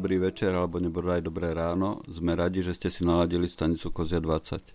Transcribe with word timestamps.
dobrý 0.00 0.16
večer 0.16 0.56
alebo 0.56 0.80
nebodaj 0.80 1.20
dobré 1.20 1.52
ráno. 1.52 2.00
Sme 2.08 2.32
radi, 2.32 2.64
že 2.64 2.72
ste 2.72 2.88
si 2.88 3.04
naladili 3.04 3.44
stanicu 3.44 3.92
Kozia 3.92 4.16
20. 4.16 4.72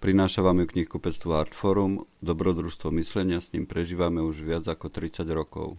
Prináša 0.00 0.40
vám 0.40 0.64
ju 0.64 0.72
knihkupectvo 0.72 1.36
Artforum, 1.36 2.08
dobrodružstvo 2.24 2.88
myslenia, 2.96 3.44
s 3.44 3.52
ním 3.52 3.68
prežívame 3.68 4.24
už 4.24 4.40
viac 4.40 4.64
ako 4.64 4.88
30 4.88 5.28
rokov. 5.36 5.76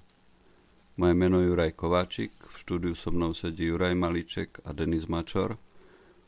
Moje 1.02 1.18
meno 1.18 1.42
je 1.42 1.50
Juraj 1.50 1.74
Kováčik, 1.82 2.30
v 2.46 2.56
štúdiu 2.62 2.94
so 2.94 3.10
mnou 3.10 3.34
sedí 3.34 3.74
Juraj 3.74 3.98
Malíček 3.98 4.62
a 4.62 4.70
Denis 4.70 5.10
Mačor. 5.10 5.58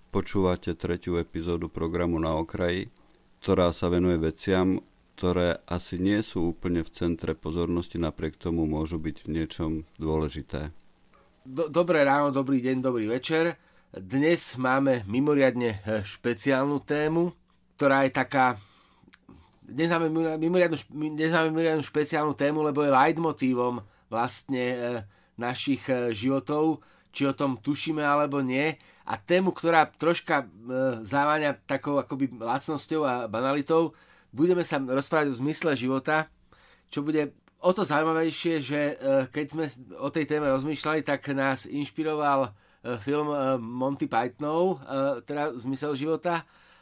Počúvate 0.09 0.73
tretiu 0.73 1.21
epizódu 1.21 1.69
programu 1.69 2.17
Na 2.17 2.33
okraji, 2.41 2.89
ktorá 3.45 3.69
sa 3.69 3.85
venuje 3.93 4.17
veciam, 4.17 4.81
ktoré 5.13 5.61
asi 5.69 6.01
nie 6.01 6.25
sú 6.25 6.57
úplne 6.57 6.81
v 6.81 6.89
centre 6.89 7.37
pozornosti, 7.37 8.01
napriek 8.01 8.41
tomu 8.41 8.65
môžu 8.65 8.97
byť 8.97 9.15
v 9.21 9.27
niečom 9.29 9.71
dôležité. 10.01 10.73
Do, 11.41 11.73
dobré 11.73 12.05
ráno, 12.05 12.29
dobrý 12.29 12.61
deň, 12.61 12.85
dobrý 12.85 13.09
večer. 13.09 13.57
Dnes 13.89 14.61
máme 14.61 15.01
mimoriadne 15.09 15.81
eh, 15.81 16.05
špeciálnu 16.05 16.85
tému, 16.85 17.33
ktorá 17.73 18.05
je 18.05 18.13
taká... 18.13 18.61
Dnes 19.65 19.89
máme 19.89 20.37
mimoriadnu, 20.37 20.77
dnes 20.93 21.33
máme 21.33 21.49
mimoriadnu 21.49 21.81
špeciálnu 21.81 22.37
tému, 22.37 22.61
lebo 22.61 22.85
je 22.85 22.93
leitmotívom 22.93 23.81
vlastne 24.05 24.65
eh, 24.69 24.79
našich 25.33 25.81
eh, 25.89 26.13
životov, 26.13 26.85
či 27.09 27.25
o 27.25 27.33
tom 27.33 27.57
tušíme 27.57 28.05
alebo 28.05 28.37
nie. 28.45 28.77
A 29.09 29.17
tému, 29.17 29.49
ktorá 29.49 29.89
troška 29.89 30.45
záváňa 31.01 31.57
takou 31.65 31.97
akoby 31.97 32.37
lacnosťou 32.37 33.01
a 33.01 33.25
banalitou, 33.25 33.97
budeme 34.29 34.61
sa 34.61 34.77
rozprávať 34.77 35.33
o 35.33 35.39
zmysle 35.41 35.73
života, 35.73 36.29
čo 36.93 37.01
bude 37.01 37.33
o 37.61 37.71
to 37.73 37.85
zaujímavejšie, 37.85 38.53
že 38.61 38.81
e, 38.81 38.93
keď 39.29 39.45
sme 39.53 39.65
o 40.01 40.09
tej 40.09 40.25
téme 40.25 40.49
rozmýšľali, 40.49 41.05
tak 41.05 41.29
nás 41.37 41.69
inšpiroval 41.69 42.49
e, 42.49 42.49
film 42.97 43.29
e, 43.29 43.37
Monty 43.61 44.09
Pythonov, 44.09 44.81
teda 45.29 45.53
Zmysel 45.55 45.93
života. 45.93 46.41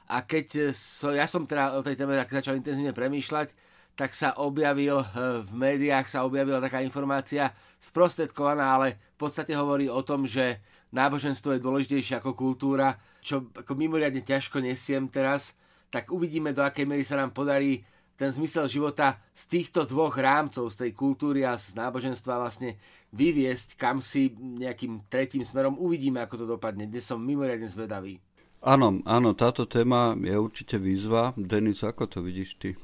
A 0.09 0.25
keď 0.25 0.73
so, 0.73 1.13
ja 1.13 1.29
som 1.29 1.45
teda 1.45 1.77
o 1.77 1.85
tej 1.85 1.99
téme 1.99 2.17
tak 2.17 2.33
začal 2.33 2.57
intenzívne 2.57 2.95
premýšľať, 2.95 3.53
tak 3.93 4.15
sa 4.15 4.39
objavil 4.39 5.03
v 5.43 5.51
médiách 5.51 6.07
sa 6.07 6.23
objavila 6.23 6.63
taká 6.63 6.79
informácia 6.79 7.51
sprostredkovaná, 7.83 8.79
ale 8.79 8.87
v 9.19 9.27
podstate 9.27 9.51
hovorí 9.53 9.91
o 9.91 9.99
tom, 10.01 10.23
že 10.23 10.63
náboženstvo 10.95 11.53
je 11.53 11.61
dôležitejšie 11.61 12.23
ako 12.23 12.31
kultúra, 12.31 12.95
čo 13.19 13.51
ako 13.51 13.75
mimoriadne 13.75 14.23
ťažko 14.23 14.63
nesiem 14.63 15.11
teraz 15.11 15.53
tak 15.89 16.13
uvidíme, 16.13 16.53
do 16.53 16.61
akej 16.61 16.85
miery 16.85 17.01
sa 17.01 17.17
nám 17.17 17.33
podarí 17.33 17.81
ten 18.19 18.35
zmysel 18.35 18.67
života 18.67 19.15
z 19.31 19.47
týchto 19.47 19.87
dvoch 19.87 20.19
rámcov, 20.19 20.67
z 20.67 20.75
tej 20.83 20.91
kultúry 20.91 21.47
a 21.47 21.55
z 21.55 21.71
náboženstva 21.79 22.35
vlastne 22.35 22.75
vyviesť 23.15 23.79
kam 23.79 24.03
si 24.03 24.35
nejakým 24.35 25.07
tretím 25.07 25.47
smerom. 25.47 25.79
Uvidíme, 25.79 26.19
ako 26.19 26.43
to 26.43 26.45
dopadne. 26.59 26.83
Dnes 26.83 27.07
som 27.07 27.23
mimoriadne 27.23 27.71
zvedavý. 27.71 28.19
Áno, 28.59 28.99
áno, 29.07 29.31
táto 29.31 29.63
téma 29.63 30.19
je 30.19 30.35
určite 30.35 30.75
výzva. 30.75 31.31
Denis, 31.39 31.79
ako 31.79 32.11
to 32.11 32.19
vidíš 32.19 32.59
ty? 32.59 32.75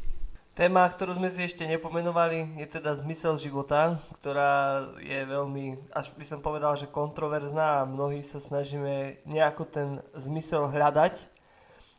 Téma, 0.56 0.88
ktorú 0.88 1.20
sme 1.20 1.28
si 1.28 1.44
ešte 1.44 1.68
nepomenovali, 1.68 2.56
je 2.56 2.80
teda 2.80 2.96
zmysel 2.96 3.36
života, 3.36 4.00
ktorá 4.24 4.88
je 5.04 5.20
veľmi, 5.28 5.92
až 5.92 6.16
by 6.16 6.24
som 6.24 6.40
povedal, 6.40 6.80
že 6.80 6.88
kontroverzná 6.88 7.84
a 7.84 7.90
mnohí 7.92 8.24
sa 8.24 8.40
snažíme 8.40 9.20
nejako 9.28 9.68
ten 9.68 9.88
zmysel 10.16 10.72
hľadať 10.72 11.35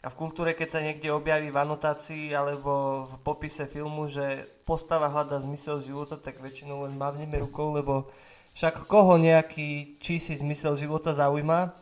a 0.06 0.08
v 0.08 0.18
kultúre, 0.22 0.54
keď 0.54 0.68
sa 0.70 0.78
niekde 0.78 1.10
objaví 1.10 1.50
v 1.50 1.58
anotácii 1.66 2.30
alebo 2.30 3.04
v 3.10 3.14
popise 3.26 3.66
filmu, 3.66 4.06
že 4.06 4.46
postava 4.62 5.10
hľadá 5.10 5.42
zmysel 5.42 5.82
života, 5.82 6.14
tak 6.14 6.38
väčšinou 6.38 6.86
len 6.86 6.94
mávneme 6.94 7.34
rukou, 7.42 7.74
lebo 7.74 8.06
však 8.54 8.86
koho 8.86 9.18
nejaký 9.18 9.98
čísi 9.98 10.38
zmysel 10.38 10.78
života 10.78 11.10
zaujíma, 11.10 11.74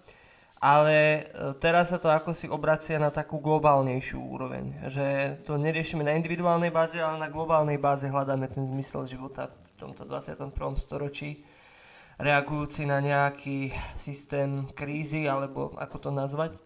ale 0.56 0.96
e, 0.96 1.52
teraz 1.60 1.92
sa 1.92 2.00
to 2.00 2.08
ako 2.08 2.32
si 2.32 2.48
obracia 2.48 2.96
na 2.96 3.12
takú 3.12 3.44
globálnejšiu 3.44 4.16
úroveň, 4.16 4.88
že 4.88 5.36
to 5.44 5.60
neriešime 5.60 6.00
na 6.00 6.16
individuálnej 6.16 6.72
báze, 6.72 6.96
ale 6.96 7.20
na 7.20 7.28
globálnej 7.28 7.76
báze 7.76 8.08
hľadáme 8.08 8.48
ten 8.48 8.64
zmysel 8.64 9.04
života 9.04 9.52
v 9.52 9.70
tomto 9.76 10.08
21. 10.08 10.48
storočí 10.80 11.44
reagujúci 12.16 12.88
na 12.88 13.04
nejaký 13.04 13.68
systém 14.00 14.64
krízy, 14.72 15.28
alebo 15.28 15.76
ako 15.76 16.08
to 16.08 16.10
nazvať. 16.14 16.63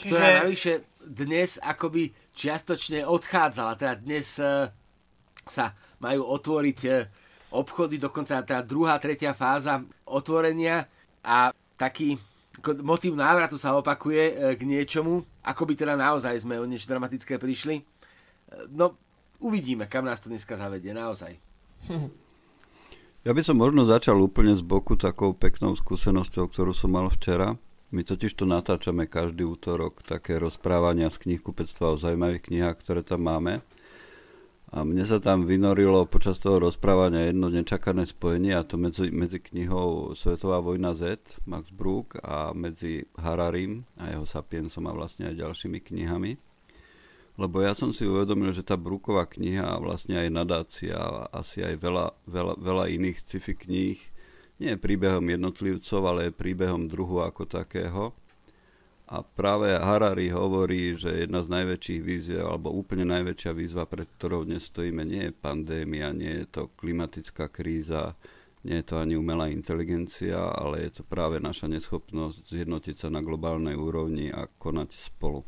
Čiže... 0.00 0.08
ktorá 0.08 0.26
navyše 0.40 0.72
dnes 1.04 1.60
akoby 1.60 2.12
čiastočne 2.32 3.04
odchádzala. 3.04 3.76
Teda 3.76 3.94
dnes 4.00 4.40
e, 4.40 4.72
sa 5.44 5.76
majú 6.00 6.24
otvoriť 6.24 6.78
e, 6.88 6.90
obchody, 7.52 8.00
dokonca 8.00 8.40
tá 8.40 8.64
druhá, 8.64 8.96
tretia 8.96 9.36
fáza 9.36 9.84
otvorenia 10.08 10.88
a 11.20 11.52
taký 11.76 12.16
motív 12.80 13.16
návratu 13.16 13.60
sa 13.60 13.76
opakuje 13.76 14.24
e, 14.24 14.34
k 14.56 14.62
niečomu, 14.64 15.20
ako 15.44 15.62
by 15.68 15.74
teda 15.76 15.94
naozaj 15.96 16.40
sme 16.40 16.56
o 16.56 16.64
niečo 16.64 16.88
dramatické 16.88 17.36
prišli. 17.36 17.84
No, 18.72 18.96
uvidíme, 19.38 19.86
kam 19.86 20.08
nás 20.08 20.18
to 20.18 20.32
dneska 20.32 20.56
zavedie, 20.56 20.96
naozaj. 20.96 21.36
Ja 23.20 23.36
by 23.36 23.44
som 23.44 23.60
možno 23.60 23.84
začal 23.84 24.16
úplne 24.16 24.56
z 24.56 24.64
boku 24.64 24.96
takou 24.96 25.36
peknou 25.36 25.76
skúsenosťou, 25.76 26.48
ktorú 26.48 26.72
som 26.72 26.88
mal 26.88 27.12
včera. 27.12 27.52
My 27.90 28.06
totiž 28.06 28.38
to 28.38 28.46
natáčame 28.46 29.10
každý 29.10 29.42
útorok 29.42 30.06
také 30.06 30.38
rozprávania 30.38 31.10
z 31.10 31.26
knihkupectva 31.26 31.94
o 31.94 32.00
zaujímavých 32.00 32.46
knihách, 32.46 32.76
ktoré 32.78 33.02
tam 33.02 33.26
máme. 33.26 33.66
A 34.70 34.86
mne 34.86 35.02
sa 35.02 35.18
tam 35.18 35.50
vynorilo 35.50 36.06
počas 36.06 36.38
toho 36.38 36.62
rozprávania 36.62 37.26
jedno 37.26 37.50
nečakané 37.50 38.06
spojenie 38.06 38.54
a 38.54 38.62
to 38.62 38.78
medzi, 38.78 39.10
medzi 39.10 39.42
knihou 39.42 40.14
Svetová 40.14 40.62
vojna 40.62 40.94
Z, 40.94 41.18
Max 41.50 41.74
Brook 41.74 42.22
a 42.22 42.54
medzi 42.54 43.02
Hararim 43.18 43.82
a 43.98 44.14
jeho 44.14 44.22
Sapiensom 44.22 44.86
a 44.86 44.94
vlastne 44.94 45.26
aj 45.26 45.42
ďalšími 45.42 45.82
knihami. 45.82 46.38
Lebo 47.34 47.58
ja 47.58 47.74
som 47.74 47.90
si 47.90 48.06
uvedomil, 48.06 48.54
že 48.54 48.62
tá 48.62 48.78
Brooková 48.78 49.26
kniha 49.26 49.66
a 49.66 49.82
vlastne 49.82 50.14
aj 50.22 50.30
nadácia 50.30 50.94
a 50.94 51.26
asi 51.34 51.66
aj 51.66 51.74
veľa, 51.74 52.06
veľa, 52.30 52.54
veľa 52.62 52.84
iných 52.94 53.18
sci-fi 53.26 53.58
kníh 53.58 53.98
nie 54.60 54.76
príbehom 54.76 55.24
jednotlivcov, 55.24 56.00
ale 56.04 56.36
príbehom 56.36 56.86
druhu 56.86 57.24
ako 57.24 57.48
takého. 57.48 58.12
A 59.10 59.26
práve 59.26 59.74
Harari 59.74 60.30
hovorí, 60.30 60.94
že 60.94 61.26
jedna 61.26 61.42
z 61.42 61.50
najväčších 61.50 62.00
víziev, 62.04 62.46
alebo 62.46 62.70
úplne 62.70 63.02
najväčšia 63.10 63.50
výzva, 63.50 63.82
pred 63.82 64.06
ktorou 64.06 64.46
dnes 64.46 64.70
stojíme, 64.70 65.02
nie 65.02 65.32
je 65.32 65.34
pandémia, 65.34 66.14
nie 66.14 66.44
je 66.44 66.46
to 66.46 66.62
klimatická 66.78 67.50
kríza, 67.50 68.14
nie 68.62 68.78
je 68.78 68.86
to 68.86 69.02
ani 69.02 69.18
umelá 69.18 69.50
inteligencia, 69.50 70.54
ale 70.54 70.86
je 70.86 71.00
to 71.00 71.02
práve 71.02 71.42
naša 71.42 71.66
neschopnosť 71.66 72.54
zjednotiť 72.54 72.96
sa 73.02 73.08
na 73.10 73.24
globálnej 73.24 73.74
úrovni 73.74 74.30
a 74.30 74.46
konať 74.46 74.94
spolu. 74.94 75.42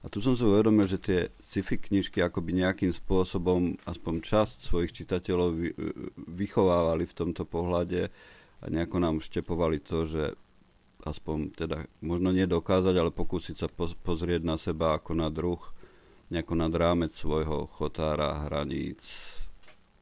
A 0.00 0.08
tu 0.08 0.24
som 0.24 0.32
si 0.32 0.46
uvedomil, 0.48 0.88
že 0.88 0.96
tie 0.96 1.20
sci-fi 1.50 1.82
knižky 1.82 2.22
akoby 2.22 2.62
nejakým 2.62 2.94
spôsobom 2.94 3.74
aspoň 3.82 4.14
časť 4.22 4.56
svojich 4.62 4.94
čitateľov 4.94 5.50
vy, 5.58 5.74
vychovávali 6.30 7.02
v 7.10 7.16
tomto 7.18 7.42
pohľade 7.42 8.06
a 8.62 8.64
nejako 8.70 8.96
nám 9.02 9.18
štepovali 9.18 9.82
to, 9.82 10.06
že 10.06 10.24
aspoň 11.02 11.50
teda 11.58 11.90
možno 12.06 12.30
nedokázať, 12.30 12.94
ale 12.94 13.10
pokúsiť 13.10 13.56
sa 13.58 13.68
pozrieť 14.06 14.46
na 14.46 14.54
seba 14.62 14.94
ako 14.94 15.18
na 15.18 15.26
druh, 15.26 15.58
nejako 16.30 16.54
nad 16.54 16.70
rámec 16.70 17.18
svojho 17.18 17.66
chotára, 17.66 18.46
hraníc, 18.46 19.02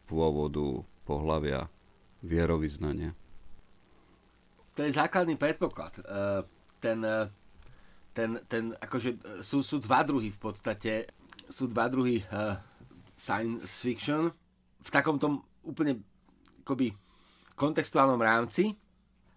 pôvodu, 0.04 0.84
pohlavia, 1.08 1.72
vierovýznania. 2.20 3.16
To 4.76 4.84
je 4.84 4.92
základný 4.92 5.40
predpoklad. 5.40 5.96
Uh, 6.04 6.44
ten 6.76 7.00
uh 7.00 7.32
ten, 8.18 8.30
ten 8.50 8.64
akože 8.74 9.10
e, 9.14 9.18
sú, 9.46 9.62
sú 9.62 9.78
dva 9.78 10.02
druhy 10.02 10.34
v 10.34 10.40
podstate, 10.42 11.06
sú 11.48 11.68
dva 11.68 11.88
druhy 11.88 12.22
uh, 12.28 12.56
science 13.16 13.82
fiction 13.82 14.30
v 14.78 14.90
takom 14.92 15.18
tom 15.18 15.42
úplne 15.64 16.00
akoby 16.62 16.94
kontextuálnom 17.58 18.20
rámci 18.20 18.76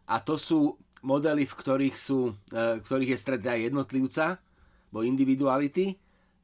a 0.06 0.19
to 0.22 0.38
sú 0.38 0.75
modely, 1.02 1.50
v 1.50 1.58
ktorých, 1.58 1.96
sú, 1.98 2.36
uh, 2.54 2.78
ktorých 2.84 3.18
je 3.18 3.22
stred 3.22 3.42
jednotlivca, 3.42 4.38
bo 4.92 5.02
individuality 5.02 5.98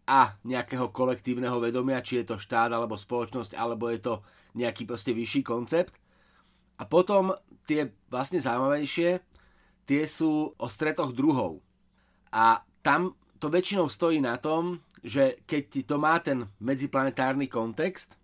a 0.08 0.40
nejakého 0.48 0.90
kolektívneho 0.96 1.60
vedomia, 1.60 2.00
či 2.00 2.24
je 2.24 2.32
to 2.32 2.40
štát 2.40 2.72
alebo 2.72 2.96
spoločnosť, 2.96 3.54
alebo 3.60 3.92
je 3.92 4.00
to 4.00 4.14
nejaký 4.56 4.88
proste 4.88 5.12
vyšší 5.12 5.44
koncept. 5.44 5.94
A 6.80 6.88
potom 6.88 7.36
tie 7.68 7.92
vlastne 8.08 8.40
zaujímavejšie, 8.40 9.20
tie 9.84 10.04
sú 10.08 10.56
o 10.56 10.68
stretoch 10.72 11.12
druhov. 11.12 11.60
A 12.32 12.64
tam 12.80 13.20
to 13.38 13.52
väčšinou 13.52 13.92
stojí 13.92 14.24
na 14.24 14.40
tom, 14.40 14.80
že 15.04 15.42
keď 15.46 15.62
ti 15.70 15.82
to 15.86 16.02
má 16.02 16.18
ten 16.22 16.46
medziplanetárny 16.62 17.46
kontext, 17.50 18.18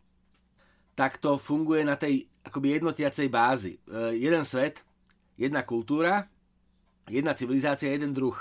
tak 0.94 1.18
to 1.18 1.42
funguje 1.42 1.82
na 1.82 1.98
tej 1.98 2.30
akoby 2.46 2.78
jednotiacej 2.78 3.28
bázi. 3.30 3.74
E, 3.78 4.18
jeden 4.18 4.46
svet, 4.46 4.86
jedna 5.38 5.66
kultúra, 5.66 6.30
jedna 7.10 7.34
civilizácia, 7.34 7.90
jeden 7.90 8.14
druh. 8.14 8.38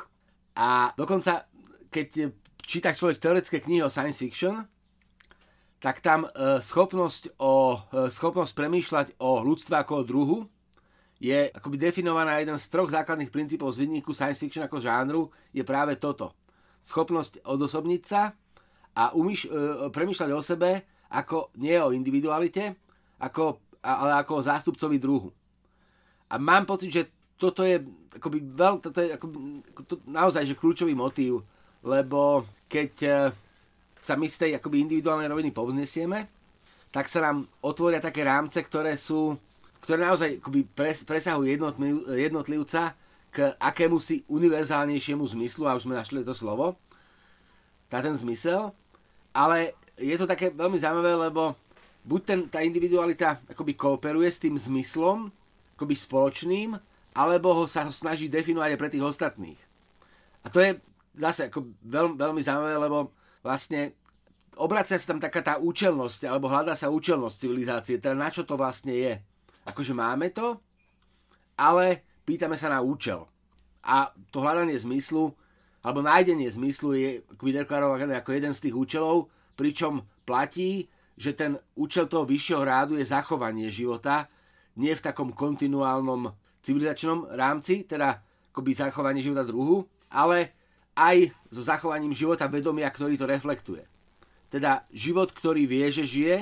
A 0.56 0.92
dokonca, 0.92 1.48
keď 1.88 2.32
číta 2.60 2.92
človek 2.92 3.18
teoretické 3.18 3.58
knihy 3.64 3.82
o 3.82 3.92
science 3.92 4.20
fiction, 4.20 4.64
tak 5.82 5.98
tam 5.98 6.28
e, 6.28 6.60
schopnosť, 6.62 7.40
o, 7.42 7.74
e, 7.90 8.12
schopnosť 8.12 8.52
premýšľať 8.54 9.06
o 9.18 9.42
ľudstve 9.42 9.74
ako 9.82 9.92
o 9.98 10.06
druhu 10.06 10.38
je 11.22 11.50
akoby 11.54 11.78
definovaná 11.78 12.42
jeden 12.42 12.58
z 12.58 12.66
troch 12.66 12.90
základných 12.90 13.30
princípov 13.30 13.74
z 13.74 13.86
vinníku 13.86 14.10
science 14.10 14.42
fiction 14.42 14.66
ako 14.66 14.82
žánru, 14.82 15.22
je 15.54 15.62
práve 15.62 15.94
toto. 15.98 16.34
Schopnosť 16.82 17.46
odosobniť 17.46 18.02
sa 18.02 18.34
a 18.98 19.14
umýš, 19.14 19.46
e, 19.46 19.88
premýšľať 19.88 20.30
o 20.34 20.42
sebe 20.42 20.70
ako 21.12 21.52
nie 21.60 21.76
o 21.76 21.92
individualite, 21.92 22.74
ako, 23.20 23.60
ale 23.84 24.18
ako 24.18 24.32
o 24.40 24.46
zástupcovi 24.46 24.96
druhu. 24.96 25.28
A 26.32 26.40
mám 26.40 26.64
pocit, 26.64 26.88
že 26.88 27.02
toto 27.36 27.62
je, 27.66 27.78
akoby 28.16 28.38
veľ, 28.40 28.74
toto 28.80 28.98
je 29.02 29.12
akoby, 29.12 29.36
to, 29.84 30.00
naozaj 30.08 30.48
že 30.48 30.56
kľúčový 30.56 30.96
motív, 30.96 31.44
lebo 31.84 32.48
keď 32.70 32.92
e, 33.04 33.10
sa 34.00 34.16
my 34.16 34.26
z 34.26 34.36
tej 34.48 34.50
akoby 34.56 34.88
individuálnej 34.88 35.28
roviny 35.28 35.50
povznesieme, 35.52 36.26
tak 36.92 37.08
sa 37.08 37.24
nám 37.24 37.48
otvoria 37.64 38.00
také 38.00 38.24
rámce, 38.24 38.60
ktoré 38.64 38.96
sú, 38.96 39.36
ktoré 39.84 40.04
naozaj 40.04 40.40
akoby 40.40 40.60
pres, 40.68 41.04
presahujú 41.04 41.48
jednotlivca 42.14 42.94
k 43.32 43.56
akému 43.56 43.96
si 43.96 44.28
univerzálnejšiemu 44.28 45.24
zmyslu, 45.24 45.64
a 45.64 45.74
už 45.74 45.88
sme 45.88 45.96
našli 45.96 46.20
to 46.20 46.36
slovo, 46.36 46.76
tá 47.88 48.04
ten 48.04 48.12
zmysel, 48.12 48.76
ale 49.32 49.72
je 49.96 50.12
to 50.20 50.28
také 50.28 50.52
veľmi 50.52 50.76
zaujímavé, 50.76 51.32
lebo 51.32 51.56
buď 52.04 52.20
ten, 52.20 52.40
tá 52.52 52.60
individualita 52.60 53.40
akoby 53.48 53.72
kooperuje 53.72 54.28
s 54.28 54.42
tým 54.42 54.60
zmyslom, 54.60 55.32
akoby 55.80 55.94
spoločným, 55.96 56.76
alebo 57.16 57.56
ho 57.56 57.64
sa 57.64 57.88
snaží 57.88 58.28
definovať 58.28 58.76
aj 58.76 58.80
pre 58.80 58.92
tých 58.92 59.04
ostatných. 59.04 59.60
A 60.44 60.52
to 60.52 60.60
je 60.60 60.76
zase 61.16 61.48
ako 61.48 61.72
veľmi, 61.88 62.14
veľmi 62.20 62.40
zaujímavé, 62.44 62.76
lebo 62.76 62.98
vlastne 63.40 63.96
obracia 64.60 65.00
sa 65.00 65.16
tam 65.16 65.20
taká 65.20 65.40
tá 65.40 65.54
účelnosť, 65.56 66.28
alebo 66.28 66.52
hľadá 66.52 66.76
sa 66.76 66.92
účelnosť 66.92 67.36
civilizácie, 67.36 67.96
teda 67.96 68.16
na 68.16 68.28
čo 68.28 68.44
to 68.44 68.60
vlastne 68.60 68.92
je. 68.92 69.16
Akože 69.64 69.96
máme 69.96 70.28
to, 70.34 70.60
ale 71.56 72.04
pýtame 72.24 72.54
sa 72.58 72.70
na 72.70 72.80
účel. 72.80 73.26
A 73.82 74.14
to 74.30 74.42
hľadanie 74.42 74.78
zmyslu, 74.78 75.34
alebo 75.82 76.00
nájdenie 76.06 76.46
zmyslu 76.46 76.94
je 76.94 77.08
deklarované 77.30 78.14
ako 78.14 78.30
jeden 78.38 78.54
z 78.54 78.70
tých 78.70 78.74
účelov, 78.78 79.26
pričom 79.58 80.06
platí, 80.22 80.86
že 81.18 81.34
ten 81.34 81.58
účel 81.74 82.06
toho 82.06 82.22
vyššieho 82.24 82.62
rádu 82.62 82.94
je 82.96 83.04
zachovanie 83.04 83.68
života, 83.68 84.30
nie 84.78 84.94
v 84.94 85.04
takom 85.04 85.34
kontinuálnom 85.34 86.32
civilizačnom 86.62 87.34
rámci, 87.34 87.84
teda 87.84 88.22
akoby 88.54 88.70
zachovanie 88.72 89.20
života 89.20 89.44
druhu, 89.44 89.84
ale 90.08 90.54
aj 90.96 91.32
so 91.50 91.60
zachovaním 91.64 92.16
života 92.16 92.48
vedomia, 92.48 92.88
ktorý 92.88 93.18
to 93.18 93.26
reflektuje. 93.26 93.84
Teda 94.48 94.84
život, 94.92 95.32
ktorý 95.32 95.64
vie, 95.64 95.88
že 95.88 96.04
žije 96.04 96.36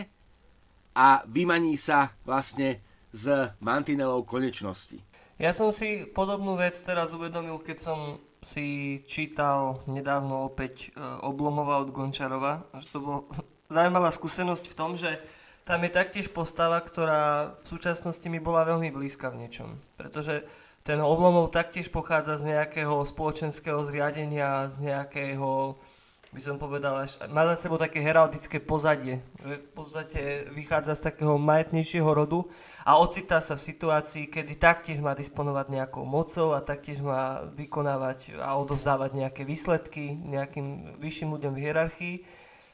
a 0.94 1.22
vymaní 1.26 1.78
sa 1.78 2.14
vlastne 2.26 2.82
z 3.10 3.54
mantinelov 3.62 4.26
konečnosti. 4.26 4.98
Ja 5.40 5.56
som 5.56 5.72
si 5.72 6.04
podobnú 6.04 6.60
vec 6.60 6.76
teraz 6.84 7.16
uvedomil, 7.16 7.64
keď 7.64 7.78
som 7.80 8.20
si 8.44 9.00
čítal 9.08 9.80
nedávno 9.88 10.44
opäť 10.44 10.92
e, 10.92 11.00
Oblomova 11.24 11.80
od 11.80 11.96
Gončarova. 11.96 12.68
Až 12.76 12.84
to 12.92 12.98
bolo 13.00 13.18
zaujímavá 13.72 14.12
skúsenosť 14.12 14.68
v 14.68 14.76
tom, 14.76 15.00
že 15.00 15.16
tam 15.64 15.80
je 15.80 15.96
taktiež 15.96 16.28
postava, 16.28 16.76
ktorá 16.84 17.56
v 17.56 17.64
súčasnosti 17.72 18.28
mi 18.28 18.36
bola 18.36 18.68
veľmi 18.68 18.92
blízka 18.92 19.32
v 19.32 19.48
niečom. 19.48 19.80
Pretože 19.96 20.44
ten 20.84 21.00
Oblomov 21.00 21.56
taktiež 21.56 21.88
pochádza 21.88 22.36
z 22.36 22.52
nejakého 22.52 23.00
spoločenského 23.08 23.80
zriadenia, 23.88 24.68
z 24.68 24.92
nejakého, 24.92 25.80
by 26.30 26.40
som 26.46 26.62
povedal, 26.62 26.94
až, 27.02 27.18
má 27.26 27.42
za 27.42 27.58
sebou 27.58 27.74
také 27.74 27.98
heraldické 27.98 28.62
pozadie. 28.62 29.18
V 29.42 29.58
podstate 29.74 30.46
vychádza 30.54 30.94
z 30.94 31.10
takého 31.10 31.34
majetnejšieho 31.42 32.06
rodu 32.06 32.46
a 32.86 33.02
ocitá 33.02 33.42
sa 33.42 33.58
v 33.58 33.66
situácii, 33.66 34.30
kedy 34.30 34.54
taktiež 34.54 35.02
má 35.02 35.18
disponovať 35.18 35.74
nejakou 35.74 36.06
mocou 36.06 36.54
a 36.54 36.62
taktiež 36.62 37.02
má 37.02 37.50
vykonávať 37.58 38.38
a 38.38 38.54
odovzdávať 38.62 39.10
nejaké 39.18 39.42
výsledky 39.42 40.14
nejakým 40.14 40.98
vyšším 41.02 41.34
ľuďom 41.34 41.52
v 41.58 41.62
hierarchii, 41.66 42.16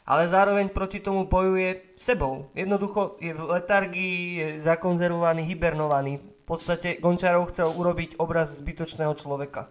ale 0.05 0.29
zároveň 0.29 0.69
proti 0.69 1.01
tomu 1.01 1.25
bojuje 1.25 1.97
sebou. 1.97 2.53
Jednoducho 2.53 3.17
je 3.25 3.33
v 3.33 3.41
letargii, 3.41 4.17
je 4.37 4.47
zakonzervovaný, 4.61 5.49
hibernovaný. 5.49 6.21
V 6.21 6.45
podstate 6.45 7.01
Gončarov 7.01 7.51
chcel 7.51 7.73
urobiť 7.73 8.21
obraz 8.21 8.55
zbytočného 8.61 9.17
človeka. 9.17 9.67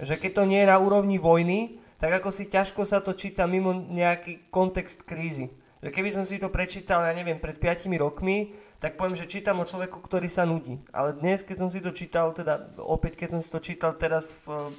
Že 0.00 0.16
keď 0.16 0.30
to 0.32 0.42
nie 0.48 0.62
je 0.62 0.70
na 0.70 0.80
úrovni 0.80 1.20
vojny, 1.20 1.79
tak 2.00 2.10
ako 2.24 2.32
si 2.32 2.48
ťažko 2.48 2.88
sa 2.88 3.04
to 3.04 3.12
číta 3.12 3.44
mimo 3.44 3.76
nejaký 3.76 4.48
kontext 4.48 5.04
krízy. 5.04 5.52
Že 5.84 5.90
keby 5.92 6.10
som 6.12 6.24
si 6.24 6.40
to 6.40 6.48
prečítal, 6.52 7.04
ja 7.04 7.12
neviem, 7.12 7.40
pred 7.40 7.56
5 7.56 7.88
rokmi, 8.00 8.56
tak 8.80 8.96
poviem, 8.96 9.16
že 9.16 9.28
čítam 9.28 9.60
o 9.60 9.68
človeku, 9.68 10.00
ktorý 10.00 10.28
sa 10.28 10.48
nudí. 10.48 10.80
Ale 10.92 11.16
dnes, 11.16 11.44
keď 11.44 11.56
som 11.60 11.68
si 11.68 11.84
to 11.84 11.92
čítal, 11.92 12.32
teda 12.32 12.76
opäť, 12.80 13.20
keď 13.20 13.28
som 13.36 13.40
si 13.44 13.48
to 13.52 13.60
čítal 13.60 13.92
teraz 13.96 14.32
v 14.44 14.72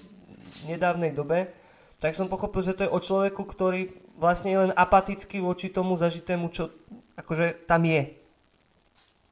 nedávnej 0.66 1.14
dobe, 1.14 1.54
tak 2.02 2.18
som 2.18 2.26
pochopil, 2.26 2.66
že 2.66 2.74
to 2.74 2.86
je 2.86 2.94
o 2.94 2.98
človeku, 2.98 3.46
ktorý 3.46 3.94
vlastne 4.18 4.50
je 4.50 4.62
len 4.70 4.74
apatický 4.74 5.38
voči 5.42 5.70
tomu 5.70 5.94
zažitému, 5.94 6.50
čo 6.50 6.74
akože 7.18 7.70
tam 7.70 7.86
je. 7.86 8.18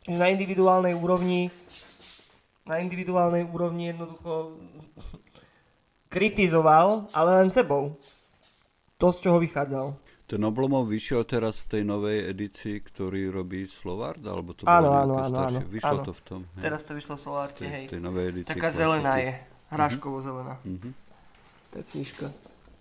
Na 0.09 0.29
individuálnej 0.29 0.93
úrovni 0.93 1.49
na 2.69 2.77
individuálnej 2.77 3.49
úrovni 3.49 3.89
jednoducho 3.89 4.61
kritizoval, 6.09 7.07
ale 7.13 7.29
len 7.45 7.49
sebou. 7.53 7.95
To, 8.99 9.13
z 9.13 9.17
čoho 9.23 9.37
vychádzal. 9.39 9.95
Ten 10.29 10.41
Oblomov 10.45 10.85
vyšiel 10.85 11.25
teraz 11.25 11.57
v 11.65 11.79
tej 11.79 11.83
novej 11.89 12.29
edícii, 12.29 12.85
ktorý 12.85 13.33
robí 13.33 13.65
Slovard? 13.65 14.21
Alebo 14.21 14.53
to 14.53 14.69
áno, 14.69 14.93
áno, 14.93 15.17
áno, 15.17 15.37
áno. 15.41 15.59
Vyšlo 15.65 16.01
áno. 16.01 16.05
to 16.05 16.13
v 16.13 16.21
tom? 16.21 16.41
Hej. 16.53 16.63
Teraz 16.69 16.81
to 16.85 16.93
vyšlo 16.93 17.17
v 17.17 17.21
Slovarte, 17.21 17.65
hej. 17.65 17.85
Tej 17.89 18.01
novej 18.03 18.25
edícii. 18.37 18.53
Taká 18.53 18.69
zelená 18.69 19.17
je. 19.17 19.33
Hráškovo 19.73 20.21
zelená. 20.21 20.61
Uh-huh. 20.61 20.93
Tá 21.73 21.81
knižka. 21.81 22.29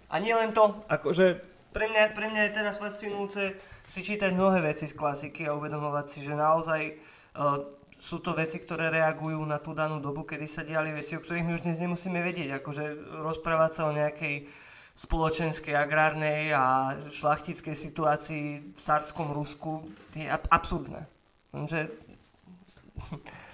A 0.09 0.15
nie 0.21 0.33
len 0.33 0.53
to, 0.53 0.77
akože 0.89 1.41
pre 1.73 1.85
mňa, 1.89 2.03
pre 2.17 2.27
mňa 2.33 2.43
je 2.49 2.53
teraz 2.53 2.77
fascinujúce 2.81 3.57
si 3.89 4.01
čítať 4.05 4.33
mnohé 4.33 4.61
veci 4.65 4.85
z 4.89 4.97
klasiky 4.97 5.49
a 5.49 5.57
uvedomovať 5.57 6.07
si, 6.09 6.19
že 6.25 6.37
naozaj 6.37 6.97
uh, 7.37 7.65
sú 7.99 8.23
to 8.23 8.35
veci, 8.35 8.63
ktoré 8.63 8.95
reagujú 8.95 9.43
na 9.43 9.59
tú 9.59 9.75
danú 9.75 9.99
dobu, 9.99 10.23
kedy 10.23 10.47
sa 10.47 10.63
diali 10.63 10.95
veci, 10.95 11.19
o 11.19 11.23
ktorých 11.23 11.45
my 11.45 11.53
už 11.59 11.65
dnes 11.67 11.83
nemusíme 11.83 12.23
vedieť. 12.23 12.63
Akože 12.63 12.95
rozprávať 13.27 13.71
sa 13.75 13.83
o 13.91 13.97
nejakej 13.97 14.47
spoločenskej, 14.99 15.79
agrárnej 15.79 16.51
a 16.55 16.95
šlachtickej 17.11 17.75
situácii 17.75 18.45
v 18.75 18.81
sárskom 18.83 19.31
Rusku 19.31 19.87
je 20.15 20.27
ab- 20.27 20.51
absurdné. 20.51 21.07
Lenže 21.55 21.91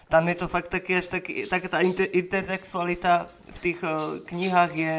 tam 0.08 0.24
je 0.24 0.36
to 0.40 0.46
fakt 0.48 0.72
taký, 0.72 1.04
až 1.04 1.12
taký, 1.12 1.44
taká 1.44 1.68
tá 1.68 1.84
inter- 1.84 2.08
intertextualita 2.12 3.28
v 3.28 3.58
tých 3.60 3.78
uh, 3.84 4.24
knihách 4.24 4.72
je 4.72 4.96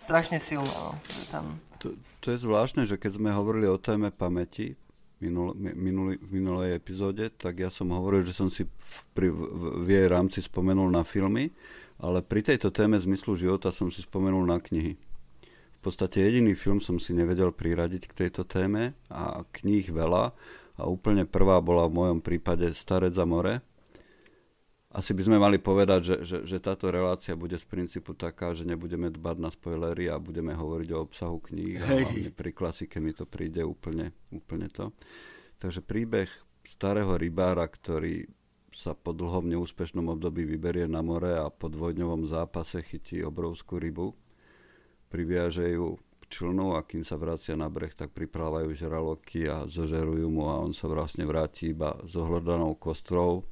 strašne 0.00 0.36
silná. 0.44 0.92
No. 0.92 0.92
Tam... 1.32 1.44
To, 1.80 1.96
to 2.20 2.26
je 2.36 2.38
zvláštne, 2.44 2.84
že 2.84 3.00
keď 3.00 3.16
sme 3.16 3.32
hovorili 3.32 3.64
o 3.64 3.80
téme 3.80 4.12
pamäti 4.12 4.76
minul, 5.22 5.54
minulý, 5.54 6.18
v 6.18 6.30
minulej 6.42 6.70
epizóde, 6.74 7.30
tak 7.30 7.62
ja 7.62 7.70
som 7.70 7.94
hovoril, 7.94 8.26
že 8.26 8.34
som 8.34 8.50
si 8.50 8.66
v, 8.66 8.94
pri, 9.14 9.28
v, 9.30 9.40
v 9.82 9.88
jej 9.88 10.06
rámci 10.10 10.42
spomenul 10.42 10.90
na 10.90 11.06
filmy, 11.06 11.54
ale 12.02 12.18
pri 12.26 12.42
tejto 12.42 12.74
téme 12.74 12.98
zmyslu 12.98 13.38
života 13.38 13.70
som 13.70 13.86
si 13.94 14.02
spomenul 14.02 14.42
na 14.42 14.58
knihy 14.58 14.98
v 15.82 15.90
podstate 15.90 16.22
jediný 16.22 16.54
film 16.54 16.78
som 16.78 17.02
si 17.02 17.10
nevedel 17.10 17.50
priradiť 17.50 18.06
k 18.06 18.14
tejto 18.14 18.46
téme 18.46 18.94
a 19.10 19.42
kníh 19.50 19.90
veľa 19.90 20.30
a 20.78 20.82
úplne 20.86 21.26
prvá 21.26 21.58
bola 21.58 21.90
v 21.90 21.98
mojom 21.98 22.18
prípade 22.22 22.70
Starec 22.70 23.18
za 23.18 23.26
more. 23.26 23.58
Asi 24.92 25.16
by 25.16 25.24
sme 25.24 25.40
mali 25.40 25.56
povedať, 25.56 26.00
že, 26.04 26.16
že, 26.20 26.38
že 26.44 26.58
táto 26.60 26.92
relácia 26.92 27.32
bude 27.32 27.56
z 27.56 27.64
princípu 27.64 28.12
taká, 28.12 28.52
že 28.52 28.68
nebudeme 28.68 29.08
dbať 29.08 29.36
na 29.40 29.48
spoilery 29.48 30.12
a 30.12 30.20
budeme 30.20 30.52
hovoriť 30.52 30.88
o 30.92 31.02
obsahu 31.08 31.40
kníh 31.48 31.80
a 31.80 32.04
hlavne 32.04 32.28
pri 32.28 32.52
klasike 32.52 33.00
mi 33.00 33.16
to 33.16 33.24
príde 33.24 33.64
úplne, 33.64 34.12
úplne 34.28 34.68
to. 34.68 34.92
Takže 35.56 35.80
príbeh 35.80 36.28
starého 36.68 37.16
rybára, 37.16 37.64
ktorý 37.64 38.28
sa 38.76 38.92
po 38.92 39.16
dlhom 39.16 39.48
neúspešnom 39.48 40.12
období 40.12 40.44
vyberie 40.44 40.84
na 40.84 41.00
more 41.00 41.40
a 41.40 41.48
po 41.48 41.72
dvojdňovom 41.72 42.28
zápase 42.28 42.84
chytí 42.84 43.24
obrovskú 43.24 43.80
rybu 43.80 44.12
priviaže 45.12 45.76
ju 45.76 46.00
k 46.20 46.22
člnu 46.32 46.72
a 46.72 46.80
kým 46.80 47.04
sa 47.04 47.20
vracia 47.20 47.52
na 47.52 47.68
breh, 47.68 47.92
tak 47.92 48.16
priplávajú 48.16 48.72
žraloky 48.72 49.44
a 49.44 49.68
zožerujú 49.68 50.32
mu 50.32 50.48
a 50.48 50.56
on 50.56 50.72
sa 50.72 50.88
vlastne 50.88 51.28
vráti 51.28 51.76
iba 51.76 51.96
s 52.00 52.16
ohľadanou 52.16 52.80
kostrou 52.80 53.44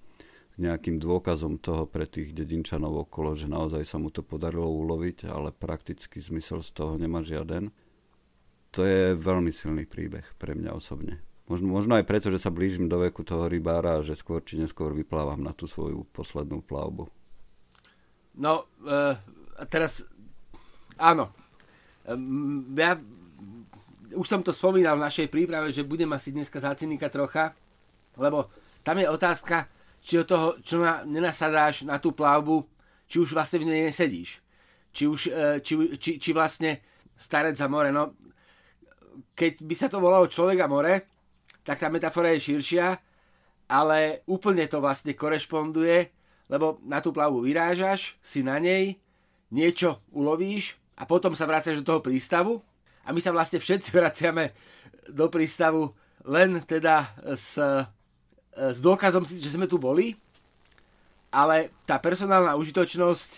s 0.51 0.57
nejakým 0.59 0.99
dôkazom 0.99 1.59
toho 1.63 1.87
pre 1.87 2.05
tých 2.05 2.35
dedinčanov 2.35 3.09
okolo, 3.09 3.39
že 3.39 3.47
naozaj 3.47 3.83
sa 3.87 3.97
mu 3.97 4.11
to 4.11 4.21
podarilo 4.21 4.67
uloviť, 4.67 5.31
ale 5.31 5.55
praktický 5.55 6.19
zmysel 6.19 6.61
z 6.61 6.71
toho 6.75 6.99
nemá 6.99 7.23
žiaden. 7.23 7.71
To 8.75 8.87
je 8.87 9.19
veľmi 9.19 9.51
silný 9.51 9.87
príbeh 9.87 10.27
pre 10.39 10.55
mňa 10.55 10.71
osobne. 10.75 11.19
Možno, 11.51 11.67
možno 11.67 11.99
aj 11.99 12.07
preto, 12.07 12.31
že 12.31 12.39
sa 12.39 12.55
blížim 12.55 12.87
do 12.87 13.03
veku 13.03 13.27
toho 13.27 13.51
rybára 13.51 13.99
a 13.99 14.07
že 14.07 14.15
skôr 14.15 14.39
či 14.39 14.55
neskôr 14.55 14.95
vyplávam 14.95 15.43
na 15.43 15.51
tú 15.51 15.67
svoju 15.67 16.07
poslednú 16.15 16.63
plavbu. 16.63 17.11
No, 18.39 18.71
uh, 18.87 19.19
teraz 19.67 20.07
áno, 20.95 21.35
Ehm, 22.11 22.73
ja 22.75 22.97
už 24.11 24.27
som 24.27 24.43
to 24.43 24.51
spomínal 24.51 24.99
v 24.99 25.07
našej 25.07 25.27
príprave, 25.31 25.71
že 25.71 25.87
budem 25.87 26.11
asi 26.11 26.35
dneska 26.35 26.59
za 26.59 26.75
cynika 26.75 27.07
trocha, 27.07 27.55
lebo 28.19 28.51
tam 28.83 28.99
je 28.99 29.07
otázka, 29.07 29.71
či 30.01 30.21
do 30.21 30.25
toho, 30.25 30.47
čo 30.65 30.81
na, 30.81 31.05
nenasadáš 31.05 31.85
na 31.85 32.01
tú 32.01 32.13
plavbu, 32.17 32.65
či 33.07 33.21
už 33.21 33.37
vlastne 33.37 33.61
v 33.63 33.69
nej 33.69 33.89
nesedíš. 33.89 34.41
Či 34.91 35.03
už, 35.07 35.21
e, 35.31 35.61
či, 35.63 35.75
či, 36.01 36.11
či 36.19 36.31
vlastne 36.35 36.83
starec 37.15 37.55
za 37.55 37.69
more, 37.69 37.93
no 37.93 38.17
keď 39.35 39.53
by 39.65 39.75
sa 39.77 39.89
to 39.89 40.01
volalo 40.01 40.29
človek 40.29 40.59
a 40.61 40.69
more, 40.69 40.95
tak 41.65 41.81
tá 41.81 41.89
metafora 41.93 42.33
je 42.37 42.53
širšia, 42.53 42.97
ale 43.71 44.27
úplne 44.27 44.67
to 44.67 44.83
vlastne 44.83 45.15
korešponduje, 45.15 46.11
lebo 46.51 46.83
na 46.83 46.99
tú 46.99 47.15
plavu 47.15 47.45
vyrážaš, 47.45 48.19
si 48.25 48.43
na 48.43 48.59
nej, 48.59 48.99
niečo 49.55 50.03
ulovíš 50.11 50.77
a 50.99 51.07
potom 51.07 51.33
sa 51.33 51.47
vraciaš 51.47 51.83
do 51.83 51.87
toho 51.87 52.01
prístavu 52.03 52.59
a 53.07 53.15
my 53.15 53.21
sa 53.23 53.31
vlastne 53.31 53.63
všetci 53.63 53.95
vraciame 53.95 54.53
do 55.11 55.31
prístavu 55.31 55.95
len 56.27 56.61
teda 56.67 57.17
s, 57.33 57.57
s 58.57 58.79
dôkazom, 58.83 59.23
že 59.27 59.51
sme 59.51 59.71
tu 59.71 59.79
boli, 59.79 60.19
ale 61.31 61.71
tá 61.87 62.03
personálna 62.03 62.59
užitočnosť 62.59 63.31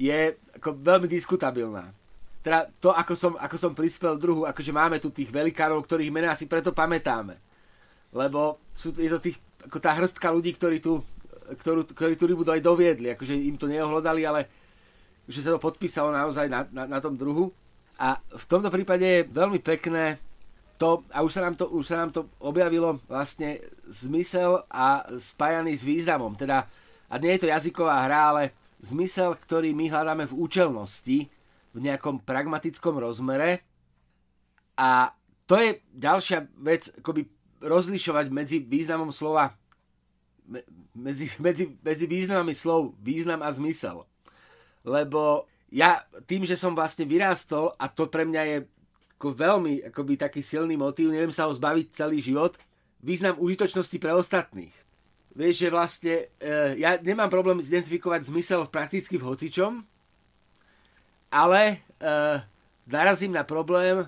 je 0.00 0.34
ako 0.56 0.78
veľmi 0.78 1.06
diskutabilná. 1.10 1.92
Teda 2.40 2.70
to, 2.80 2.94
ako 2.94 3.12
som, 3.18 3.32
ako 3.36 3.56
som 3.60 3.72
prispel 3.76 4.16
druhu, 4.16 4.48
akože 4.48 4.72
máme 4.72 4.96
tu 5.02 5.12
tých 5.12 5.28
velikánov, 5.28 5.84
ktorých 5.84 6.14
mená 6.14 6.32
si 6.32 6.48
preto 6.48 6.72
pamätáme. 6.72 7.36
Lebo 8.14 8.62
sú, 8.72 8.94
je 8.96 9.10
to 9.12 9.20
tých 9.20 9.36
ako 9.68 9.78
tá 9.82 9.90
hrstka 9.92 10.32
ľudí, 10.32 10.54
ktorí 10.54 10.78
tu, 10.78 11.02
ktorú, 11.60 11.84
ktorí 11.92 12.14
tú 12.14 12.24
rybu 12.24 12.46
aj 12.46 12.62
doviedli, 12.62 13.12
akože 13.12 13.34
im 13.34 13.60
to 13.60 13.68
neohlodali, 13.68 14.22
ale 14.24 14.48
že 15.28 15.44
sa 15.44 15.52
to 15.52 15.60
podpísalo 15.60 16.08
naozaj 16.08 16.48
na, 16.48 16.64
na, 16.72 16.88
na 16.88 16.98
tom 17.04 17.18
druhu. 17.18 17.52
A 17.98 18.16
v 18.16 18.44
tomto 18.48 18.70
prípade 18.70 19.04
je 19.04 19.28
veľmi 19.28 19.58
pekné 19.60 20.16
to, 20.78 21.02
a 21.10 21.26
už 21.26 21.32
sa, 21.34 21.42
nám 21.42 21.58
to, 21.58 21.66
už 21.68 21.84
sa 21.90 21.96
nám 21.98 22.14
to 22.14 22.30
objavilo 22.38 23.02
vlastne 23.10 23.58
zmysel 23.90 24.62
a 24.70 25.04
spájaný 25.18 25.74
s 25.74 25.82
významom. 25.82 26.38
Teda, 26.38 26.70
a 27.10 27.14
nie 27.18 27.34
je 27.34 27.42
to 27.42 27.52
jazyková 27.52 28.06
hra, 28.06 28.20
ale 28.30 28.44
zmysel, 28.78 29.34
ktorý 29.34 29.74
my 29.74 29.90
hľadáme 29.90 30.24
v 30.30 30.38
účelnosti, 30.38 31.18
v 31.74 31.78
nejakom 31.82 32.22
pragmatickom 32.22 32.96
rozmere. 32.96 33.66
A 34.78 35.10
to 35.44 35.58
je 35.58 35.82
ďalšia 35.90 36.46
vec, 36.62 36.94
akoby 37.02 37.26
rozlišovať 37.58 38.26
medzi 38.30 38.62
významom 38.62 39.10
slova 39.10 39.58
medzi, 40.94 41.26
medzi, 41.44 41.64
medzi 41.78 42.06
významami 42.08 42.54
slov 42.56 42.96
význam 43.02 43.44
a 43.44 43.50
zmysel. 43.52 44.04
Lebo 44.82 45.44
ja 45.68 46.06
tým, 46.24 46.48
že 46.48 46.56
som 46.56 46.72
vlastne 46.72 47.04
vyrástol 47.04 47.76
a 47.76 47.92
to 47.92 48.08
pre 48.08 48.24
mňa 48.24 48.42
je 48.48 48.58
ako 49.18 49.34
veľmi 49.34 49.90
akoby 49.90 50.14
taký 50.14 50.46
silný 50.46 50.78
motív, 50.78 51.10
neviem 51.10 51.34
sa 51.34 51.50
ho 51.50 51.52
zbaviť 51.52 51.90
celý 51.90 52.22
život, 52.22 52.54
význam 53.02 53.34
užitočnosti 53.42 53.98
pre 53.98 54.14
ostatných. 54.14 54.70
Vieš, 55.34 55.54
že 55.58 55.74
vlastne 55.74 56.14
e, 56.38 56.78
ja 56.78 56.94
nemám 57.02 57.26
problém 57.26 57.58
identifikovať 57.58 58.30
zmysel 58.30 58.70
prakticky 58.70 59.18
v 59.18 59.26
hocičom, 59.26 59.82
ale 61.34 61.60
e, 61.68 61.76
narazím 62.86 63.34
na 63.34 63.42
problém, 63.42 64.06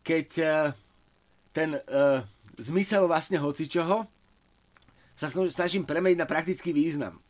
keď 0.00 0.28
e, 0.40 0.46
ten 1.52 1.76
e, 1.76 1.80
zmysel 2.56 3.04
vlastne 3.04 3.36
hocičoho 3.36 4.08
sa 5.20 5.28
snažím 5.28 5.84
premeniť 5.84 6.16
na 6.16 6.24
praktický 6.24 6.72
význam. 6.72 7.20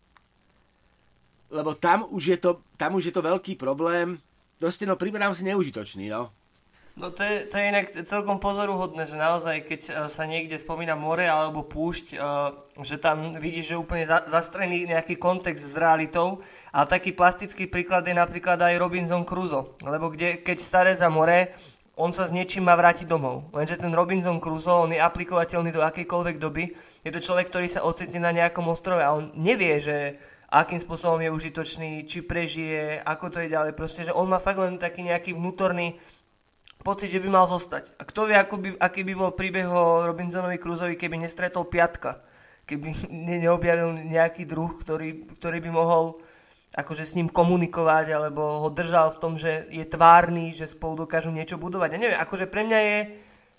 Lebo 1.50 1.74
tam 1.74 2.06
už 2.06 2.22
je 2.22 2.38
to, 2.38 2.62
tam 2.78 2.94
už 2.94 3.10
je 3.10 3.14
to 3.14 3.26
veľký 3.26 3.58
problém. 3.58 4.22
Proste 4.62 4.86
no, 4.86 4.94
priberám 4.94 5.34
si 5.34 5.42
neužitočný, 5.42 6.06
no. 6.06 6.30
No 6.98 7.14
to 7.14 7.22
je, 7.22 7.46
to 7.46 7.54
je 7.56 7.70
inak 7.70 7.86
celkom 8.06 8.42
pozoruhodné, 8.42 9.06
že 9.06 9.14
naozaj, 9.14 9.66
keď 9.66 9.80
e, 9.86 9.92
sa 10.10 10.26
niekde 10.26 10.58
spomína 10.58 10.98
more 10.98 11.22
alebo 11.22 11.62
púšť, 11.62 12.06
e, 12.12 12.16
že 12.82 12.98
tam 12.98 13.34
vidíš, 13.38 13.74
že 13.74 13.80
úplne 13.80 14.04
zastrený 14.06 14.90
nejaký 14.90 15.16
kontext 15.16 15.62
s 15.62 15.78
realitou. 15.78 16.42
A 16.74 16.86
taký 16.86 17.14
plastický 17.14 17.66
príklad 17.66 18.06
je 18.06 18.14
napríklad 18.14 18.58
aj 18.58 18.78
Robinson 18.78 19.22
Crusoe. 19.22 19.74
Lebo 19.86 20.10
kde, 20.10 20.42
keď 20.42 20.58
staré 20.58 20.92
za 20.98 21.10
more 21.10 21.54
on 22.00 22.16
sa 22.16 22.24
s 22.24 22.32
niečím 22.32 22.64
má 22.64 22.72
vrátiť 22.80 23.04
domov. 23.04 23.52
Lenže 23.52 23.76
ten 23.76 23.92
Robinson 23.92 24.40
Crusoe, 24.40 24.88
on 24.88 24.94
je 24.96 24.96
aplikovateľný 24.96 25.68
do 25.68 25.84
akejkoľvek 25.84 26.40
doby. 26.40 26.72
Je 27.04 27.12
to 27.12 27.20
človek, 27.20 27.52
ktorý 27.52 27.68
sa 27.68 27.84
ocitne 27.84 28.24
na 28.24 28.32
nejakom 28.32 28.64
ostrove 28.72 29.04
a 29.04 29.12
on 29.12 29.28
nevie, 29.36 29.76
že 29.84 30.16
akým 30.48 30.80
spôsobom 30.80 31.20
je 31.20 31.30
užitočný, 31.30 32.08
či 32.08 32.24
prežije, 32.24 33.04
ako 33.04 33.36
to 33.36 33.38
je 33.44 33.52
ďalej. 33.52 33.76
Proste, 33.76 34.08
že 34.08 34.16
on 34.16 34.32
má 34.32 34.40
fakt 34.40 34.58
len 34.58 34.80
taký 34.80 35.04
nejaký 35.04 35.36
vnútorný 35.36 36.00
pocit, 36.82 37.12
že 37.12 37.20
by 37.20 37.28
mal 37.28 37.46
zostať. 37.46 37.96
A 38.00 38.02
kto 38.08 38.30
vie, 38.30 38.36
ako 38.36 38.56
by, 38.56 38.68
aký 38.80 39.04
by 39.04 39.14
bol 39.14 39.30
príbeh 39.36 39.68
o 39.68 40.04
Robinsonovi 40.08 40.56
Crusoevi, 40.56 40.96
keby 40.96 41.20
nestretol 41.20 41.68
piatka. 41.68 42.24
Keby 42.64 43.10
neobjavil 43.44 44.08
nejaký 44.08 44.48
druh, 44.48 44.74
ktorý, 44.80 45.28
ktorý 45.36 45.58
by 45.60 45.70
mohol 45.70 46.20
akože 46.70 47.02
s 47.02 47.16
ním 47.18 47.26
komunikovať, 47.26 48.14
alebo 48.14 48.62
ho 48.66 48.68
držal 48.70 49.10
v 49.12 49.20
tom, 49.20 49.32
že 49.34 49.66
je 49.74 49.82
tvárny, 49.82 50.54
že 50.54 50.70
spolu 50.70 51.04
dokážu 51.04 51.34
niečo 51.34 51.58
budovať. 51.58 51.98
Ja 51.98 51.98
neviem, 51.98 52.18
akože 52.22 52.46
pre 52.46 52.62
mňa 52.62 52.78
je, 52.78 52.98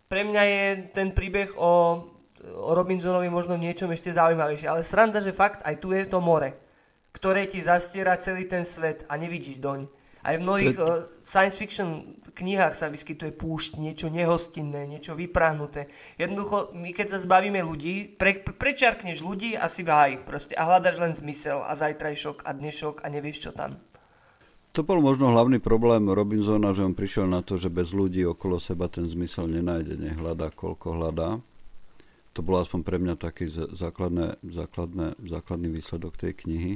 pre 0.08 0.22
mňa 0.24 0.44
je 0.48 0.64
ten 0.96 1.12
príbeh 1.12 1.52
o, 1.60 1.72
o 2.42 2.72
Robinsonovi 2.72 3.28
možno 3.28 3.60
niečom 3.60 3.92
ešte 3.92 4.16
zaujímavejšie. 4.16 4.72
Ale 4.72 4.88
sranda, 4.88 5.20
že 5.20 5.36
fakt 5.36 5.60
aj 5.68 5.84
tu 5.84 5.92
je 5.92 6.08
to 6.08 6.24
more, 6.24 6.56
ktoré 7.12 7.52
ti 7.52 7.60
zastiera 7.60 8.16
celý 8.16 8.48
ten 8.48 8.64
svet 8.64 9.04
a 9.12 9.20
nevidíš 9.20 9.60
doň. 9.60 10.01
Aj 10.22 10.38
v 10.38 10.46
mnohých 10.46 10.78
uh, 10.78 11.06
science 11.26 11.58
fiction 11.58 12.18
knihách 12.32 12.74
sa 12.74 12.88
vyskytuje 12.88 13.36
púšť, 13.36 13.78
niečo 13.78 14.08
nehostinné, 14.08 14.88
niečo 14.88 15.14
vyprahnuté. 15.14 15.92
Jednoducho, 16.16 16.72
my 16.74 16.96
keď 16.96 17.18
sa 17.18 17.20
zbavíme 17.20 17.60
ľudí, 17.62 18.16
pre, 18.16 18.40
prečarkneš 18.40 19.20
ľudí 19.22 19.60
a 19.60 19.68
si 19.68 19.84
v 19.84 20.24
proste 20.24 20.56
a 20.56 20.64
hľadaš 20.66 20.96
len 20.98 21.14
zmysel 21.14 21.62
a 21.62 21.76
zajtrajšok 21.76 22.48
a 22.48 22.50
dnešok 22.56 22.96
a 23.04 23.08
nevieš 23.12 23.50
čo 23.50 23.52
tam. 23.52 23.78
To 24.72 24.88
bol 24.88 25.04
možno 25.04 25.36
hlavný 25.36 25.60
problém 25.60 26.08
Robinsona, 26.08 26.72
že 26.72 26.88
on 26.88 26.96
prišiel 26.96 27.28
na 27.28 27.44
to, 27.44 27.60
že 27.60 27.68
bez 27.68 27.92
ľudí 27.92 28.24
okolo 28.24 28.56
seba 28.56 28.88
ten 28.88 29.04
zmysel 29.04 29.52
nenájde, 29.52 30.00
nehľadá, 30.00 30.48
koľko 30.56 30.96
hľadá. 30.96 31.30
To 32.32 32.40
bol 32.40 32.64
aspoň 32.64 32.80
pre 32.88 32.96
mňa 32.96 33.20
taký 33.20 33.52
základné, 33.52 34.40
základné, 34.40 35.20
základný 35.28 35.68
výsledok 35.76 36.16
tej 36.16 36.32
knihy. 36.48 36.74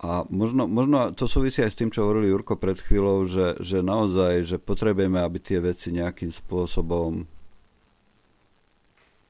A 0.00 0.24
možno, 0.32 0.64
možno 0.64 1.12
to 1.12 1.28
súvisí 1.28 1.60
aj 1.60 1.76
s 1.76 1.78
tým, 1.78 1.92
čo 1.92 2.08
hovorili 2.08 2.32
Jurko 2.32 2.56
pred 2.56 2.80
chvíľou, 2.80 3.28
že, 3.28 3.60
že 3.60 3.84
naozaj, 3.84 4.48
že 4.48 4.56
potrebujeme, 4.56 5.20
aby 5.20 5.36
tie 5.36 5.60
veci 5.60 5.92
nejakým 5.92 6.32
spôsobom 6.32 7.28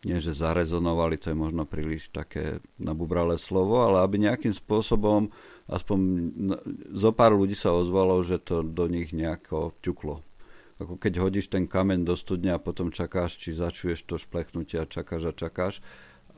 nie 0.00 0.16
že 0.16 0.32
zarezonovali, 0.32 1.20
to 1.20 1.34
je 1.34 1.36
možno 1.36 1.68
príliš 1.68 2.08
také 2.08 2.64
nabubralé 2.80 3.36
slovo, 3.36 3.84
ale 3.84 4.00
aby 4.00 4.16
nejakým 4.16 4.56
spôsobom 4.56 5.28
aspoň 5.68 5.98
zo 6.96 7.10
pár 7.12 7.36
ľudí 7.36 7.52
sa 7.52 7.76
ozvalo, 7.76 8.16
že 8.24 8.40
to 8.40 8.64
do 8.64 8.88
nich 8.88 9.12
nejako 9.12 9.76
ťuklo. 9.84 10.24
Ako 10.80 10.96
keď 10.96 11.20
hodíš 11.20 11.52
ten 11.52 11.68
kameň 11.68 12.08
do 12.08 12.16
studne 12.16 12.56
a 12.56 12.62
potom 12.62 12.88
čakáš, 12.88 13.36
či 13.36 13.52
začuješ 13.52 14.08
to 14.08 14.16
šplechnutie 14.16 14.80
a 14.80 14.88
čakáš 14.88 15.28
a 15.28 15.32
čakáš. 15.36 15.84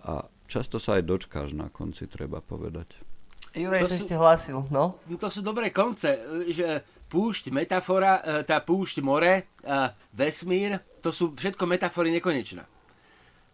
A 0.02 0.26
často 0.50 0.82
sa 0.82 0.98
aj 0.98 1.06
dočkáš 1.06 1.54
na 1.54 1.70
konci, 1.70 2.10
treba 2.10 2.42
povedať. 2.42 3.11
Juraj 3.52 3.84
sa 3.84 3.96
ešte 4.00 4.16
hlásil, 4.16 4.64
no? 4.72 4.96
no? 4.96 5.16
To 5.20 5.28
sú 5.28 5.44
dobré 5.44 5.68
konce, 5.68 6.16
že 6.48 6.80
púšť, 7.12 7.52
metafora, 7.52 8.24
e, 8.24 8.48
tá 8.48 8.64
púšť, 8.64 9.04
more, 9.04 9.34
e, 9.36 9.42
vesmír, 10.16 10.80
to 11.04 11.12
sú 11.12 11.36
všetko 11.36 11.68
metafory 11.68 12.08
nekonečná. 12.16 12.64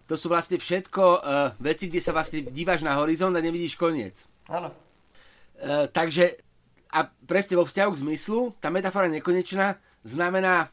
To 0.08 0.16
sú 0.16 0.32
vlastne 0.32 0.56
všetko 0.56 1.04
uh, 1.04 1.20
veci, 1.60 1.84
kde 1.92 2.00
sa 2.00 2.16
vlastne 2.16 2.40
díváš 2.40 2.80
na 2.80 2.96
horizont 2.96 3.28
a 3.36 3.44
nevidíš 3.44 3.76
koniec. 3.76 4.16
Áno. 4.48 4.72
Uh, 4.72 5.84
takže, 5.92 6.40
a 6.88 7.04
presne 7.28 7.60
vo 7.60 7.68
vzťahu 7.68 7.90
k 7.92 8.00
zmyslu, 8.00 8.56
tá 8.56 8.72
metafora 8.72 9.04
nekonečná 9.12 9.76
znamená 10.08 10.72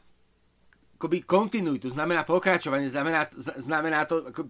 akoby 0.96 1.28
kontinuitu, 1.28 1.92
znamená 1.92 2.24
pokračovanie, 2.24 2.88
znamená, 2.88 3.28
znamená 3.36 4.08
to, 4.08 4.24
ako, 4.24 4.48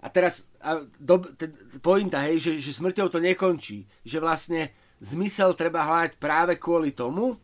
a 0.00 0.06
teraz 0.08 0.48
a 0.64 0.80
do, 0.96 1.20
ten, 1.36 1.52
pointa, 1.84 2.24
hej, 2.24 2.40
že, 2.40 2.52
že 2.60 2.76
smrťou 2.76 3.12
to 3.12 3.20
nekončí. 3.20 3.84
Že 4.04 4.18
vlastne 4.24 4.60
zmysel 5.00 5.52
treba 5.52 5.84
hľadať 5.84 6.16
práve 6.16 6.56
kvôli 6.56 6.96
tomu, 6.96 7.36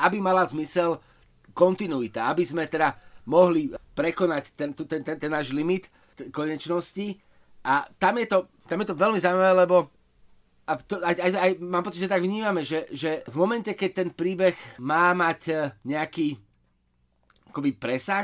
aby 0.00 0.16
mala 0.20 0.44
zmysel 0.48 1.00
kontinuita, 1.52 2.32
aby 2.32 2.44
sme 2.44 2.64
teda 2.64 2.96
mohli 3.28 3.68
prekonať 3.92 4.44
ten, 4.56 4.72
ten, 4.72 5.04
ten, 5.04 5.16
ten 5.20 5.30
náš 5.30 5.52
limit 5.52 5.92
konečnosti. 6.32 7.20
A 7.60 7.84
tam 8.00 8.16
je 8.16 8.26
to, 8.28 8.48
tam 8.64 8.80
je 8.80 8.88
to 8.88 8.96
veľmi 8.96 9.20
zaujímavé, 9.20 9.52
lebo 9.68 9.92
a 10.70 10.78
to, 10.78 11.02
aj, 11.02 11.18
aj, 11.18 11.30
aj, 11.34 11.52
mám 11.58 11.82
pocit, 11.82 12.06
že 12.06 12.12
tak 12.12 12.22
vnímame, 12.22 12.62
že, 12.62 12.86
že 12.94 13.26
v 13.26 13.34
momente, 13.34 13.74
keď 13.74 13.90
ten 13.90 14.10
príbeh 14.14 14.54
má 14.78 15.10
mať 15.18 15.40
e, 15.50 15.54
nejaký 15.82 16.38
akoby 17.50 17.74
presah, 17.74 18.22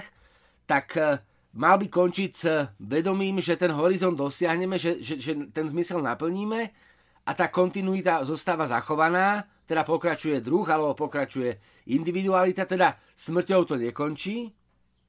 tak 0.62 0.94
e, 0.94 1.18
mal 1.56 1.80
by 1.80 1.88
končiť 1.88 2.30
s 2.30 2.44
vedomím, 2.84 3.40
že 3.40 3.56
ten 3.56 3.72
horizont 3.72 4.12
dosiahneme, 4.12 4.76
že, 4.76 5.00
že, 5.00 5.16
že 5.16 5.32
ten 5.50 5.64
zmysel 5.64 6.04
naplníme 6.04 6.60
a 7.26 7.30
tá 7.32 7.48
kontinuita 7.48 8.22
zostáva 8.28 8.68
zachovaná, 8.68 9.48
teda 9.66 9.82
pokračuje 9.82 10.38
druh 10.44 10.68
alebo 10.68 10.94
pokračuje 10.94 11.58
individualita, 11.90 12.68
teda 12.68 13.00
smrťou 13.16 13.60
to 13.66 13.74
nekončí. 13.80 14.52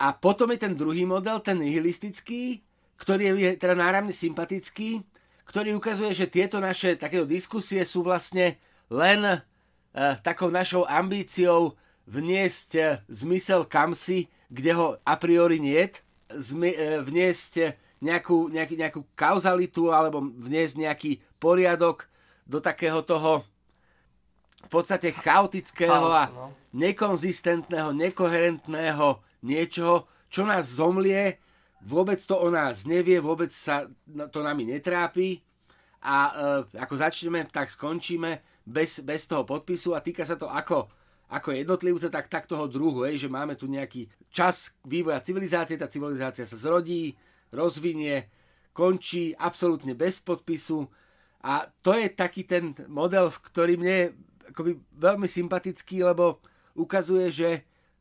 A 0.02 0.16
potom 0.16 0.50
je 0.54 0.60
ten 0.62 0.74
druhý 0.74 1.06
model, 1.06 1.44
ten 1.44 1.60
nihilistický, 1.62 2.64
ktorý 2.98 3.38
je 3.38 3.52
teda 3.60 3.76
náramne 3.78 4.14
sympatický, 4.14 5.04
ktorý 5.46 5.78
ukazuje, 5.78 6.14
že 6.16 6.32
tieto 6.32 6.58
naše 6.58 6.98
takéto 6.98 7.28
diskusie 7.30 7.86
sú 7.86 8.02
vlastne 8.02 8.58
len 8.90 9.22
uh, 9.26 9.42
takou 10.24 10.50
našou 10.50 10.86
ambíciou 10.86 11.78
vniesť 12.10 12.70
uh, 12.78 12.86
zmysel 13.10 13.66
kamsi, 13.66 14.30
kde 14.48 14.72
ho 14.74 14.88
a 15.02 15.16
priori 15.20 15.60
niet, 15.60 16.07
vniesť 17.04 17.78
nejakú, 18.04 18.52
nejaký, 18.54 18.76
nejakú 18.78 19.02
kauzalitu 19.18 19.90
alebo 19.90 20.22
vniesť 20.22 20.76
nejaký 20.78 21.12
poriadok 21.42 22.06
do 22.46 22.62
takého 22.62 23.02
toho 23.02 23.44
v 24.58 24.70
podstate 24.70 25.14
chaotického 25.14 26.10
a 26.12 26.28
no. 26.28 26.52
nekonzistentného, 26.74 27.94
nekoherentného 27.94 29.22
niečoho, 29.46 30.10
čo 30.28 30.44
nás 30.44 30.66
zomlie, 30.82 31.40
vôbec 31.86 32.18
to 32.20 32.36
o 32.36 32.50
nás 32.50 32.84
nevie, 32.84 33.22
vôbec 33.22 33.54
sa 33.54 33.86
to 34.34 34.40
nami 34.42 34.66
netrápi 34.66 35.40
a 36.04 36.18
e, 36.18 36.34
ako 36.82 36.94
začneme, 36.98 37.48
tak 37.54 37.72
skončíme 37.72 38.42
bez, 38.66 39.00
bez 39.06 39.30
toho 39.30 39.46
podpisu 39.46 39.94
a 39.96 40.04
týka 40.04 40.26
sa 40.26 40.36
to 40.36 40.50
ako, 40.50 40.90
ako 41.28 41.52
jednotlivca, 41.52 42.08
tak, 42.08 42.32
tak 42.32 42.48
toho 42.48 42.72
druhu, 42.72 43.04
hej, 43.04 43.28
že 43.28 43.30
máme 43.32 43.60
tu 43.60 43.68
nejaký 43.68 44.08
čas 44.32 44.76
vývoja 44.88 45.20
civilizácie, 45.20 45.76
tá 45.76 45.92
civilizácia 45.92 46.48
sa 46.48 46.56
zrodí, 46.56 47.16
rozvinie, 47.52 48.32
končí 48.72 49.36
absolútne 49.36 49.92
bez 49.98 50.24
podpisu 50.24 50.88
a 51.44 51.68
to 51.84 51.96
je 51.96 52.08
taký 52.12 52.48
ten 52.48 52.76
model, 52.88 53.32
ktorý 53.32 53.80
mne 53.80 53.94
je 53.94 54.08
akoby 54.52 54.72
veľmi 54.98 55.28
sympatický, 55.28 56.08
lebo 56.08 56.40
ukazuje, 56.74 57.28
že 57.30 57.50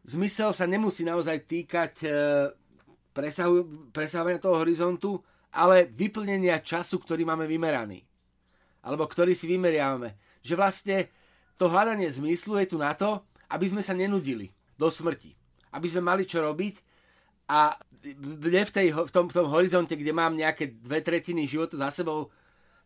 zmysel 0.06 0.54
sa 0.54 0.64
nemusí 0.64 1.02
naozaj 1.02 1.44
týkať 1.44 1.92
e, 2.06 2.08
presahu, 3.10 3.90
presahovania 3.90 4.40
toho 4.40 4.62
horizontu, 4.62 5.18
ale 5.50 5.88
vyplnenia 5.90 6.62
času, 6.62 7.02
ktorý 7.02 7.24
máme 7.24 7.48
vymeraný. 7.48 8.04
Alebo 8.86 9.08
ktorý 9.08 9.34
si 9.34 9.50
vymeriavame. 9.50 10.40
Že 10.44 10.54
vlastne 10.54 10.96
to 11.56 11.72
hľadanie 11.72 12.08
zmyslu 12.08 12.60
je 12.62 12.66
tu 12.72 12.76
na 12.76 12.92
to, 12.92 13.20
aby 13.48 13.66
sme 13.68 13.80
sa 13.80 13.96
nenudili 13.96 14.52
do 14.76 14.92
smrti. 14.92 15.32
Aby 15.72 15.92
sme 15.92 16.04
mali 16.04 16.28
čo 16.28 16.44
robiť 16.44 16.74
a 17.46 17.78
v, 18.02 18.70
tej, 18.70 18.94
v, 18.94 19.10
tom, 19.10 19.26
v 19.26 19.34
tom 19.34 19.46
horizonte, 19.50 19.98
kde 19.98 20.12
mám 20.14 20.38
nejaké 20.38 20.78
dve 20.78 21.02
tretiny 21.02 21.46
života 21.50 21.74
za 21.78 21.90
sebou, 21.90 22.30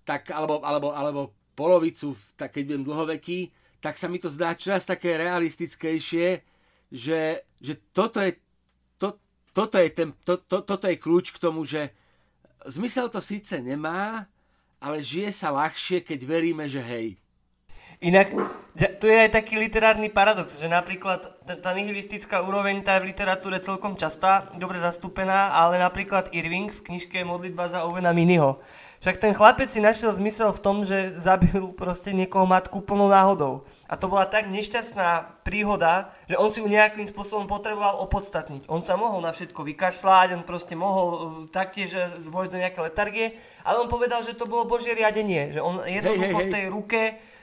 tak, 0.05 0.33
alebo, 0.33 0.65
alebo, 0.65 0.89
alebo 0.97 1.21
polovicu, 1.53 2.17
tak 2.41 2.57
keď 2.57 2.63
budem 2.73 2.85
dlhoveký, 2.89 3.53
tak 3.81 3.97
sa 3.97 4.09
mi 4.09 4.21
to 4.21 4.33
zdá 4.33 4.57
čoraz 4.57 4.89
také 4.89 5.17
realistickejšie, 5.21 6.41
že, 6.89 7.21
že 7.61 7.75
toto 7.93 8.21
je, 8.21 8.37
to, 8.97 9.17
toto, 9.53 9.77
je 9.77 9.89
ten, 9.93 10.13
to, 10.25 10.41
to, 10.41 10.65
toto 10.65 10.87
je 10.89 10.97
kľúč 11.01 11.37
k 11.37 11.43
tomu, 11.43 11.65
že 11.65 11.93
zmysel 12.65 13.09
to 13.09 13.21
síce 13.25 13.57
nemá, 13.61 14.29
ale 14.81 15.05
žije 15.05 15.33
sa 15.33 15.53
ľahšie, 15.53 16.01
keď 16.05 16.21
veríme, 16.25 16.65
že 16.69 16.81
hej. 16.81 17.21
Inak, 18.01 18.33
tu 18.97 19.13
je 19.13 19.17
aj 19.29 19.37
taký 19.37 19.61
literárny 19.61 20.09
paradox, 20.09 20.57
že 20.57 20.73
napríklad 20.73 21.21
tá 21.45 21.71
nihilistická 21.77 22.41
úroveň 22.41 22.81
tá 22.81 22.97
je 22.97 23.05
v 23.05 23.13
literatúre 23.13 23.61
celkom 23.61 23.93
častá, 23.93 24.49
dobre 24.57 24.81
zastúpená, 24.81 25.53
ale 25.53 25.77
napríklad 25.77 26.33
Irving 26.33 26.73
v 26.73 26.81
knižke 26.81 27.21
Modlitba 27.29 27.69
za 27.69 27.85
Ovena 27.85 28.17
Miniho 28.17 28.57
však 29.01 29.17
ten 29.17 29.33
chlapec 29.33 29.73
si 29.73 29.81
našiel 29.81 30.13
zmysel 30.13 30.53
v 30.53 30.61
tom, 30.61 30.77
že 30.85 31.17
zabil 31.17 31.73
proste 31.81 32.13
niekoho 32.13 32.45
matku 32.45 32.85
plnou 32.85 33.09
náhodou. 33.09 33.65
A 33.91 33.99
to 33.99 34.07
bola 34.07 34.23
tak 34.31 34.47
nešťastná 34.47 35.43
príhoda, 35.43 36.15
že 36.31 36.39
on 36.39 36.55
si 36.55 36.63
ju 36.63 36.71
nejakým 36.71 37.11
spôsobom 37.11 37.51
potreboval 37.51 37.99
opodstatniť. 38.07 38.71
On 38.71 38.87
sa 38.87 38.95
mohol 38.95 39.19
na 39.19 39.35
všetko 39.35 39.67
vykašľať, 39.67 40.39
on 40.39 40.47
proste 40.47 40.79
mohol 40.79 41.07
uh, 41.11 41.21
taktiež 41.51 41.99
zvojsť 42.23 42.51
do 42.55 42.63
nejaké 42.63 42.79
letargie, 42.87 43.27
ale 43.67 43.83
on 43.83 43.91
povedal, 43.91 44.23
že 44.23 44.39
to 44.39 44.47
bolo 44.47 44.71
Božie 44.71 44.95
riadenie, 44.95 45.59
že 45.59 45.61
on 45.61 45.83
jednoducho 45.83 46.23
hej, 46.23 46.39
hej. 46.39 46.47
v 46.47 46.55
tej 46.55 46.65
ruke 46.71 47.01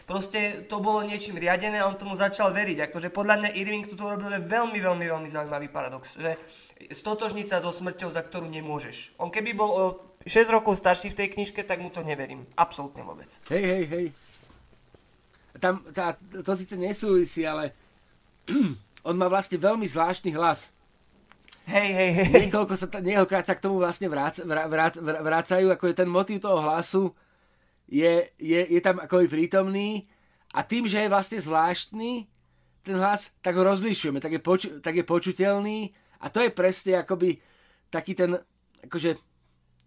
proste 0.07 0.39
to 0.71 0.79
bolo 0.79 1.03
niečím 1.03 1.35
riadené 1.35 1.83
a 1.83 1.91
on 1.91 1.99
tomu 1.99 2.15
začal 2.15 2.55
veriť. 2.55 2.87
Akože 2.87 3.11
podľa 3.11 3.43
mňa 3.43 3.49
Irving 3.59 3.83
tu 3.83 3.99
robil 3.99 4.39
veľmi, 4.39 4.79
veľmi, 4.79 5.03
veľmi 5.03 5.27
zaujímavý 5.27 5.67
paradox, 5.67 6.15
že 6.15 6.39
stotožniť 6.87 7.51
sa 7.51 7.59
so 7.59 7.75
smrťou, 7.75 8.15
za 8.15 8.23
ktorú 8.23 8.47
nemôžeš. 8.47 9.19
On 9.19 9.27
keby 9.27 9.51
bol 9.51 9.69
o 9.75 9.83
6 10.23 10.47
rokov 10.55 10.79
starší 10.79 11.11
v 11.11 11.17
tej 11.19 11.27
knižke, 11.35 11.67
tak 11.67 11.83
mu 11.83 11.91
to 11.91 12.07
neverím. 12.07 12.47
Absolútne 12.55 13.03
vôbec. 13.03 13.27
Hej, 13.51 13.63
hej, 13.67 13.83
hej. 13.91 14.07
Tam, 15.57 15.83
tá, 15.93 16.15
to 16.17 16.51
síce 16.55 16.77
nesúvisí, 16.77 17.43
ale 17.43 17.73
on 19.07 19.15
má 19.15 19.27
vlastne 19.27 19.59
veľmi 19.59 19.85
zvláštny 19.85 20.33
hlas. 20.33 20.71
Hej, 21.67 21.89
hej, 21.91 22.11
hej. 22.15 22.27
Niekoľko 22.47 22.73
sa, 22.79 22.87
niekoľkrát 22.87 23.43
sa 23.43 23.55
k 23.59 23.63
tomu 23.67 23.83
vlastne 23.83 24.07
vrác, 24.07 24.39
vrác, 24.39 24.95
vrácajú, 25.03 25.67
ako 25.67 25.83
je 25.91 25.95
ten 25.99 26.07
motív 26.07 26.39
toho 26.39 26.63
hlasu, 26.63 27.11
je, 27.91 28.23
je, 28.39 28.61
je 28.71 28.79
tam 28.79 29.03
ako 29.03 29.27
prítomný 29.27 30.07
a 30.55 30.63
tým, 30.63 30.87
že 30.87 31.03
je 31.03 31.11
vlastne 31.11 31.39
zvláštny, 31.43 32.23
ten 32.87 32.95
hlas, 32.95 33.35
tak 33.43 33.59
ho 33.59 33.67
rozlišujeme, 33.67 34.23
tak 34.23 34.39
je, 34.39 34.41
poču, 34.43 34.79
tak 34.79 34.95
je 34.95 35.03
počuteľný 35.03 35.91
a 36.23 36.31
to 36.31 36.39
je 36.39 36.55
presne 36.55 37.03
akoby 37.03 37.43
taký 37.91 38.15
ten, 38.15 38.39
akože 38.87 39.19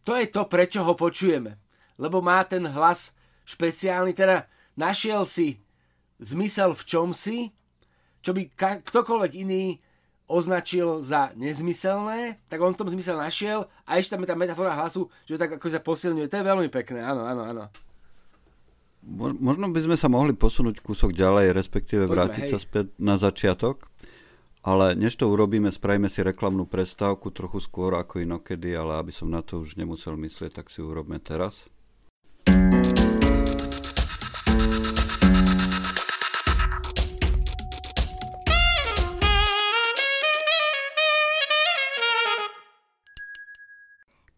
to 0.04 0.12
je 0.16 0.26
to, 0.28 0.44
prečo 0.48 0.85
ho 0.85 0.92
počujeme. 0.92 1.56
Lebo 1.96 2.20
má 2.20 2.44
ten 2.44 2.64
hlas 2.64 3.16
špeciálny, 3.44 4.12
teda 4.12 4.44
našiel 4.80 5.28
si 5.28 5.60
zmysel 6.16 6.72
v 6.72 6.82
čomsi, 6.88 7.38
čo 8.24 8.32
by 8.32 8.48
ka- 8.56 8.80
ktokoľvek 8.80 9.32
iný 9.36 9.76
označil 10.30 11.02
za 11.02 11.34
nezmyselné, 11.34 12.38
tak 12.46 12.62
on 12.62 12.72
v 12.72 12.78
tom 12.78 12.88
zmysel 12.88 13.18
našiel 13.18 13.66
a 13.82 13.98
ešte 13.98 14.14
tam 14.14 14.22
je 14.22 14.30
tá 14.30 14.36
metafora 14.38 14.78
hlasu, 14.78 15.10
že 15.26 15.36
tak 15.36 15.58
ako 15.58 15.66
sa 15.68 15.82
posilňuje. 15.82 16.30
To 16.30 16.38
je 16.38 16.48
veľmi 16.48 16.68
pekné, 16.70 17.02
áno, 17.02 17.26
áno, 17.26 17.42
áno. 17.42 17.64
Možno 19.40 19.72
by 19.72 19.80
sme 19.80 19.96
sa 19.96 20.12
mohli 20.12 20.36
posunúť 20.36 20.84
kúsok 20.84 21.16
ďalej, 21.16 21.56
respektíve 21.56 22.04
Poďme, 22.04 22.14
vrátiť 22.14 22.42
hej. 22.46 22.52
sa 22.52 22.58
späť 22.60 22.92
na 23.00 23.16
začiatok. 23.16 23.90
Ale 24.60 24.92
než 24.92 25.16
to 25.16 25.24
urobíme, 25.24 25.72
spravíme 25.72 26.12
si 26.12 26.20
reklamnú 26.20 26.68
prestávku 26.68 27.32
trochu 27.32 27.64
skôr 27.64 27.96
ako 27.96 28.20
inokedy, 28.20 28.76
ale 28.76 29.00
aby 29.00 29.08
som 29.08 29.32
na 29.32 29.40
to 29.40 29.64
už 29.64 29.80
nemusel 29.80 30.20
myslieť, 30.20 30.60
tak 30.60 30.68
si 30.68 30.84
urobme 30.84 31.16
teraz. 31.16 31.64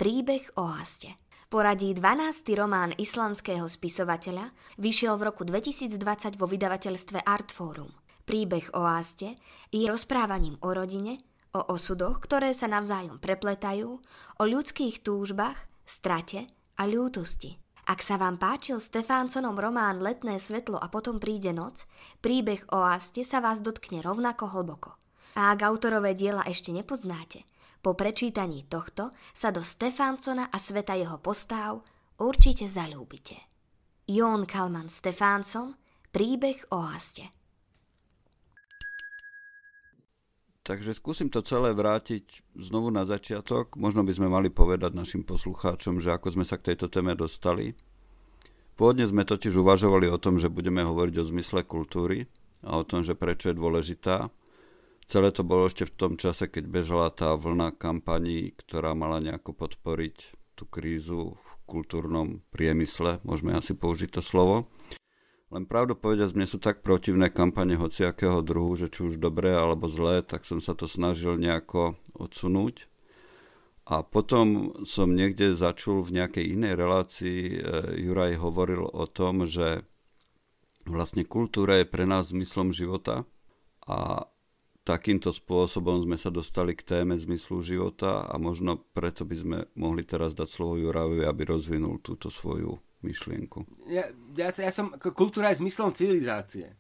Príbeh 0.03 0.51
o 0.59 0.67
haste. 0.67 1.15
Poradí 1.47 1.95
12. 1.95 2.43
román 2.59 2.91
islandského 2.99 3.63
spisovateľa 3.71 4.51
vyšiel 4.75 5.15
v 5.15 5.31
roku 5.31 5.47
2020 5.47 6.43
vo 6.43 6.51
vydavateľstve 6.51 7.23
Artforum. 7.23 7.87
Príbeh 8.27 8.75
o 8.75 8.83
Áste 8.83 9.39
je 9.71 9.87
rozprávaním 9.87 10.59
o 10.59 10.75
rodine, 10.75 11.23
o 11.55 11.63
osudoch, 11.71 12.19
ktoré 12.19 12.51
sa 12.51 12.67
navzájom 12.67 13.23
prepletajú, 13.23 14.03
o 14.03 14.43
ľudských 14.43 15.07
túžbách, 15.07 15.71
strate 15.87 16.51
a 16.51 16.83
ľútosti. 16.83 17.63
Ak 17.87 18.03
sa 18.03 18.19
vám 18.19 18.43
páčil 18.43 18.83
Stefánconom 18.83 19.55
román 19.55 20.03
Letné 20.03 20.43
svetlo 20.43 20.83
a 20.83 20.91
potom 20.91 21.23
príde 21.23 21.55
noc, 21.55 21.87
príbeh 22.19 22.67
o 22.75 22.83
Áste 22.83 23.23
sa 23.23 23.39
vás 23.39 23.63
dotkne 23.63 24.03
rovnako 24.03 24.51
hlboko. 24.51 24.99
A 25.39 25.55
ak 25.55 25.63
autorové 25.63 26.19
diela 26.19 26.43
ešte 26.43 26.75
nepoznáte, 26.75 27.47
po 27.83 27.99
prečítaní 27.99 28.65
tohto 28.71 29.11
sa 29.35 29.51
do 29.51 29.67
Stefáncona 29.67 30.49
a 30.49 30.57
sveta 30.57 30.95
jeho 30.95 31.19
postáv 31.19 31.83
určite 32.23 32.71
zalúbite. 32.71 33.35
Jón 34.07 34.47
Kalman 34.47 34.87
Stefánson 34.87 35.75
Príbeh 36.15 36.63
o 36.71 36.79
Áste 36.87 37.43
Takže 40.63 40.95
skúsim 40.95 41.27
to 41.27 41.43
celé 41.43 41.75
vrátiť 41.75 42.47
znovu 42.55 42.95
na 42.95 43.03
začiatok. 43.03 43.75
Možno 43.75 44.07
by 44.07 44.15
sme 44.15 44.31
mali 44.31 44.47
povedať 44.47 44.95
našim 44.95 45.27
poslucháčom, 45.27 45.99
že 45.99 46.15
ako 46.15 46.39
sme 46.39 46.45
sa 46.47 46.55
k 46.55 46.71
tejto 46.71 46.87
téme 46.87 47.19
dostali. 47.19 47.75
Pôvodne 48.79 49.03
sme 49.03 49.27
totiž 49.27 49.59
uvažovali 49.59 50.07
o 50.07 50.23
tom, 50.23 50.39
že 50.39 50.47
budeme 50.47 50.87
hovoriť 50.87 51.15
o 51.19 51.29
zmysle 51.35 51.67
kultúry 51.67 52.31
a 52.63 52.79
o 52.79 52.87
tom, 52.87 53.03
že 53.03 53.19
prečo 53.19 53.51
je 53.51 53.59
dôležitá. 53.59 54.31
Celé 55.13 55.29
to 55.29 55.45
bolo 55.45 55.69
ešte 55.69 55.85
v 55.85 55.93
tom 55.93 56.13
čase, 56.17 56.49
keď 56.49 56.73
bežala 56.73 57.13
tá 57.13 57.37
vlna 57.37 57.77
kampaní, 57.77 58.57
ktorá 58.57 58.97
mala 58.97 59.21
nejako 59.21 59.53
podporiť 59.53 60.17
tú 60.57 60.65
krízu 60.65 61.37
v 61.37 61.51
kultúrnom 61.69 62.41
priemysle, 62.49 63.21
môžeme 63.21 63.53
asi 63.53 63.77
použiť 63.77 64.09
to 64.09 64.25
slovo. 64.25 64.73
Len 65.53 65.69
pravdu 65.69 66.01
povedať, 66.01 66.33
mne 66.33 66.49
sú 66.49 66.57
tak 66.57 66.81
protivné 66.81 67.29
kampane 67.29 67.77
hociakého 67.77 68.41
druhu, 68.41 68.73
že 68.73 68.89
či 68.89 69.13
už 69.13 69.21
dobré 69.21 69.53
alebo 69.53 69.85
zlé, 69.85 70.25
tak 70.25 70.49
som 70.49 70.65
sa 70.65 70.73
to 70.73 70.89
snažil 70.89 71.37
nejako 71.37 72.01
odsunúť. 72.17 72.89
A 73.85 74.01
potom 74.01 74.73
som 74.89 75.13
niekde 75.13 75.53
začul 75.53 76.01
v 76.01 76.25
nejakej 76.25 76.57
inej 76.57 76.73
relácii, 76.81 77.41
e, 77.53 77.57
Juraj 78.01 78.41
hovoril 78.41 78.89
o 78.89 79.05
tom, 79.05 79.45
že 79.45 79.85
vlastne 80.89 81.29
kultúra 81.29 81.85
je 81.85 81.93
pre 81.93 82.09
nás 82.09 82.33
zmyslom 82.33 82.73
života 82.73 83.29
a 83.85 84.32
takýmto 84.83 85.31
spôsobom 85.31 86.03
sme 86.03 86.19
sa 86.19 86.29
dostali 86.29 86.75
k 86.75 86.83
téme 86.83 87.15
zmyslu 87.15 87.63
života 87.63 88.27
a 88.27 88.35
možno 88.39 88.83
preto 88.91 89.23
by 89.23 89.37
sme 89.39 89.59
mohli 89.79 90.03
teraz 90.03 90.35
dať 90.35 90.49
slovo 90.51 90.75
Jurajovi, 90.79 91.23
aby 91.23 91.43
rozvinul 91.47 92.03
túto 92.03 92.29
svoju 92.29 92.79
myšlienku. 93.07 93.67
Ja, 93.91 94.11
ja, 94.35 94.51
ja 94.51 94.73
som, 94.75 94.95
kultúra 94.99 95.55
je 95.55 95.63
zmyslom 95.63 95.95
civilizácie. 95.95 96.75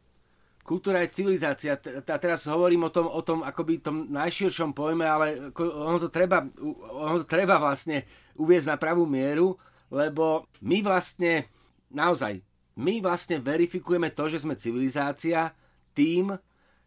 Kultúra 0.62 1.02
je 1.02 1.14
civilizácia. 1.14 1.74
A 1.74 2.18
teraz 2.22 2.46
hovorím 2.46 2.86
o 2.86 2.94
tom, 2.94 3.10
o 3.10 3.22
tom 3.26 3.42
akoby 3.42 3.82
tom 3.82 4.06
najširšom 4.14 4.70
pojme, 4.70 5.02
ale 5.02 5.50
ono 5.58 5.98
to 5.98 6.06
treba, 6.06 6.46
ono 6.94 7.22
to 7.22 7.26
treba 7.26 7.58
vlastne 7.58 8.06
uviezť 8.38 8.70
na 8.70 8.76
pravú 8.78 9.02
mieru, 9.02 9.58
lebo 9.90 10.46
my 10.62 10.78
vlastne, 10.86 11.50
naozaj, 11.90 12.38
my 12.78 13.02
vlastne 13.02 13.42
verifikujeme 13.42 14.14
to, 14.14 14.30
že 14.30 14.46
sme 14.46 14.54
civilizácia 14.54 15.50
tým, 15.92 16.30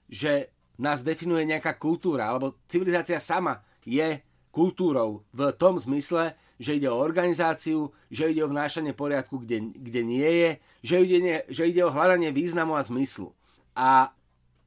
že 0.08 0.54
nás 0.79 1.03
definuje 1.03 1.47
nejaká 1.47 1.75
kultúra, 1.79 2.27
alebo 2.27 2.59
civilizácia 2.67 3.19
sama 3.19 3.63
je 3.85 4.19
kultúrou 4.51 5.23
v 5.35 5.51
tom 5.55 5.75
zmysle, 5.75 6.35
že 6.55 6.79
ide 6.79 6.88
o 6.88 6.95
organizáciu, 6.95 7.91
že 8.07 8.31
ide 8.31 8.43
o 8.43 8.51
vnášanie 8.51 8.95
poriadku, 8.95 9.43
kde, 9.43 9.75
kde 9.75 10.01
nie 10.07 10.29
je, 10.31 10.49
že 10.88 10.95
ide, 11.03 11.19
že 11.51 11.63
ide 11.67 11.83
o 11.83 11.91
hľadanie 11.91 12.31
významu 12.31 12.79
a 12.79 12.83
zmyslu. 12.88 13.35
A 13.75 14.15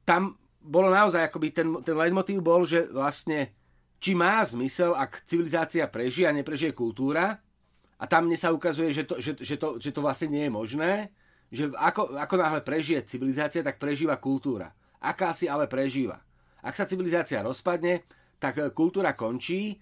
tam 0.05 0.37
bolo 0.61 0.93
naozaj, 0.93 1.25
akoby 1.25 1.49
ten, 1.49 1.67
ten 1.81 1.97
leitmotív 1.97 2.45
bol, 2.45 2.61
že 2.61 2.85
vlastne 2.93 3.49
či 3.97 4.13
má 4.13 4.45
zmysel, 4.45 4.93
ak 4.93 5.25
civilizácia 5.25 5.89
prežije 5.89 6.29
a 6.29 6.37
neprežije 6.37 6.77
kultúra, 6.77 7.41
a 7.99 8.07
tam 8.07 8.31
mne 8.31 8.39
sa 8.39 8.55
ukazuje, 8.55 8.95
že 8.95 9.03
to, 9.03 9.19
že, 9.19 9.35
že 9.43 9.59
to, 9.59 9.75
že 9.75 9.91
to 9.91 9.99
vlastne 9.99 10.31
nie 10.31 10.47
je 10.47 10.53
možné, 10.53 10.91
že 11.51 11.67
ako, 11.75 12.15
ako 12.15 12.35
náhle 12.39 12.61
prežije 12.63 13.03
civilizácia, 13.03 13.59
tak 13.59 13.75
prežíva 13.75 14.15
kultúra 14.15 14.71
aká 14.99 15.31
si 15.31 15.47
ale 15.47 15.65
prežíva. 15.65 16.19
Ak 16.59 16.75
sa 16.75 16.83
civilizácia 16.83 17.39
rozpadne, 17.39 18.03
tak 18.39 18.59
e, 18.59 18.71
kultúra 18.75 19.15
končí 19.15 19.79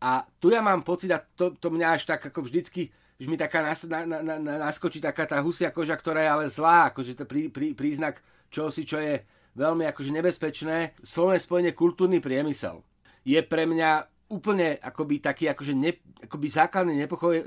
a 0.00 0.24
tu 0.40 0.52
ja 0.52 0.64
mám 0.64 0.84
pocit, 0.84 1.12
a 1.12 1.20
to, 1.20 1.56
to 1.56 1.68
mňa 1.68 1.88
až 1.96 2.08
tak 2.08 2.32
ako 2.32 2.44
vždycky, 2.44 2.88
že 3.20 3.26
mi 3.28 3.36
taká 3.36 3.64
nas, 3.64 3.84
na, 3.84 4.04
na, 4.08 4.20
na, 4.20 4.36
naskočí 4.68 5.00
taká 5.00 5.28
tá 5.28 5.40
husia 5.44 5.72
koža, 5.72 5.96
ktorá 5.96 6.20
je 6.20 6.30
ale 6.30 6.46
zlá, 6.52 6.92
akože 6.92 7.12
to 7.16 7.24
prí, 7.28 7.48
prí, 7.52 7.76
príznak 7.76 8.20
čosi, 8.48 8.84
čo 8.84 9.00
je 9.00 9.20
veľmi 9.54 9.86
akože 9.88 10.10
nebezpečné. 10.10 10.98
Slovné 11.04 11.38
spojenie 11.38 11.72
kultúrny 11.76 12.18
priemysel 12.18 12.82
je 13.24 13.40
pre 13.44 13.64
mňa 13.68 13.90
úplne 14.32 14.80
akoby 14.80 15.20
taký 15.20 15.52
akože 15.52 15.74
ne, 15.76 15.92
akoby 16.24 16.46
základné 16.48 16.92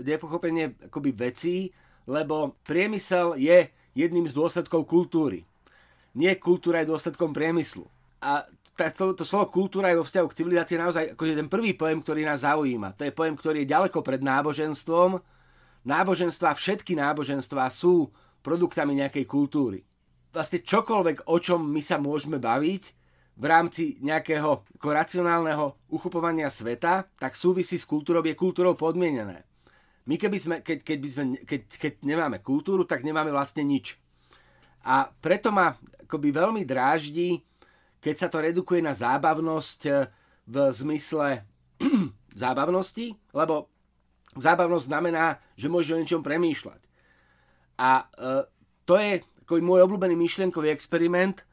nepochopenie 0.06 0.88
akoby 0.88 1.10
vecí, 1.12 1.73
lebo 2.08 2.56
priemysel 2.63 3.36
je 3.36 3.67
jedným 3.97 4.30
z 4.30 4.34
dôsledkov 4.38 4.88
kultúry 4.88 5.43
nie 6.17 6.34
kultúra 6.41 6.82
je 6.82 6.89
dôsledkom 6.89 7.30
priemyslu. 7.30 7.86
A 8.17 8.49
to, 8.73 9.13
to 9.13 9.25
slovo 9.25 9.49
kultúra 9.53 9.93
je 9.93 10.01
vo 10.01 10.06
vzťahu 10.06 10.27
k 10.30 10.38
civilizácii 10.38 10.77
naozaj 10.77 11.06
akože 11.13 11.34
ten 11.38 11.49
prvý 11.49 11.77
pojem, 11.77 12.01
ktorý 12.01 12.25
nás 12.25 12.41
zaujíma. 12.41 12.97
To 12.97 13.06
je 13.06 13.13
pojem, 13.13 13.38
ktorý 13.38 13.58
je 13.65 13.73
ďaleko 13.73 14.01
pred 14.01 14.21
náboženstvom. 14.21 15.21
Náboženstva, 15.86 16.58
všetky 16.58 16.97
náboženstva 16.97 17.69
sú 17.69 18.10
produktami 18.41 18.97
nejakej 18.97 19.25
kultúry. 19.25 19.86
Vlastne 20.34 20.62
čokoľvek, 20.62 21.30
o 21.30 21.38
čom 21.41 21.65
my 21.65 21.82
sa 21.82 21.97
môžeme 21.97 22.38
baviť 22.38 22.84
v 23.38 23.45
rámci 23.45 23.97
nejakého 24.01 24.65
ako 24.77 24.88
racionálneho 24.89 25.65
uchopovania 25.93 26.49
sveta, 26.49 27.06
tak 27.17 27.38
súvisí 27.38 27.77
s 27.77 27.86
kultúrou, 27.86 28.25
je 28.25 28.34
kultúrou 28.34 28.73
podmienené. 28.73 29.45
My 30.08 30.15
keby 30.15 30.38
sme, 30.38 30.56
keď, 30.62 30.82
keď, 30.82 30.97
by 30.97 31.10
sme, 31.10 31.23
keď, 31.43 31.62
keď 31.77 31.93
nemáme 32.01 32.38
kultúru, 32.41 32.88
tak 32.88 33.03
nemáme 33.03 33.30
vlastne 33.30 33.62
nič. 33.62 33.99
A 34.88 35.12
preto 35.12 35.51
ma 35.51 35.75
akoby 36.07 36.31
veľmi 36.31 36.63
dráždi, 36.63 37.43
keď 37.99 38.15
sa 38.15 38.27
to 38.31 38.39
redukuje 38.39 38.79
na 38.79 38.95
zábavnosť 38.95 39.79
e, 39.85 39.91
v 40.47 40.55
zmysle 40.71 41.43
zábavnosti, 42.47 43.13
lebo 43.35 43.67
zábavnosť 44.39 44.87
znamená, 44.87 45.43
že 45.59 45.67
môžeš 45.67 45.91
o 45.91 45.99
niečom 45.99 46.23
premýšľať. 46.23 46.81
A 47.77 48.07
e, 48.07 48.47
to 48.87 48.95
je 48.95 49.21
akoby 49.43 49.61
môj 49.63 49.83
obľúbený 49.83 50.15
myšlienkový 50.15 50.71
experiment, 50.71 51.43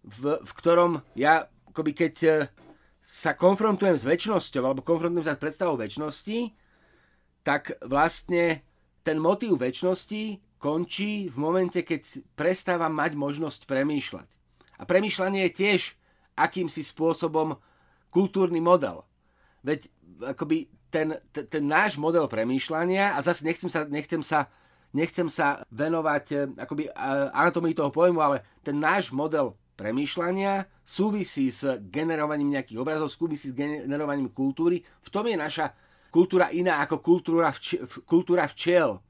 v, 0.00 0.40
v 0.40 0.50
ktorom 0.56 1.04
ja, 1.18 1.50
akoby 1.68 1.92
keď 1.92 2.14
e, 2.22 2.30
sa 3.02 3.34
konfrontujem 3.34 3.98
s 3.98 4.06
väčšnosťou, 4.06 4.62
alebo 4.62 4.86
konfrontujem 4.86 5.26
sa 5.26 5.34
s 5.36 5.42
predstavou 5.42 5.76
väčšnosti, 5.76 6.54
tak 7.42 7.74
vlastne 7.82 8.62
ten 9.00 9.16
motív 9.16 9.58
väčšnosti 9.58 10.49
končí 10.60 11.32
v 11.32 11.36
momente, 11.40 11.80
keď 11.80 12.20
prestávam 12.36 12.92
mať 12.92 13.16
možnosť 13.16 13.64
premýšľať. 13.64 14.28
A 14.76 14.84
premýšľanie 14.84 15.48
je 15.48 15.56
tiež 15.56 15.80
akýmsi 16.36 16.84
spôsobom 16.84 17.56
kultúrny 18.12 18.60
model. 18.60 19.08
Veď 19.64 19.88
akoby 20.20 20.68
ten, 20.92 21.16
ten, 21.32 21.48
ten 21.48 21.64
náš 21.64 21.96
model 21.96 22.28
premýšľania, 22.28 23.16
a 23.16 23.18
zase 23.24 23.46
nechcem 23.48 23.72
sa, 23.72 23.88
nechcem 23.88 24.20
sa, 24.20 24.52
nechcem 24.92 25.28
sa 25.32 25.64
venovať 25.72 26.24
eh, 26.36 26.38
akoby 26.60 26.92
anatomii 27.32 27.72
toho 27.72 27.88
pojmu, 27.88 28.20
ale 28.20 28.44
ten 28.60 28.76
náš 28.76 29.14
model 29.16 29.56
premýšľania 29.80 30.68
súvisí 30.84 31.48
s 31.48 31.64
generovaním 31.88 32.52
nejakých 32.52 32.84
obrazov, 32.84 33.08
súvisí 33.08 33.48
s 33.48 33.56
generovaním 33.56 34.28
kultúry. 34.28 34.84
V 35.00 35.08
tom 35.08 35.24
je 35.24 35.40
naša 35.40 35.72
kultúra 36.12 36.52
iná 36.52 36.84
ako 36.84 37.00
kultúra, 37.00 37.48
vč- 37.48 37.80
kultúra 38.04 38.44
včiel 38.50 39.00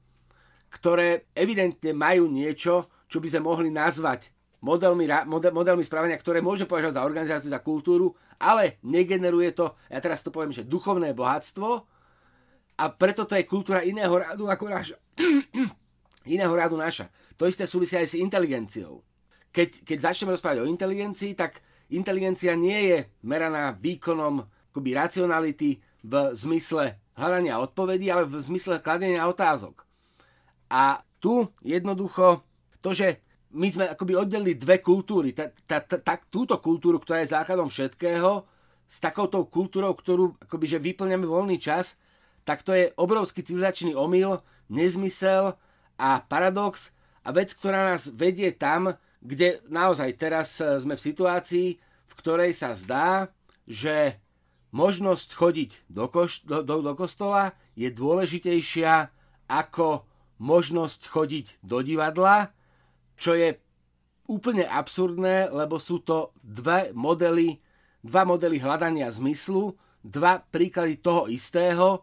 ktoré 0.71 1.27
evidentne 1.35 1.91
majú 1.91 2.31
niečo, 2.31 2.87
čo 3.11 3.19
by 3.19 3.27
sme 3.27 3.41
mohli 3.43 3.69
nazvať 3.69 4.31
modelmi, 4.63 5.09
model, 5.27 5.51
modelmi 5.51 5.83
správania, 5.83 6.15
ktoré 6.15 6.39
môžeme 6.39 6.71
považovať 6.71 6.95
za 6.95 7.03
organizáciu, 7.05 7.49
za 7.51 7.59
kultúru, 7.59 8.15
ale 8.39 8.79
negeneruje 8.85 9.51
to, 9.51 9.75
ja 9.91 9.99
teraz 9.99 10.23
to 10.23 10.31
poviem, 10.31 10.55
že 10.55 10.65
duchovné 10.65 11.11
bohatstvo 11.11 11.69
a 12.79 12.83
preto 12.89 13.27
to 13.27 13.35
je 13.35 13.45
kultúra 13.45 13.83
iného 13.83 14.13
rádu 14.15 14.47
ako 14.47 14.71
naša. 14.71 14.97
iného 16.25 16.53
rádu 16.53 16.79
naša. 16.79 17.09
To 17.35 17.49
isté 17.49 17.65
súvisia 17.65 18.01
aj 18.01 18.15
s 18.15 18.21
inteligenciou. 18.21 19.01
Keď, 19.51 19.83
keď 19.83 19.97
začneme 20.09 20.33
rozprávať 20.33 20.63
o 20.63 20.69
inteligencii, 20.69 21.35
tak 21.35 21.59
inteligencia 21.91 22.55
nie 22.55 22.95
je 22.95 22.97
meraná 23.27 23.75
výkonom 23.75 24.45
akoby 24.71 24.95
racionality 24.95 25.83
v 26.01 26.13
zmysle 26.31 26.95
hľadania 27.19 27.59
odpovedí, 27.59 28.07
ale 28.07 28.23
v 28.23 28.39
zmysle 28.39 28.79
kladenia 28.79 29.27
otázok. 29.27 29.83
A 30.71 31.03
tu 31.19 31.51
jednoducho 31.61 32.41
to, 32.79 32.95
že 32.95 33.19
my 33.51 33.67
sme 33.67 33.85
akoby 33.91 34.15
oddelili 34.15 34.55
dve 34.55 34.79
kultúry. 34.79 35.35
Ta, 35.35 35.51
túto 36.31 36.55
kultúru, 36.63 37.03
ktorá 37.03 37.19
je 37.19 37.35
základom 37.35 37.67
všetkého, 37.67 38.47
s 38.91 38.97
takouto 38.99 39.47
kultúrou, 39.47 39.95
ktorú 39.95 40.35
akoby, 40.39 40.65
že 40.67 40.83
vyplňame 40.83 41.23
voľný 41.23 41.59
čas, 41.59 41.95
tak 42.43 42.63
to 42.63 42.75
je 42.75 42.91
obrovský 42.99 43.39
civilizačný 43.39 43.95
omyl, 43.95 44.43
nezmysel 44.67 45.55
a 45.95 46.09
paradox 46.25 46.91
a 47.23 47.31
vec, 47.31 47.53
ktorá 47.55 47.95
nás 47.95 48.11
vedie 48.11 48.51
tam, 48.51 48.97
kde 49.21 49.61
naozaj 49.69 50.17
teraz 50.17 50.57
e, 50.57 50.81
sme 50.81 50.97
v 50.97 51.05
situácii, 51.07 51.67
v 51.79 52.13
ktorej 52.17 52.51
sa 52.57 52.73
zdá, 52.73 53.29
že 53.69 54.17
možnosť 54.73 55.29
chodiť 55.37 55.71
do, 55.87 56.09
koš- 56.09 56.43
do, 56.43 56.65
do, 56.65 56.81
do 56.81 56.93
kostola 56.97 57.53
je 57.77 57.93
dôležitejšia 57.93 59.13
ako 59.47 60.03
možnosť 60.41 61.05
chodiť 61.05 61.45
do 61.61 61.85
divadla, 61.85 62.49
čo 63.13 63.37
je 63.37 63.61
úplne 64.25 64.65
absurdné, 64.65 65.53
lebo 65.53 65.77
sú 65.77 66.01
to 66.01 66.33
dva 66.41 66.89
modely, 66.97 67.61
dva 68.01 68.25
modely 68.25 68.57
hľadania 68.57 69.05
zmyslu, 69.13 69.77
dva 70.01 70.41
príklady 70.41 70.97
toho 70.97 71.29
istého, 71.29 72.01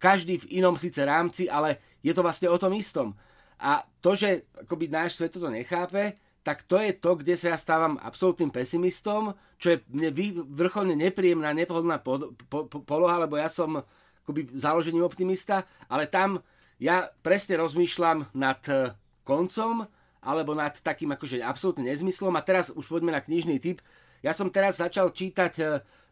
každý 0.00 0.40
v 0.40 0.64
inom 0.64 0.80
síce 0.80 1.04
rámci, 1.04 1.44
ale 1.44 2.00
je 2.00 2.16
to 2.16 2.24
vlastne 2.24 2.48
o 2.48 2.56
tom 2.56 2.72
istom. 2.72 3.12
A 3.60 3.84
to, 4.00 4.16
že 4.16 4.48
akoby 4.64 4.88
náš 4.88 5.20
svet 5.20 5.36
to 5.36 5.48
nechápe, 5.52 6.16
tak 6.44 6.64
to 6.68 6.76
je 6.76 6.92
to, 6.96 7.16
kde 7.16 7.36
sa 7.40 7.56
ja 7.56 7.58
stávam 7.60 7.96
absolútnym 8.00 8.52
pesimistom, 8.52 9.32
čo 9.56 9.76
je 9.76 9.78
mne 9.88 10.12
vrcholne 10.52 10.92
nepríjemná, 10.92 11.56
nepohodlná 11.56 12.04
po, 12.04 12.32
po, 12.48 12.68
po, 12.68 12.78
poloha, 12.84 13.24
lebo 13.24 13.40
ja 13.40 13.48
som 13.48 13.80
akoby 14.24 14.52
založením 14.52 15.04
optimista, 15.04 15.64
ale 15.88 16.04
tam 16.08 16.44
ja 16.82 17.10
presne 17.22 17.60
rozmýšľam 17.60 18.34
nad 18.34 18.60
e, 18.66 18.92
koncom 19.22 19.86
alebo 20.24 20.56
nad 20.56 20.74
takým 20.80 21.12
akože 21.14 21.44
absolútne 21.44 21.86
nezmyslom. 21.86 22.34
A 22.34 22.42
teraz 22.42 22.72
už 22.72 22.88
poďme 22.88 23.12
na 23.14 23.22
knižný 23.22 23.60
typ. 23.60 23.84
Ja 24.24 24.32
som 24.32 24.48
teraz 24.48 24.80
začal 24.80 25.12
čítať 25.12 25.52
e, 25.60 25.64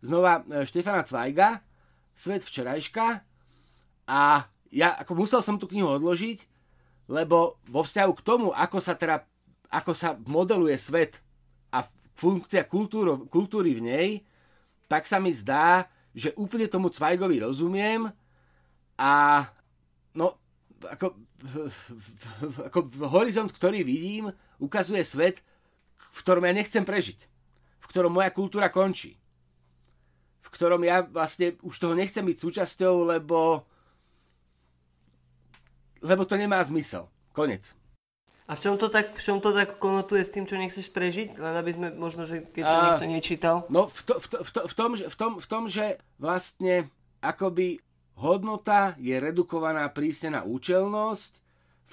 znova 0.05 0.45
e, 0.47 0.69
Štefana 0.69 1.03
Cvajga, 1.03 1.65
Svet 2.13 2.45
včerajška. 2.45 3.25
A 4.07 4.21
ja 4.69 4.89
ako 5.01 5.25
musel 5.25 5.41
som 5.41 5.57
tú 5.57 5.65
knihu 5.69 5.89
odložiť, 5.89 6.45
lebo 7.09 7.57
vo 7.67 7.81
vzťahu 7.83 8.13
k 8.21 8.25
tomu, 8.25 8.49
ako 8.53 8.79
sa 8.85 8.95
teda 8.95 9.25
ako 9.73 9.97
sa 9.97 10.13
modeluje 10.29 10.77
svet 10.77 11.17
a 11.73 11.89
funkcia 12.13 12.69
kultúro, 12.69 13.25
kultúry 13.33 13.73
v 13.81 13.83
nej, 13.89 14.09
tak 14.85 15.09
sa 15.09 15.17
mi 15.17 15.33
zdá, 15.33 15.89
že 16.13 16.37
úplne 16.37 16.69
tomu 16.69 16.93
Cvajgovi 16.93 17.41
rozumiem. 17.41 18.13
A 19.01 19.13
no 20.13 20.37
ako, 20.89 21.07
ako 22.71 22.79
horizont, 23.11 23.51
ktorý 23.53 23.83
vidím, 23.87 24.33
ukazuje 24.59 25.03
svet, 25.03 25.41
v 25.99 26.19
ktorom 26.23 26.45
ja 26.47 26.53
nechcem 26.53 26.83
prežiť. 26.83 27.19
V 27.83 27.87
ktorom 27.91 28.13
moja 28.15 28.31
kultúra 28.31 28.69
končí. 28.73 29.19
V 30.43 30.49
ktorom 30.51 30.83
ja 30.85 31.07
vlastne 31.07 31.57
už 31.65 31.75
toho 31.79 31.95
nechcem 31.97 32.25
byť 32.27 32.37
súčasťou, 32.39 33.09
lebo 33.09 33.65
lebo 36.03 36.27
to 36.27 36.35
nemá 36.35 36.59
zmysel. 36.67 37.07
Konec. 37.31 37.73
A 38.51 38.59
v 38.59 38.61
čom 38.61 38.75
to 38.77 38.91
tak, 38.91 39.15
v 39.15 39.23
čom 39.23 39.39
to 39.39 39.55
tak 39.55 39.79
konotuje 39.79 40.27
s 40.27 40.35
tým, 40.35 40.45
čo 40.45 40.59
nechceš 40.59 40.91
prežiť? 40.91 41.39
Len 41.39 41.55
aby 41.57 41.71
sme 41.73 41.89
možno, 41.95 42.27
že 42.27 42.43
keď 42.43 42.63
to 42.67 42.75
A- 42.75 42.85
niekto 42.85 43.07
nečítal. 43.09 43.57
No 43.71 43.87
v, 43.87 44.01
to, 44.03 44.19
v, 44.19 44.27
to, 44.29 44.37
v, 44.43 44.51
to, 44.51 44.61
v, 44.67 44.75
tom, 44.75 44.91
že, 44.99 45.05
v, 45.09 45.17
tom, 45.17 45.33
v 45.39 45.47
tom, 45.47 45.63
že 45.71 45.87
vlastne 46.19 46.91
akoby 47.23 47.79
hodnota 48.19 48.97
je 49.01 49.17
redukovaná 49.17 49.89
prísne 49.93 50.37
na 50.37 50.43
účelnosť, 50.45 51.33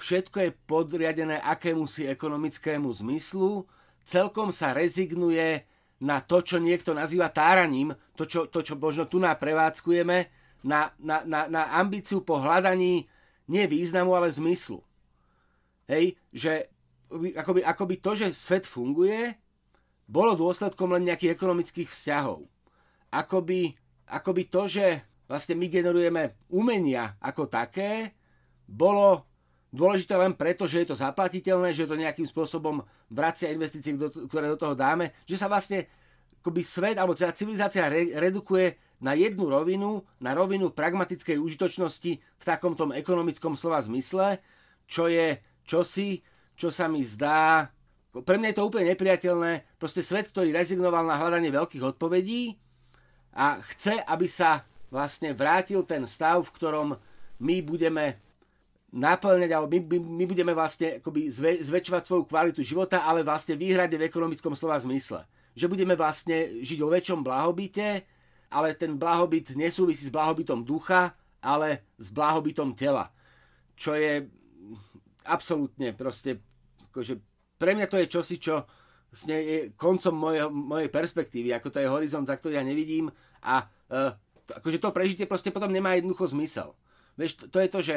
všetko 0.00 0.36
je 0.40 0.50
podriadené 0.64 1.36
akémusi 1.40 2.08
ekonomickému 2.08 2.88
zmyslu, 2.88 3.68
celkom 4.04 4.50
sa 4.50 4.72
rezignuje 4.72 5.64
na 6.00 6.24
to, 6.24 6.40
čo 6.40 6.56
niekto 6.56 6.96
nazýva 6.96 7.28
táraním, 7.28 7.92
to, 8.16 8.24
čo, 8.24 8.48
to, 8.48 8.64
čo 8.64 8.80
možno 8.80 9.04
tu 9.04 9.20
prevádzkujeme, 9.20 10.18
na, 10.60 10.92
na, 11.00 11.24
na, 11.24 11.48
na 11.48 11.62
ambíciu 11.80 12.20
po 12.20 12.36
hľadaní 12.36 13.08
nie 13.48 13.64
významu, 13.64 14.12
ale 14.12 14.28
zmyslu. 14.32 14.84
Hej, 15.88 16.20
že 16.30 16.68
akoby, 17.10 17.64
akoby 17.64 17.94
to, 17.98 18.12
že 18.14 18.36
svet 18.36 18.68
funguje, 18.68 19.34
bolo 20.06 20.34
dôsledkom 20.38 20.94
len 20.94 21.06
nejakých 21.06 21.34
ekonomických 21.34 21.88
vzťahov. 21.90 22.46
Akoby, 23.10 23.74
akoby 24.06 24.42
to, 24.46 24.62
že 24.70 24.86
vlastne 25.30 25.54
my 25.54 25.70
generujeme 25.70 26.34
umenia 26.50 27.14
ako 27.22 27.46
také, 27.46 28.18
bolo 28.66 29.22
dôležité 29.70 30.18
len 30.18 30.34
preto, 30.34 30.66
že 30.66 30.82
je 30.82 30.90
to 30.90 30.98
zaplatiteľné, 30.98 31.70
že 31.70 31.86
to 31.86 31.94
nejakým 31.94 32.26
spôsobom 32.26 32.82
vracia 33.06 33.54
investície, 33.54 33.94
ktoré 33.94 34.50
do 34.50 34.58
toho 34.58 34.74
dáme, 34.74 35.14
že 35.22 35.38
sa 35.38 35.46
vlastne 35.46 35.86
akoby 36.42 36.66
svet 36.66 36.98
alebo 36.98 37.14
teda 37.14 37.30
civilizácia 37.30 37.86
re- 37.86 38.10
redukuje 38.18 38.74
na 39.00 39.14
jednu 39.14 39.46
rovinu, 39.46 40.02
na 40.18 40.34
rovinu 40.34 40.74
pragmatickej 40.74 41.38
užitočnosti 41.38 42.12
v 42.18 42.44
takom 42.44 42.74
tom 42.74 42.90
ekonomickom 42.90 43.54
slova 43.54 43.78
zmysle, 43.80 44.42
čo 44.90 45.06
je 45.06 45.38
čosi, 45.62 46.20
čo 46.58 46.74
sa 46.74 46.90
mi 46.90 47.06
zdá... 47.06 47.70
Pre 48.10 48.34
mňa 48.34 48.50
je 48.50 48.56
to 48.58 48.66
úplne 48.66 48.90
nepriateľné. 48.90 49.78
Proste 49.78 50.02
svet, 50.02 50.34
ktorý 50.34 50.50
rezignoval 50.50 51.06
na 51.06 51.14
hľadanie 51.14 51.54
veľkých 51.54 51.94
odpovedí 51.94 52.58
a 53.38 53.62
chce, 53.62 54.02
aby 54.02 54.26
sa 54.26 54.66
vlastne 54.90 55.32
vrátil 55.32 55.86
ten 55.86 56.02
stav, 56.04 56.42
v 56.42 56.54
ktorom 56.54 56.88
my 57.40 57.56
budeme 57.62 58.18
naplňať, 58.90 59.50
alebo 59.54 59.70
my, 59.70 59.80
my, 59.86 59.98
my 60.02 60.24
budeme 60.26 60.52
vlastne 60.52 60.98
akoby 60.98 61.30
zve, 61.30 61.62
zväčšovať 61.62 62.02
svoju 62.02 62.24
kvalitu 62.26 62.60
života, 62.66 63.06
ale 63.06 63.22
vlastne 63.22 63.54
výhrade 63.54 63.94
v 63.94 64.10
ekonomickom 64.10 64.58
slova 64.58 64.82
zmysle. 64.82 65.22
Že 65.54 65.70
budeme 65.70 65.94
vlastne 65.94 66.60
žiť 66.60 66.78
o 66.82 66.90
väčšom 66.90 67.22
blahobite, 67.22 68.02
ale 68.50 68.74
ten 68.74 68.98
blahobyt 68.98 69.54
nesúvisí 69.54 70.10
s 70.10 70.14
blahobytom 70.14 70.66
ducha, 70.66 71.14
ale 71.38 71.86
s 72.02 72.10
blahobytom 72.10 72.74
tela. 72.74 73.14
Čo 73.78 73.94
je 73.94 74.26
absolútne 75.22 75.94
proste, 75.94 76.42
akože 76.90 77.22
pre 77.56 77.78
mňa 77.78 77.86
to 77.86 77.96
je 78.02 78.06
čosi, 78.10 78.36
čo 78.42 78.66
je 79.26 79.70
koncom 79.78 80.14
mojej, 80.14 80.46
mojej 80.50 80.90
perspektívy, 80.90 81.54
ako 81.54 81.68
to 81.70 81.78
je 81.82 81.92
horizont, 81.92 82.26
za 82.26 82.34
ktorý 82.38 82.58
ja 82.58 82.64
nevidím 82.66 83.10
a 83.42 83.66
uh, 83.66 84.14
akože 84.56 84.78
to 84.82 84.90
prežitie 84.90 85.24
proste 85.26 85.54
potom 85.54 85.70
nemá 85.70 85.94
jednoducho 85.94 86.30
zmysel. 86.30 86.74
Vieš, 87.14 87.40
to, 87.40 87.44
to 87.50 87.58
je 87.60 87.68
to, 87.68 87.80
že 87.82 87.96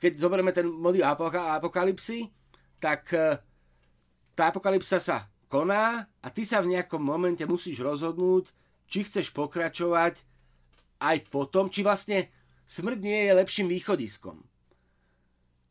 keď 0.00 0.12
zoberieme 0.20 0.52
ten 0.52 0.66
model 0.68 1.04
apoka- 1.06 1.56
apokalipsy, 1.56 2.28
tak 2.80 3.08
uh, 3.14 3.40
tá 4.34 4.50
apokalypsa 4.50 4.98
sa 4.98 5.30
koná 5.48 6.04
a 6.20 6.26
ty 6.28 6.42
sa 6.42 6.60
v 6.60 6.74
nejakom 6.74 7.00
momente 7.00 7.46
musíš 7.46 7.80
rozhodnúť, 7.80 8.50
či 8.90 9.06
chceš 9.06 9.30
pokračovať 9.30 10.20
aj 11.00 11.16
potom, 11.30 11.70
či 11.70 11.86
vlastne 11.86 12.28
smrť 12.66 12.98
nie 13.00 13.20
je 13.28 13.32
lepším 13.38 13.68
východiskom. 13.70 14.42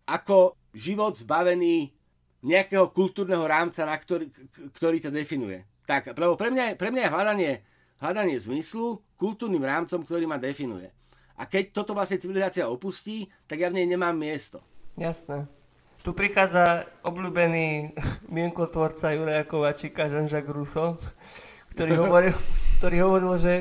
Ako 0.08 0.58
život 0.76 1.20
zbavený 1.20 1.92
nejakého 2.44 2.92
kultúrneho 2.92 3.44
rámca, 3.48 3.88
na 3.88 3.96
ktorý, 3.96 4.28
ktorý 4.76 4.98
to 5.00 5.12
definuje. 5.12 5.64
Tak, 5.88 6.16
lebo 6.16 6.36
pre 6.36 6.52
mňa, 6.52 6.76
pre 6.76 6.92
mňa 6.92 7.02
je 7.08 7.14
hľadanie, 7.14 7.52
hľadanie 8.04 8.36
zmyslu 8.36 9.00
kultúrnym 9.16 9.64
rámcom, 9.64 10.04
ktorý 10.04 10.28
ma 10.28 10.36
definuje. 10.36 10.92
A 11.40 11.48
keď 11.48 11.72
toto 11.72 11.96
vlastne 11.96 12.20
civilizácia 12.20 12.68
opustí, 12.68 13.32
tak 13.48 13.64
ja 13.64 13.72
v 13.72 13.80
nej 13.80 13.88
nemám 13.88 14.14
miesto. 14.14 14.60
Jasné. 15.00 15.48
Tu 16.04 16.12
prichádza 16.12 16.84
obľúbený 17.02 17.96
mienkotvorca 18.36 19.16
Juraja 19.16 19.48
Kovačika, 19.48 20.12
Jean-Jacques 20.12 20.52
Rousseau, 20.52 21.00
ktorý 21.72 21.96
hovoril, 22.04 22.36
ktorý 22.84 22.98
hovoril, 23.08 23.34
že 23.40 23.54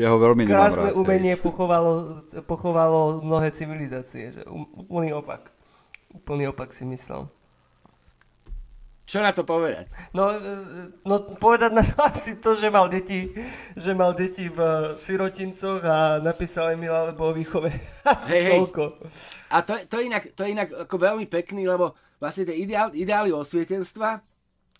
Ja 0.00 0.10
ho 0.10 0.18
veľmi 0.18 0.48
krásne 0.48 0.90
rád. 0.90 0.96
hej. 0.96 0.98
umenie 0.98 1.34
pochovalo, 1.36 2.24
pochovalo 2.48 3.20
mnohé 3.20 3.52
civilizácie. 3.52 4.32
Že 4.32 4.42
um- 4.48 4.66
úplný 4.80 5.12
opak. 5.12 5.52
Úplný 6.16 6.50
opak 6.50 6.72
si 6.72 6.88
myslel. 6.88 7.28
Čo 9.10 9.26
na 9.26 9.34
to 9.34 9.42
povedať? 9.42 9.90
No, 10.14 10.30
e, 10.30 10.94
no 11.02 11.18
povedať 11.34 11.74
na 11.74 11.82
to 11.82 11.98
asi 12.14 12.38
to, 12.38 12.54
že 12.54 12.70
mal 12.70 12.86
deti, 12.86 13.34
že 13.74 13.90
mal 13.90 14.14
deti 14.14 14.46
v 14.46 14.94
sirotincoch 14.94 15.82
a 15.82 16.22
napísal 16.22 16.78
Emil 16.78 16.94
alebo 16.94 17.26
o 17.26 17.34
výchove. 17.34 17.74
Asi 18.06 18.38
hej. 18.38 18.54
toľko. 18.54 19.02
A 19.50 19.66
to, 19.66 19.74
je- 19.74 19.90
to, 19.90 19.98
je 19.98 20.04
inak, 20.06 20.30
to 20.38 20.46
je 20.46 20.54
inak 20.54 20.70
ako 20.86 20.94
veľmi 20.94 21.26
pekný, 21.26 21.66
lebo 21.66 21.98
vlastne 22.22 22.46
tie 22.46 22.54
ideál, 22.62 22.94
ideály 22.94 23.34
osvietenstva 23.34 24.22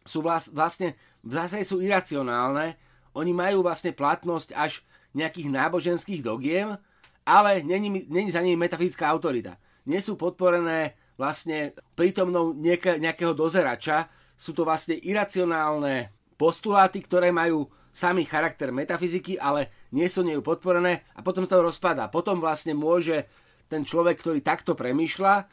sú 0.07 0.23
vlas, 0.23 0.47
vlastne, 0.55 0.95
v 1.27 1.33
zásade 1.35 1.66
sú 1.66 1.83
iracionálne. 1.83 2.79
Oni 3.19 3.35
majú 3.35 3.66
vlastne 3.66 3.90
platnosť 3.90 4.55
až 4.55 4.87
nejakých 5.11 5.51
náboženských 5.51 6.23
dogiem, 6.23 6.79
ale 7.27 7.66
není, 7.66 8.07
není 8.07 8.31
za 8.31 8.38
nimi 8.38 8.55
metafyzická 8.55 9.11
autorita. 9.11 9.59
Nie 9.90 9.99
sú 9.99 10.14
podporené 10.14 10.95
vlastne 11.19 11.75
prítomnou 11.99 12.55
nieka, 12.55 12.95
nejakého 12.95 13.35
dozerača, 13.35 14.19
sú 14.40 14.57
to 14.57 14.64
vlastne 14.64 14.96
iracionálne 14.96 16.09
postuláty, 16.40 17.05
ktoré 17.05 17.29
majú 17.29 17.68
samý 17.92 18.24
charakter 18.24 18.72
metafyziky, 18.72 19.37
ale 19.37 19.85
nie 19.92 20.09
sú 20.09 20.24
nejú 20.24 20.40
podporené 20.40 21.05
a 21.12 21.20
potom 21.20 21.44
sa 21.44 21.61
to 21.61 21.68
rozpadá. 21.68 22.09
Potom 22.09 22.40
vlastne 22.40 22.72
môže 22.72 23.29
ten 23.68 23.85
človek, 23.85 24.16
ktorý 24.16 24.40
takto 24.40 24.72
premýšľa, 24.72 25.44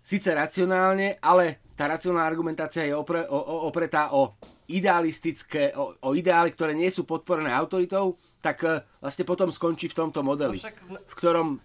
síce 0.00 0.32
racionálne, 0.32 1.20
ale 1.20 1.66
tá 1.76 1.84
racionálna 1.90 2.24
argumentácia 2.24 2.88
je 2.88 2.96
opre, 2.96 3.28
o, 3.28 3.36
o, 3.36 3.68
opretá 3.68 4.16
o 4.16 4.38
idealistické, 4.72 5.76
o, 5.76 5.98
o 6.00 6.10
ideály, 6.16 6.56
ktoré 6.56 6.72
nie 6.72 6.88
sú 6.88 7.04
podporené 7.04 7.52
autoritou, 7.52 8.16
tak 8.40 8.64
e, 8.64 8.80
vlastne 9.02 9.26
potom 9.28 9.50
skončí 9.52 9.90
v 9.92 9.98
tomto 9.98 10.22
modeli, 10.22 10.56
No 10.62 11.02
v 11.02 11.14
ktorom 11.18 11.58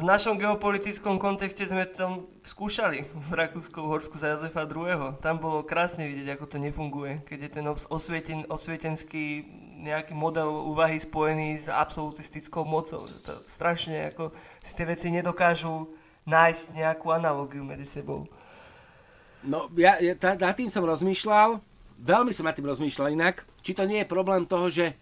V 0.00 0.08
našom 0.08 0.40
geopolitickom 0.40 1.20
kontexte 1.20 1.60
sme 1.60 1.84
tam 1.84 2.24
skúšali 2.40 3.04
v 3.04 3.30
Rakúsku-Horsku 3.36 4.16
za 4.16 4.32
Jozefa 4.32 4.64
II. 4.64 5.20
Tam 5.20 5.36
bolo 5.36 5.60
krásne 5.60 6.08
vidieť, 6.08 6.40
ako 6.40 6.44
to 6.48 6.56
nefunguje, 6.56 7.20
keď 7.28 7.38
je 7.38 7.50
ten 7.52 7.66
os- 7.68 7.84
osvieten, 7.84 8.48
osvietenský 8.48 9.44
nejaký 9.76 10.16
model 10.16 10.48
úvahy 10.48 10.96
spojený 10.96 11.60
s 11.60 11.68
absolutistickou 11.68 12.64
mocou. 12.64 13.12
To 13.12 13.44
strašne 13.44 14.08
ako 14.08 14.32
si 14.64 14.72
tie 14.72 14.88
veci 14.88 15.12
nedokážu 15.12 15.92
nájsť 16.24 16.80
nejakú 16.80 17.12
analogiu 17.12 17.60
medzi 17.60 17.84
sebou. 17.84 18.24
No, 19.44 19.68
ja, 19.76 20.00
ja 20.00 20.16
tá, 20.16 20.32
nad 20.32 20.56
tým 20.56 20.72
som 20.72 20.80
rozmýšľal, 20.80 21.60
veľmi 22.00 22.32
som 22.32 22.48
nad 22.48 22.56
tým 22.56 22.64
rozmýšľal 22.64 23.12
inak, 23.12 23.44
či 23.60 23.76
to 23.76 23.84
nie 23.84 24.00
je 24.00 24.08
problém 24.08 24.48
toho, 24.48 24.72
že 24.72 24.96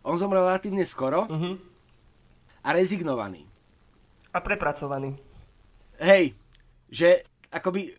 on 0.00 0.16
zomrel 0.16 0.48
relatívne 0.48 0.88
skoro 0.88 1.28
Mhm. 1.28 1.60
a 2.64 2.68
rezignovaný. 2.72 3.49
A 4.30 4.38
prepracovaný. 4.38 5.18
Hej, 5.98 6.38
že 6.86 7.26
akoby, 7.50 7.90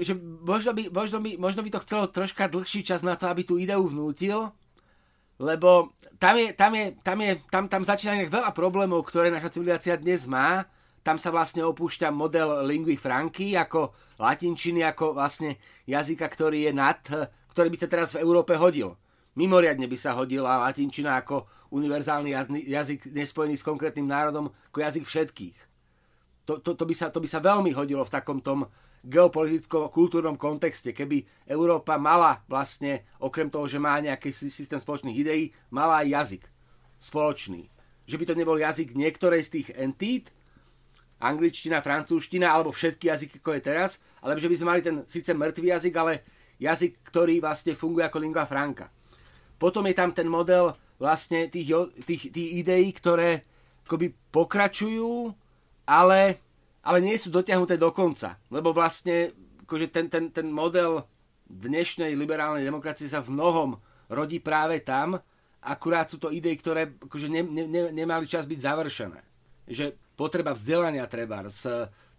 že 0.00 0.14
možno 0.46 0.70
by, 0.72 0.82
možno, 0.94 1.18
by, 1.18 1.30
možno 1.36 1.60
by 1.66 1.70
to 1.74 1.82
chcelo 1.82 2.06
troška 2.06 2.46
dlhší 2.46 2.86
čas 2.86 3.02
na 3.02 3.18
to, 3.18 3.26
aby 3.26 3.42
tú 3.42 3.58
ideu 3.58 3.82
vnútil, 3.82 4.54
lebo 5.42 5.90
tam, 6.22 6.38
je, 6.38 6.54
tam, 6.54 6.70
je, 6.78 6.94
tam, 7.02 7.18
je, 7.18 7.32
tam, 7.50 7.64
tam 7.66 7.82
začína 7.82 8.30
veľa 8.30 8.54
problémov, 8.54 9.02
ktoré 9.02 9.34
naša 9.34 9.58
civilizácia 9.58 9.98
dnes 9.98 10.30
má. 10.30 10.70
Tam 11.02 11.18
sa 11.18 11.34
vlastne 11.34 11.66
opúšťa 11.66 12.14
model 12.14 12.62
lingui 12.62 12.94
franci 12.94 13.58
ako 13.58 13.90
latinčiny, 14.22 14.86
ako 14.86 15.18
vlastne 15.18 15.58
jazyka, 15.90 16.22
ktorý 16.30 16.70
je 16.70 16.72
nad, 16.72 17.02
ktorý 17.50 17.74
by 17.74 17.78
sa 17.82 17.90
teraz 17.90 18.14
v 18.14 18.22
Európe 18.22 18.54
hodil. 18.54 18.94
Mimoriadne 19.34 19.90
by 19.90 19.98
sa 19.98 20.14
hodila 20.14 20.62
latinčina 20.62 21.18
ako 21.18 21.50
univerzálny 21.74 22.30
jazyk 22.70 23.10
nespojený 23.10 23.58
s 23.58 23.66
konkrétnym 23.66 24.06
národom, 24.06 24.54
ako 24.70 24.78
jazyk 24.78 25.04
všetkých 25.10 25.71
to, 26.44 26.58
to, 26.58 26.74
to, 26.74 26.84
by 26.84 26.94
sa, 26.94 27.06
to 27.08 27.22
by 27.22 27.28
sa 27.30 27.38
veľmi 27.38 27.70
hodilo 27.74 28.02
v 28.02 28.14
takom 28.14 28.42
tom 28.42 28.66
geopolitickom 29.02 29.90
kultúrnom 29.90 30.38
kontexte, 30.38 30.94
keby 30.94 31.26
Európa 31.50 31.98
mala 31.98 32.38
vlastne, 32.46 33.02
okrem 33.18 33.50
toho, 33.50 33.66
že 33.66 33.82
má 33.82 33.98
nejaký 33.98 34.30
sy- 34.30 34.50
systém 34.50 34.78
spoločných 34.78 35.18
ideí, 35.18 35.50
mala 35.74 36.06
aj 36.06 36.08
jazyk 36.08 36.42
spoločný. 37.02 37.66
Že 38.06 38.16
by 38.18 38.24
to 38.30 38.38
nebol 38.38 38.54
jazyk 38.54 38.94
niektorej 38.94 39.42
z 39.42 39.50
tých 39.58 39.68
entít, 39.74 40.30
angličtina, 41.18 41.82
francúzština, 41.82 42.50
alebo 42.50 42.70
všetky 42.70 43.10
jazyky, 43.10 43.34
ako 43.42 43.50
je 43.58 43.62
teraz, 43.62 43.90
ale 44.22 44.38
že 44.38 44.50
by 44.50 44.56
sme 44.58 44.70
mali 44.70 44.82
ten 44.82 44.96
síce 45.06 45.30
mŕtvý 45.34 45.66
jazyk, 45.70 45.94
ale 45.98 46.22
jazyk, 46.62 47.02
ktorý 47.02 47.42
vlastne 47.42 47.74
funguje 47.74 48.06
ako 48.06 48.18
lingua 48.22 48.46
franca. 48.46 48.90
potom 49.58 49.86
je 49.86 49.94
tam 49.94 50.10
ten 50.10 50.26
model 50.26 50.74
vlastne 50.98 51.46
tých, 51.50 51.74
tých, 52.06 52.30
tých 52.30 52.50
ideí, 52.62 52.90
ktoré 52.94 53.46
akoby 53.86 54.14
pokračujú, 54.30 55.34
ale, 55.86 56.38
ale 56.82 56.98
nie 57.02 57.16
sú 57.18 57.30
dotiahnuté 57.30 57.78
do 57.78 57.90
konca. 57.94 58.38
Lebo 58.48 58.74
vlastne 58.74 59.34
akože 59.66 59.86
ten, 59.88 60.06
ten, 60.12 60.28
ten 60.30 60.48
model 60.50 61.06
dnešnej 61.48 62.16
liberálnej 62.16 62.64
demokracie 62.64 63.08
sa 63.08 63.20
v 63.20 63.34
mnohom 63.34 63.76
rodí 64.08 64.40
práve 64.40 64.80
tam, 64.80 65.20
akurát 65.62 66.10
sú 66.10 66.18
to 66.18 66.32
idei, 66.32 66.58
ktoré 66.58 66.96
akože 66.98 67.28
ne, 67.30 67.42
ne, 67.44 67.64
ne, 67.68 67.82
nemali 67.94 68.26
čas 68.26 68.48
byť 68.48 68.58
završené. 68.60 69.20
Že 69.68 69.94
potreba 70.18 70.52
vzdelania 70.52 71.06
treba, 71.06 71.44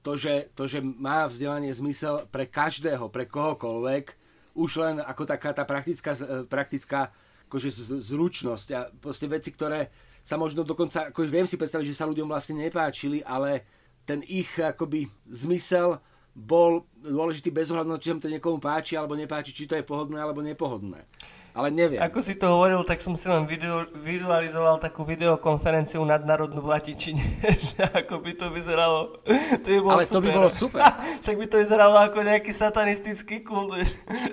to 0.03 0.11
že, 0.19 0.51
to, 0.55 0.63
že 0.67 0.79
má 0.83 1.27
vzdelanie 1.27 1.71
zmysel 1.71 2.27
pre 2.27 2.47
každého, 2.47 3.07
pre 3.07 3.27
kohokoľvek, 3.27 4.05
už 4.53 4.71
len 4.79 4.95
ako 5.01 5.23
taká 5.25 5.51
tá 5.55 5.65
praktická, 5.65 6.13
praktická 6.45 7.09
akože 7.49 7.69
zručnosť 8.01 8.67
a 8.73 8.89
proste 8.89 9.29
veci, 9.29 9.53
ktoré 9.53 9.89
sa 10.23 10.39
možno 10.39 10.63
dokonca, 10.63 11.11
ako 11.11 11.27
viem 11.27 11.45
si 11.45 11.59
predstaviť, 11.59 11.91
že 11.91 11.99
sa 11.99 12.07
ľuďom 12.07 12.31
vlastne 12.31 12.63
nepáčili, 12.63 13.19
ale 13.27 13.67
ten 14.07 14.23
ich 14.23 14.55
akoby 14.55 15.11
zmysel 15.27 15.99
bol 16.33 16.89
dôležitý 16.97 17.53
bez 17.53 17.69
ohľadu 17.69 17.93
na 17.93 18.01
či 18.01 18.09
sa 18.09 18.17
to 18.17 18.31
niekomu 18.31 18.57
páči 18.57 18.97
alebo 18.97 19.13
nepáči, 19.13 19.53
či 19.53 19.69
to 19.69 19.77
je 19.77 19.85
pohodné 19.85 20.17
alebo 20.17 20.41
nepohodné. 20.41 21.05
Ale 21.53 21.69
neviem. 21.69 22.01
Ako 22.01 22.25
si 22.25 22.33
to 22.33 22.49
hovoril, 22.49 22.81
tak 22.81 22.97
som 22.97 23.13
si 23.13 23.29
len 23.29 23.45
video, 23.45 23.85
vizualizoval 24.01 24.81
takú 24.81 25.05
videokonferenciu 25.05 26.01
nadnárodnú 26.01 26.65
v 26.65 26.69
latinčine. 26.73 27.21
ako 28.01 28.25
by 28.25 28.33
to 28.33 28.49
vyzeralo. 28.49 29.21
To 29.61 29.67
by 29.69 29.79
bolo 29.85 29.93
Ale 29.93 30.03
super. 30.09 30.17
to 30.17 30.19
by 30.25 30.29
bolo 30.33 30.49
super. 30.49 30.81
Však 31.21 31.37
by 31.37 31.45
to 31.45 31.55
vyzeralo 31.61 31.97
ako 32.09 32.19
nejaký 32.25 32.49
satanistický 32.49 33.45
kult. 33.45 33.77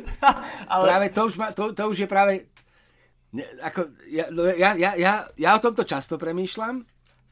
Ale... 0.72 0.85
Práve 0.88 1.07
to 1.12 1.20
už, 1.29 1.35
ma, 1.37 1.53
to, 1.53 1.76
to 1.76 1.83
už 1.92 1.96
je 2.00 2.09
práve 2.09 2.48
Ne, 3.31 3.47
ako, 3.62 3.95
ja, 4.11 4.27
no, 4.35 4.43
ja, 4.51 4.75
ja, 4.75 4.99
ja, 4.99 5.12
ja 5.38 5.51
o 5.55 5.62
tomto 5.62 5.87
často 5.87 6.19
premýšľam 6.19 6.83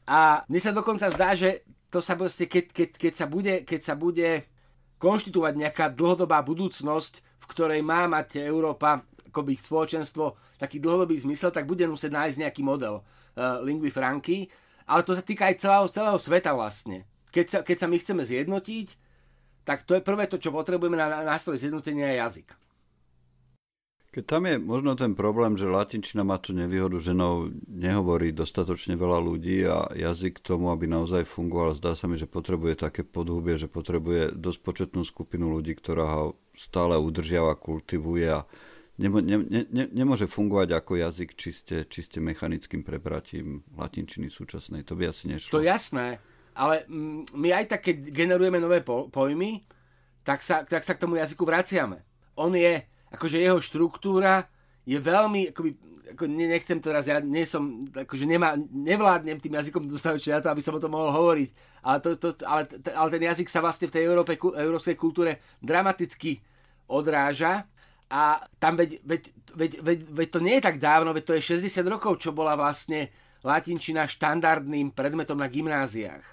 a 0.07 0.47
mne 0.47 0.59
sa 0.63 0.71
dokonca 0.71 1.11
zdá, 1.11 1.35
že 1.35 1.67
to 1.91 1.99
sa 1.99 2.15
proste, 2.15 2.47
keď, 2.47 2.71
keď, 2.71 2.89
keď, 2.95 3.13
sa 3.13 3.25
bude, 3.27 3.55
keď 3.67 3.81
sa 3.83 3.95
bude 3.99 4.47
konštituovať 4.95 5.53
nejaká 5.59 5.85
dlhodobá 5.91 6.39
budúcnosť, 6.39 7.13
v 7.19 7.45
ktorej 7.51 7.81
má 7.83 8.07
mať 8.07 8.47
Európa 8.47 9.03
akoby 9.27 9.59
spoločenstvo 9.59 10.57
taký 10.57 10.79
dlhodobý 10.79 11.19
zmysel, 11.19 11.51
tak 11.51 11.67
bude 11.67 11.83
musieť 11.85 12.15
nájsť 12.15 12.37
nejaký 12.47 12.61
model 12.63 13.01
uh, 13.01 13.59
lingvy 13.59 13.91
franky, 13.91 14.47
ale 14.89 15.05
to 15.05 15.13
sa 15.13 15.21
týka 15.21 15.51
aj 15.51 15.61
celého, 15.61 15.85
celého 15.91 16.19
sveta 16.19 16.51
vlastne. 16.55 17.05
Keď 17.29 17.45
sa, 17.45 17.59
keď 17.61 17.77
sa 17.77 17.87
my 17.87 17.97
chceme 18.01 18.23
zjednotiť, 18.25 18.87
tak 19.67 19.85
to 19.85 19.93
je 19.93 20.01
prvé 20.01 20.25
to, 20.25 20.41
čo 20.41 20.49
potrebujeme 20.49 20.97
na 20.97 21.21
nástroj 21.21 21.61
zjednotenia 21.61 22.09
je 22.09 22.17
jazyk. 22.17 22.49
Keď 24.09 24.23
tam 24.25 24.49
je 24.49 24.57
možno 24.57 24.97
ten 24.97 25.13
problém, 25.13 25.53
že 25.53 25.69
latinčina 25.69 26.25
má 26.25 26.41
tú 26.41 26.49
nevýhodu, 26.57 26.97
že 26.97 27.13
no, 27.13 27.53
nehovorí 27.69 28.33
dostatočne 28.33 28.97
veľa 28.97 29.21
ľudí 29.21 29.61
a 29.69 29.85
jazyk 29.93 30.41
k 30.41 30.45
tomu, 30.49 30.73
aby 30.73 30.89
naozaj 30.89 31.29
fungoval, 31.29 31.77
zdá 31.77 31.93
sa 31.93 32.09
mi, 32.09 32.17
že 32.17 32.25
potrebuje 32.25 32.73
také 32.89 33.05
podhubie, 33.05 33.53
že 33.61 33.69
potrebuje 33.69 34.33
dosť 34.33 34.59
početnú 34.65 35.05
skupinu 35.05 35.53
ľudí, 35.53 35.77
ktorá 35.77 36.05
ho 36.09 36.25
stále 36.57 36.97
udržiava, 36.97 37.53
kultivuje 37.53 38.25
a 38.33 38.49
nemo, 38.97 39.21
ne, 39.21 39.45
ne, 39.45 39.85
nemôže 39.93 40.25
fungovať 40.25 40.69
ako 40.73 40.91
jazyk 41.05 41.29
čiste, 41.37 41.77
čiste 41.85 42.17
mechanickým 42.17 42.81
prebratím 42.81 43.61
latinčiny 43.77 44.33
súčasnej. 44.33 44.89
To 44.89 44.97
by 44.97 45.13
asi 45.13 45.29
nešlo. 45.29 45.61
To 45.61 45.61
jasné, 45.61 46.17
ale 46.57 46.83
mm, 46.89 47.37
my 47.37 47.49
aj 47.61 47.65
tak, 47.77 47.81
keď 47.85 48.09
generujeme 48.09 48.57
nové 48.57 48.81
pojmy, 48.83 49.69
tak 50.25 50.41
sa, 50.41 50.65
tak 50.65 50.81
sa 50.81 50.97
k 50.97 51.01
tomu 51.05 51.21
jazyku 51.21 51.45
vraciame. 51.45 52.01
On 52.35 52.49
je 52.51 52.83
akože 53.13 53.37
jeho 53.41 53.59
štruktúra 53.61 54.45
je 54.85 54.97
veľmi, 54.97 55.53
akoby, 55.53 55.69
ako 56.17 56.25
nechcem 56.25 56.81
teraz, 56.81 57.05
ja 57.05 57.21
nie 57.21 57.45
som, 57.45 57.85
akože 57.93 58.25
nemá, 58.25 58.57
nevládnem 58.73 59.37
tým 59.37 59.57
jazykom 59.61 59.85
dostatočne 59.85 60.37
na 60.37 60.41
to, 60.41 60.49
aby 60.49 60.61
som 60.65 60.73
o 60.73 60.81
tom 60.81 60.97
mohol 60.97 61.13
hovoriť, 61.13 61.49
ale, 61.85 61.97
to, 62.01 62.09
to, 62.17 62.29
ale, 62.45 62.65
ale 62.97 63.09
ten 63.13 63.23
jazyk 63.29 63.47
sa 63.47 63.61
vlastne 63.61 63.87
v 63.87 63.95
tej 63.95 64.03
Európe, 64.09 64.33
európskej 64.35 64.97
kultúre 64.97 65.39
dramaticky 65.61 66.41
odráža 66.89 67.69
a 68.09 68.41
tam 68.57 68.73
veď, 68.73 69.05
veď, 69.05 69.21
veď, 69.53 69.71
veď, 69.85 69.99
veď 70.09 70.27
to 70.33 70.39
nie 70.41 70.55
je 70.57 70.65
tak 70.65 70.81
dávno, 70.81 71.13
veď 71.13 71.23
to 71.29 71.35
je 71.37 71.61
60 71.61 71.85
rokov, 71.85 72.17
čo 72.17 72.33
bola 72.33 72.57
vlastne 72.57 73.13
latinčina 73.45 74.09
štandardným 74.09 74.91
predmetom 74.91 75.37
na 75.37 75.47
gymnáziách. 75.47 76.25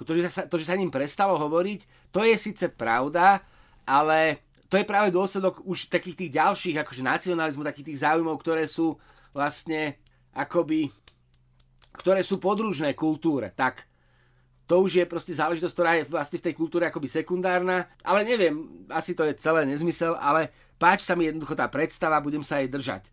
To, 0.00 0.16
že 0.16 0.32
sa, 0.32 0.48
to, 0.48 0.56
že 0.56 0.72
sa 0.72 0.80
ním 0.80 0.88
prestalo 0.88 1.36
hovoriť, 1.36 2.10
to 2.10 2.24
je 2.24 2.34
síce 2.40 2.72
pravda, 2.72 3.44
ale 3.84 4.48
to 4.70 4.78
je 4.78 4.86
práve 4.86 5.10
dôsledok 5.10 5.66
už 5.66 5.90
takých 5.90 6.14
tých 6.14 6.30
ďalších, 6.38 6.76
akože 6.78 7.02
nacionalizmu, 7.02 7.66
takých 7.66 7.90
tých 7.90 8.06
záujmov, 8.06 8.38
ktoré 8.38 8.70
sú 8.70 8.94
vlastne 9.34 9.98
akoby, 10.30 10.94
ktoré 11.98 12.22
sú 12.22 12.38
podružné 12.38 12.94
kultúre. 12.94 13.50
Tak, 13.50 13.90
to 14.70 14.86
už 14.86 15.02
je 15.02 15.10
proste 15.10 15.34
záležitosť, 15.34 15.74
ktorá 15.74 15.92
je 15.98 16.06
vlastne 16.06 16.38
v 16.38 16.46
tej 16.46 16.54
kultúre 16.54 16.86
akoby 16.86 17.10
sekundárna, 17.10 17.90
ale 18.06 18.22
neviem, 18.22 18.86
asi 18.86 19.18
to 19.18 19.26
je 19.26 19.34
celé 19.42 19.66
nezmysel, 19.66 20.14
ale 20.14 20.54
páči 20.78 21.02
sa 21.02 21.18
mi 21.18 21.26
jednoducho 21.26 21.58
tá 21.58 21.66
predstava, 21.66 22.22
budem 22.22 22.46
sa 22.46 22.62
jej 22.62 22.70
držať. 22.70 23.10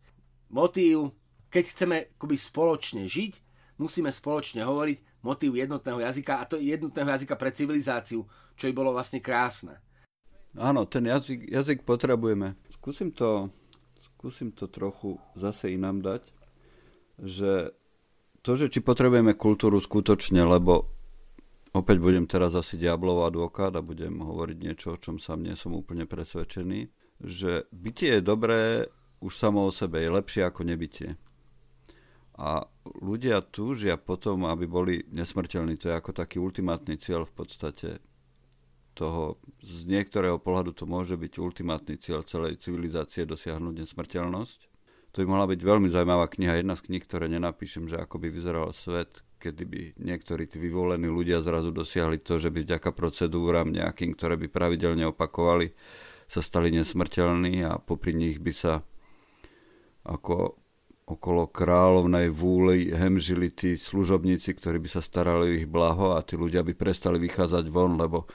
Motív, 0.54 1.17
keď 1.50 1.63
chceme 1.74 1.96
akoby 2.13 2.38
spoločne 2.38 3.10
žiť, 3.10 3.34
musíme 3.82 4.13
spoločne 4.13 4.62
hovoriť 4.62 5.26
motív 5.26 5.58
jednotného 5.58 6.06
jazyka 6.06 6.38
a 6.38 6.46
to 6.46 6.62
jednotného 6.62 7.10
jazyka 7.10 7.34
pre 7.34 7.50
civilizáciu, 7.50 8.30
čo 8.54 8.70
by 8.70 8.74
bolo 8.78 8.93
vlastne 8.93 9.17
krásne. 9.17 9.82
Áno, 10.55 10.88
ten 10.88 11.10
jazyk, 11.10 11.51
jazyk 11.51 11.83
potrebujeme. 11.83 12.55
Skúsim 12.71 13.12
to, 13.12 13.51
skúsim 13.99 14.55
to 14.55 14.71
trochu 14.71 15.19
zase 15.36 15.75
inám 15.75 15.99
dať, 15.99 16.23
že 17.19 17.75
to, 18.45 18.55
že 18.55 18.71
či 18.71 18.79
potrebujeme 18.79 19.36
kultúru 19.36 19.81
skutočne, 19.83 20.39
lebo 20.47 20.88
opäť 21.75 21.97
budem 21.99 22.23
teraz 22.29 22.55
asi 22.55 22.79
diablov 22.79 23.27
advokát 23.27 23.75
a 23.75 23.83
budem 23.83 24.23
hovoriť 24.23 24.57
niečo, 24.57 24.95
o 24.95 25.01
čom 25.01 25.19
sám 25.19 25.43
nie 25.43 25.57
som 25.60 25.75
úplne 25.75 26.07
presvedčený, 26.07 26.88
že 27.19 27.67
bytie 27.75 28.17
je 28.17 28.21
dobré 28.23 28.88
už 29.19 29.33
samo 29.33 29.65
o 29.65 29.71
sebe, 29.73 29.99
je 29.99 30.13
lepšie 30.13 30.45
ako 30.45 30.62
nebytie. 30.63 31.17
A 32.38 32.69
ľudia 33.01 33.41
túžia 33.41 33.97
potom, 33.97 34.45
aby 34.45 34.69
boli 34.69 35.01
nesmrteľní. 35.10 35.73
To 35.81 35.89
je 35.89 35.97
ako 35.97 36.13
taký 36.13 36.38
ultimátny 36.38 37.01
cieľ 37.01 37.25
v 37.25 37.33
podstate 37.33 37.89
toho, 38.97 39.38
z 39.62 39.86
niektorého 39.86 40.41
pohľadu 40.41 40.73
to 40.73 40.89
môže 40.89 41.13
byť 41.13 41.38
ultimátny 41.38 42.01
cieľ 42.01 42.25
celej 42.25 42.57
civilizácie 42.57 43.29
dosiahnuť 43.29 43.86
nesmrteľnosť. 43.86 44.60
To 45.13 45.21
by 45.21 45.25
mohla 45.29 45.45
byť 45.45 45.62
veľmi 45.62 45.88
zaujímavá 45.93 46.25
kniha, 46.33 46.57
jedna 46.57 46.73
z 46.73 46.89
kníh, 46.89 47.03
ktoré 47.05 47.29
nenapíšem, 47.29 47.86
že 47.86 48.01
ako 48.01 48.17
by 48.17 48.27
vyzeral 48.33 48.73
svet, 48.73 49.21
kedy 49.38 49.63
by 49.69 49.81
niektorí 50.01 50.49
tí 50.49 50.57
vyvolení 50.57 51.05
ľudia 51.05 51.45
zrazu 51.45 51.69
dosiahli 51.69 52.21
to, 52.25 52.41
že 52.41 52.49
by 52.49 52.65
vďaka 52.65 52.89
procedúram 52.89 53.69
nejakým, 53.69 54.17
ktoré 54.17 54.33
by 54.36 54.49
pravidelne 54.49 55.05
opakovali, 55.13 55.77
sa 56.27 56.41
stali 56.41 56.73
nesmrteľní 56.73 57.63
a 57.63 57.79
popri 57.79 58.12
nich 58.12 58.41
by 58.41 58.51
sa 58.51 58.73
ako 60.03 60.60
okolo 61.07 61.47
kráľovnej 61.47 62.27
vúly 62.27 62.91
hemžili 62.91 63.47
tí 63.55 63.79
služobníci, 63.79 64.51
ktorí 64.60 64.83
by 64.83 64.89
sa 64.91 64.99
starali 64.99 65.43
o 65.47 65.55
ich 65.55 65.67
blaho 65.67 66.19
a 66.19 66.19
tí 66.19 66.36
ľudia 66.36 66.67
by 66.67 66.75
prestali 66.75 67.15
vychádzať 67.15 67.63
von, 67.71 67.95
lebo 67.95 68.27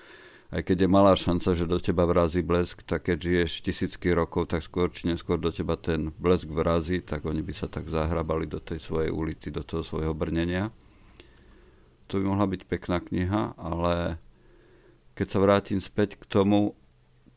aj 0.52 0.68
keď 0.68 0.84
je 0.84 0.88
malá 0.92 1.16
šanca, 1.16 1.56
že 1.56 1.64
do 1.64 1.80
teba 1.80 2.04
vrazí 2.04 2.44
blesk, 2.44 2.84
tak 2.84 3.08
keď 3.08 3.16
žiješ 3.24 3.64
tisícky 3.64 4.12
rokov, 4.12 4.52
tak 4.52 4.60
skôr 4.60 4.92
či 4.92 5.08
neskôr 5.08 5.40
do 5.40 5.48
teba 5.48 5.80
ten 5.80 6.12
blesk 6.20 6.52
vrazí, 6.52 7.00
tak 7.00 7.24
oni 7.24 7.40
by 7.40 7.56
sa 7.56 7.72
tak 7.72 7.88
zahrabali 7.88 8.44
do 8.44 8.60
tej 8.60 8.76
svojej 8.84 9.08
ulity, 9.08 9.48
do 9.48 9.64
toho 9.64 9.80
svojho 9.80 10.12
brnenia. 10.12 10.68
To 12.12 12.20
by 12.20 12.28
mohla 12.28 12.44
byť 12.44 12.68
pekná 12.68 13.00
kniha, 13.00 13.56
ale 13.56 14.20
keď 15.16 15.26
sa 15.32 15.38
vrátim 15.40 15.80
späť 15.80 16.20
k 16.20 16.28
tomu, 16.28 16.76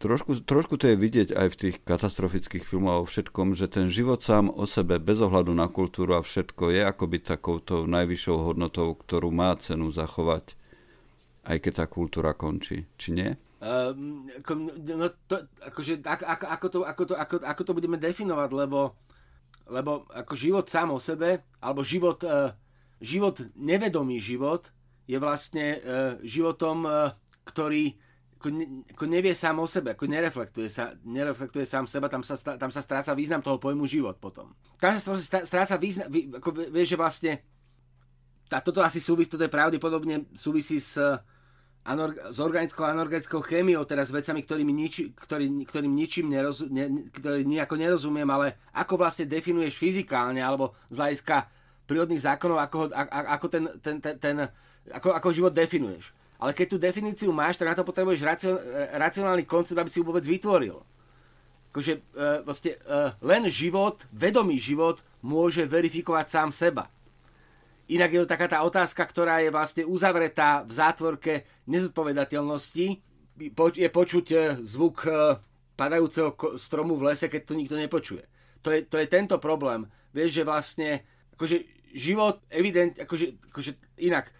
trošku, 0.03 0.43
trošku 0.43 0.75
to 0.75 0.91
je 0.91 0.99
vidieť 0.99 1.31
aj 1.31 1.47
v 1.55 1.59
tých 1.59 1.75
katastrofických 1.87 2.67
filmoch 2.67 2.99
a 2.99 3.01
o 3.03 3.07
všetkom, 3.07 3.55
že 3.55 3.71
ten 3.71 3.87
život 3.87 4.27
sám 4.27 4.51
o 4.51 4.67
sebe, 4.67 4.99
bez 4.99 5.23
ohľadu 5.23 5.55
na 5.55 5.71
kultúru 5.71 6.19
a 6.19 6.21
všetko, 6.23 6.67
je 6.67 6.83
akoby 6.83 7.23
takouto 7.23 7.87
najvyššou 7.87 8.37
hodnotou, 8.43 8.91
ktorú 8.91 9.31
má 9.31 9.55
cenu 9.55 9.87
zachovať 9.87 10.59
aj 11.45 11.57
keď 11.61 11.73
tá 11.77 11.85
kultúra 11.85 12.33
končí, 12.33 12.89
či 12.97 13.13
nie? 13.13 13.29
Um, 13.61 14.25
no 14.81 15.07
to, 15.29 15.45
akože, 15.61 16.01
ako, 16.01 16.45
ako, 16.45 16.67
to, 16.69 16.79
ako, 16.81 17.03
to, 17.05 17.13
ako, 17.13 17.35
ako 17.41 17.61
to 17.61 17.71
budeme 17.77 17.97
definovať, 18.01 18.49
lebo, 18.53 18.97
lebo 19.69 20.09
ako 20.09 20.33
život 20.33 20.65
sám 20.65 20.93
o 20.93 20.99
sebe, 20.99 21.45
alebo 21.61 21.85
život, 21.85 22.21
uh, 22.25 22.53
život, 22.97 23.41
nevedomý 23.53 24.17
život, 24.17 24.73
je 25.05 25.17
vlastne 25.21 25.77
uh, 25.77 26.17
životom, 26.25 26.89
uh, 26.89 27.13
ktorý 27.45 27.93
ako, 28.41 28.47
ako 28.93 29.05
nevie 29.09 29.33
sám 29.33 29.57
o 29.61 29.65
sebe, 29.65 29.97
ako 29.97 30.05
nereflektuje, 30.05 30.69
sa, 30.69 30.93
nereflektuje 31.01 31.65
sám 31.65 31.89
seba, 31.89 32.09
tam 32.09 32.21
sa, 32.21 32.37
tam 32.37 32.69
sa 32.69 32.81
stráca 32.81 33.17
význam 33.17 33.41
toho 33.41 33.57
pojmu 33.57 33.89
život 33.89 34.21
potom. 34.21 34.53
Tam 34.77 34.93
sa 34.97 35.17
stráca 35.41 35.77
význam, 35.81 36.09
ako 36.11 36.69
vieš, 36.69 36.93
že 36.93 36.97
vlastne 36.99 37.33
a 38.53 38.61
toto 38.61 38.85
asi 38.85 39.01
súvisí, 39.01 39.25
toto 39.25 39.41
je 39.41 39.49
pravdepodobne 39.49 40.29
súvisí 40.37 40.77
s, 40.77 41.01
anor- 41.85 42.17
s 42.33 42.37
organickou 42.41 42.83
a 42.83 42.91
anorganickou 42.91 43.39
chémiou, 43.45 43.85
s 43.85 44.11
vecami, 44.11 44.41
ktorým, 44.41 44.69
niči, 44.73 45.13
ktorý, 45.13 45.47
ktorým 45.69 45.93
ničím 45.93 46.33
neroz, 46.33 46.65
ne, 46.67 47.07
ktorý 47.13 47.45
nejako 47.45 47.75
nerozumiem, 47.77 48.27
ale 48.27 48.57
ako 48.73 48.97
vlastne 48.97 49.29
definuješ 49.29 49.77
fyzikálne 49.77 50.41
alebo 50.41 50.73
z 50.89 50.97
hľadiska 50.97 51.35
prírodných 51.85 52.25
zákonov, 52.25 52.57
ako, 52.65 52.75
ho, 52.81 52.85
a, 52.89 53.01
ako, 53.37 53.45
ten, 53.47 53.63
ten, 53.79 53.95
ten, 54.01 54.15
ten, 54.17 54.35
ako, 54.89 55.13
ako 55.13 55.27
život 55.29 55.53
definuješ. 55.53 56.11
Ale 56.41 56.51
keď 56.51 56.67
tú 56.67 56.77
definíciu 56.81 57.31
máš, 57.31 57.55
tak 57.55 57.71
na 57.71 57.77
to 57.77 57.87
potrebuješ 57.87 58.19
racion, 58.25 58.57
racionálny 58.97 59.47
koncept, 59.47 59.79
aby 59.79 59.87
si 59.87 60.01
ju 60.01 60.05
vôbec 60.05 60.25
vytvoril. 60.25 60.83
Akože 61.71 61.93
uh, 62.01 62.43
vlastne 62.43 62.75
uh, 62.87 63.15
len 63.23 63.47
život, 63.47 64.03
vedomý 64.11 64.59
život 64.59 64.99
môže 65.23 65.63
verifikovať 65.63 66.25
sám 66.27 66.49
seba. 66.51 66.91
Inak 67.85 68.09
je 68.11 68.19
to 68.25 68.31
taká 68.33 68.49
tá 68.49 68.65
otázka, 68.65 69.05
ktorá 69.05 69.45
je 69.45 69.53
vlastne 69.53 69.83
uzavretá 69.85 70.65
v 70.65 70.73
zátvorke 70.73 71.33
nezodpovedateľnosti. 71.69 72.87
Je 73.77 73.89
počuť 73.93 74.25
e, 74.33 74.37
zvuk 74.65 75.05
e, 75.05 75.37
padajúceho 75.77 76.33
stromu 76.57 76.97
v 76.97 77.13
lese, 77.13 77.29
keď 77.29 77.41
to 77.45 77.53
nikto 77.53 77.75
nepočuje. 77.77 78.25
To 78.65 78.73
je, 78.73 78.81
to 78.89 78.97
je 78.97 79.05
tento 79.05 79.37
problém. 79.37 79.85
Vieš, 80.15 80.41
že 80.41 80.47
vlastne 80.47 80.89
akože 81.37 81.57
život 81.93 82.41
evident, 82.49 82.97
akože, 82.97 83.53
akože 83.53 83.71
inak, 84.01 84.33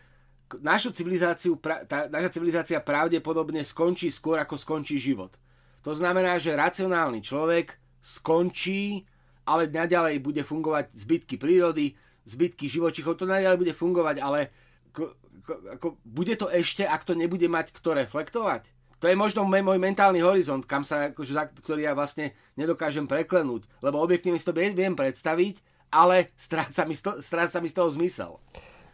našu 0.62 0.90
civilizáciu, 0.96 1.58
tá, 1.62 2.10
naša 2.10 2.40
civilizácia 2.40 2.82
pravdepodobne 2.82 3.62
skončí 3.62 4.10
skôr, 4.10 4.42
ako 4.42 4.58
skončí 4.58 4.98
život. 4.98 5.38
To 5.86 5.94
znamená, 5.94 6.42
že 6.42 6.58
racionálny 6.58 7.22
človek 7.22 7.78
skončí, 8.02 9.06
ale 9.46 9.70
naďalej 9.70 10.22
bude 10.22 10.42
fungovať 10.42 10.94
zbytky 10.98 11.38
prírody, 11.38 11.94
zbytky 12.26 12.66
živočichov, 12.68 13.18
to 13.18 13.30
naďalej 13.30 13.62
bude 13.62 13.74
fungovať, 13.74 14.18
ale 14.20 14.50
ko, 14.92 15.14
ko, 15.46 15.54
ako, 15.78 15.88
bude 16.02 16.34
to 16.36 16.50
ešte, 16.50 16.84
ak 16.86 17.06
to 17.06 17.14
nebude 17.14 17.46
mať 17.46 17.72
kto 17.72 17.94
reflektovať? 17.96 18.66
To 19.04 19.06
je 19.12 19.16
možno 19.16 19.46
môj 19.46 19.78
mentálny 19.78 20.24
horizont, 20.26 20.66
kam 20.66 20.82
sa, 20.82 21.14
akože, 21.14 21.62
ktorý 21.62 21.86
ja 21.86 21.94
vlastne 21.94 22.34
nedokážem 22.58 23.06
preklenúť, 23.06 23.70
lebo 23.86 24.02
objektívne 24.02 24.40
si 24.40 24.48
to 24.48 24.56
viem 24.56 24.98
predstaviť, 24.98 25.62
ale 25.94 26.34
stráca 26.34 26.82
mi, 26.88 26.96
sto, 26.98 27.22
stráca 27.22 27.62
mi 27.62 27.70
z 27.70 27.76
toho 27.78 27.90
zmysel. 27.94 28.32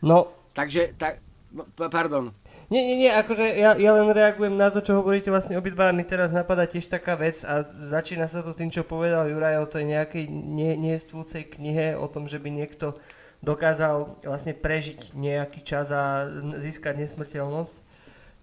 No. 0.03 0.33
Takže, 0.51 0.97
tak, 0.99 1.23
no, 1.53 1.63
pardon. 1.87 2.35
Nie, 2.71 2.87
nie, 2.87 3.03
nie, 3.03 3.11
akože 3.11 3.43
ja, 3.59 3.75
ja 3.75 3.91
len 3.91 4.07
reagujem 4.15 4.55
na 4.55 4.71
to, 4.71 4.79
čo 4.79 4.95
hovoríte 4.95 5.27
vlastne 5.27 5.59
obidva. 5.59 5.91
Mi 5.91 6.07
teraz 6.07 6.31
napadá 6.31 6.63
tiež 6.63 6.87
taká 6.87 7.19
vec 7.19 7.43
a 7.43 7.67
začína 7.67 8.31
sa 8.31 8.39
to 8.39 8.55
tým, 8.55 8.71
čo 8.71 8.87
povedal 8.87 9.27
Juraj 9.27 9.59
o 9.59 9.67
tej 9.67 9.91
nejakej 9.91 10.31
nie, 10.31 10.79
niestvúcej 10.79 11.51
knihe, 11.51 11.99
o 11.99 12.07
tom, 12.07 12.31
že 12.31 12.39
by 12.39 12.47
niekto 12.47 12.95
dokázal 13.41 14.21
vlastne 14.21 14.53
prežiť 14.53 15.17
nejaký 15.17 15.65
čas 15.65 15.89
a 15.89 16.29
získať 16.61 17.01
nesmrteľnosť, 17.01 17.73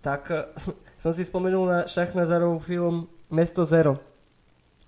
tak 0.03 0.31
eh, 0.31 0.47
som 1.03 1.15
si 1.15 1.23
spomenul 1.23 1.65
na 1.67 1.79
Šachnazarovú 1.87 2.59
film 2.63 2.97
Mesto 3.31 3.63
Zero, 3.63 4.03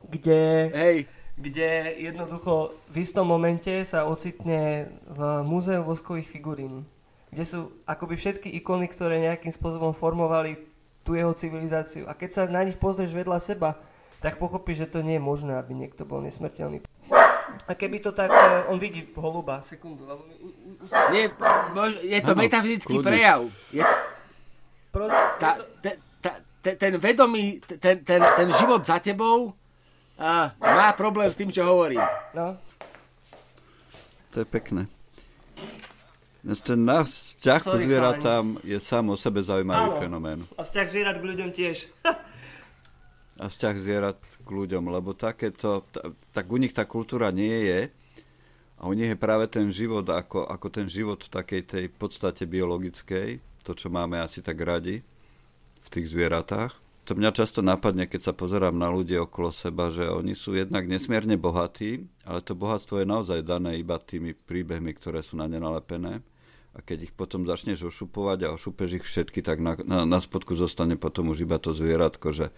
kde, 0.09 0.73
Hej. 0.75 0.97
kde 1.39 1.95
jednoducho 2.03 2.75
v 2.91 2.97
istom 3.05 3.29
momente 3.29 3.71
sa 3.87 4.09
ocitne 4.09 4.91
v 5.07 5.21
múzeu 5.47 5.85
voskových 5.85 6.29
figurín, 6.33 6.89
kde 7.31 7.45
sú 7.47 7.61
akoby 7.87 8.19
všetky 8.19 8.49
ikony, 8.59 8.91
ktoré 8.91 9.23
nejakým 9.23 9.55
spôsobom 9.55 9.95
formovali 9.95 10.59
tú 11.05 11.15
jeho 11.15 11.33
civilizáciu. 11.37 12.09
A 12.09 12.17
keď 12.17 12.31
sa 12.33 12.43
na 12.49 12.65
nich 12.65 12.77
pozrieš 12.77 13.13
vedľa 13.13 13.39
seba, 13.41 13.77
tak 14.21 14.37
pochopíš, 14.37 14.85
že 14.85 14.91
to 14.99 14.99
nie 15.01 15.17
je 15.17 15.23
možné, 15.23 15.57
aby 15.57 15.73
niekto 15.73 16.05
bol 16.05 16.21
nesmrteľný. 16.21 16.85
A 17.71 17.79
keby 17.79 18.03
to 18.03 18.11
tak, 18.11 18.35
e, 18.35 18.67
on 18.67 18.83
vidí 18.83 19.07
holuba, 19.15 19.63
sekundu. 19.63 20.03
Nie, 21.15 21.31
je 22.03 22.19
to 22.19 22.35
ano, 22.35 22.43
metafyzický 22.43 22.99
kľudne. 22.99 23.07
prejav. 23.07 23.41
Je, 23.71 23.87
Pro, 24.91 25.07
tá, 25.39 25.55
te, 25.79 26.03
ta, 26.19 26.43
te, 26.59 26.75
ten 26.75 26.99
vedomý, 26.99 27.63
ten, 27.63 28.03
ten, 28.03 28.19
ten 28.19 28.49
život 28.59 28.83
za 28.83 28.99
tebou 28.99 29.55
uh, 30.19 30.47
má 30.59 30.91
problém 30.99 31.31
s 31.31 31.39
tým, 31.39 31.55
čo 31.55 31.63
hovorím. 31.63 32.03
No. 32.35 32.59
To 34.35 34.43
je 34.43 34.47
pekné. 34.51 34.91
Ten 36.67 36.83
náš 36.83 37.39
vzťah 37.39 37.61
k 37.63 37.75
zvieratám 37.87 38.45
je 38.67 38.79
sám 38.83 39.15
o 39.15 39.17
sebe 39.17 39.47
zaujímavý 39.47 39.95
Áno. 39.95 40.01
fenomén. 40.03 40.41
A 40.59 40.67
vzťah 40.67 40.87
zvierat 40.91 41.17
k 41.23 41.29
ľuďom 41.31 41.55
tiež. 41.55 41.87
a 43.41 43.49
vzťah 43.49 43.75
zvierat 43.81 44.21
k 44.21 44.49
ľuďom, 44.49 44.93
lebo 44.93 45.17
takéto, 45.17 45.81
tak 46.37 46.45
u 46.53 46.61
nich 46.61 46.77
tá 46.77 46.85
kultúra 46.85 47.33
nie 47.33 47.57
je 47.65 47.81
a 48.77 48.85
u 48.85 48.93
nich 48.93 49.09
je 49.09 49.17
práve 49.17 49.49
ten 49.49 49.73
život 49.73 50.05
ako, 50.05 50.45
ako 50.45 50.69
ten 50.69 50.85
život 50.93 51.25
v 51.25 51.33
takej 51.33 51.63
tej 51.65 51.85
podstate 51.89 52.45
biologickej, 52.45 53.41
to, 53.65 53.73
čo 53.73 53.89
máme 53.89 54.21
asi 54.21 54.45
tak 54.45 54.61
radi 54.61 55.01
v 55.81 55.89
tých 55.89 56.13
zvieratách. 56.13 56.77
To 57.09 57.17
mňa 57.17 57.33
často 57.33 57.65
napadne, 57.65 58.05
keď 58.05 58.31
sa 58.31 58.33
pozerám 58.37 58.77
na 58.77 58.93
ľudí 58.93 59.17
okolo 59.17 59.49
seba, 59.51 59.89
že 59.89 60.05
oni 60.05 60.37
sú 60.37 60.53
jednak 60.53 60.85
nesmierne 60.85 61.41
bohatí, 61.41 62.07
ale 62.29 62.45
to 62.45 62.53
bohatstvo 62.53 63.01
je 63.01 63.09
naozaj 63.09 63.41
dané 63.41 63.81
iba 63.81 63.97
tými 63.97 64.37
príbehmi, 64.37 64.93
ktoré 64.95 65.25
sú 65.25 65.41
na 65.41 65.49
ne 65.49 65.57
nalepené. 65.57 66.21
A 66.71 66.79
keď 66.85 67.11
ich 67.11 67.15
potom 67.17 67.43
začneš 67.49 67.89
ošupovať 67.91 68.47
a 68.47 68.55
ošupeš 68.55 69.03
ich 69.03 69.05
všetky, 69.09 69.43
tak 69.43 69.59
na, 69.59 69.75
na, 69.83 70.07
na 70.07 70.19
spodku 70.23 70.55
zostane 70.55 70.95
potom 70.95 71.35
už 71.35 71.43
iba 71.49 71.59
to 71.59 71.75
zvieratko, 71.75 72.31
že 72.31 72.55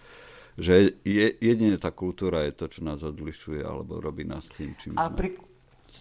že 0.57 1.01
je, 1.01 1.27
jedine 1.41 1.77
tá 1.81 1.89
kultúra 1.89 2.45
je 2.45 2.53
to, 2.53 2.65
čo 2.69 2.79
nás 2.85 3.01
odlišuje, 3.01 3.65
alebo 3.65 3.97
robí 3.97 4.21
nás 4.27 4.45
tým, 4.45 4.77
čím 4.77 4.93
a. 4.97 5.09
Pri... 5.09 5.37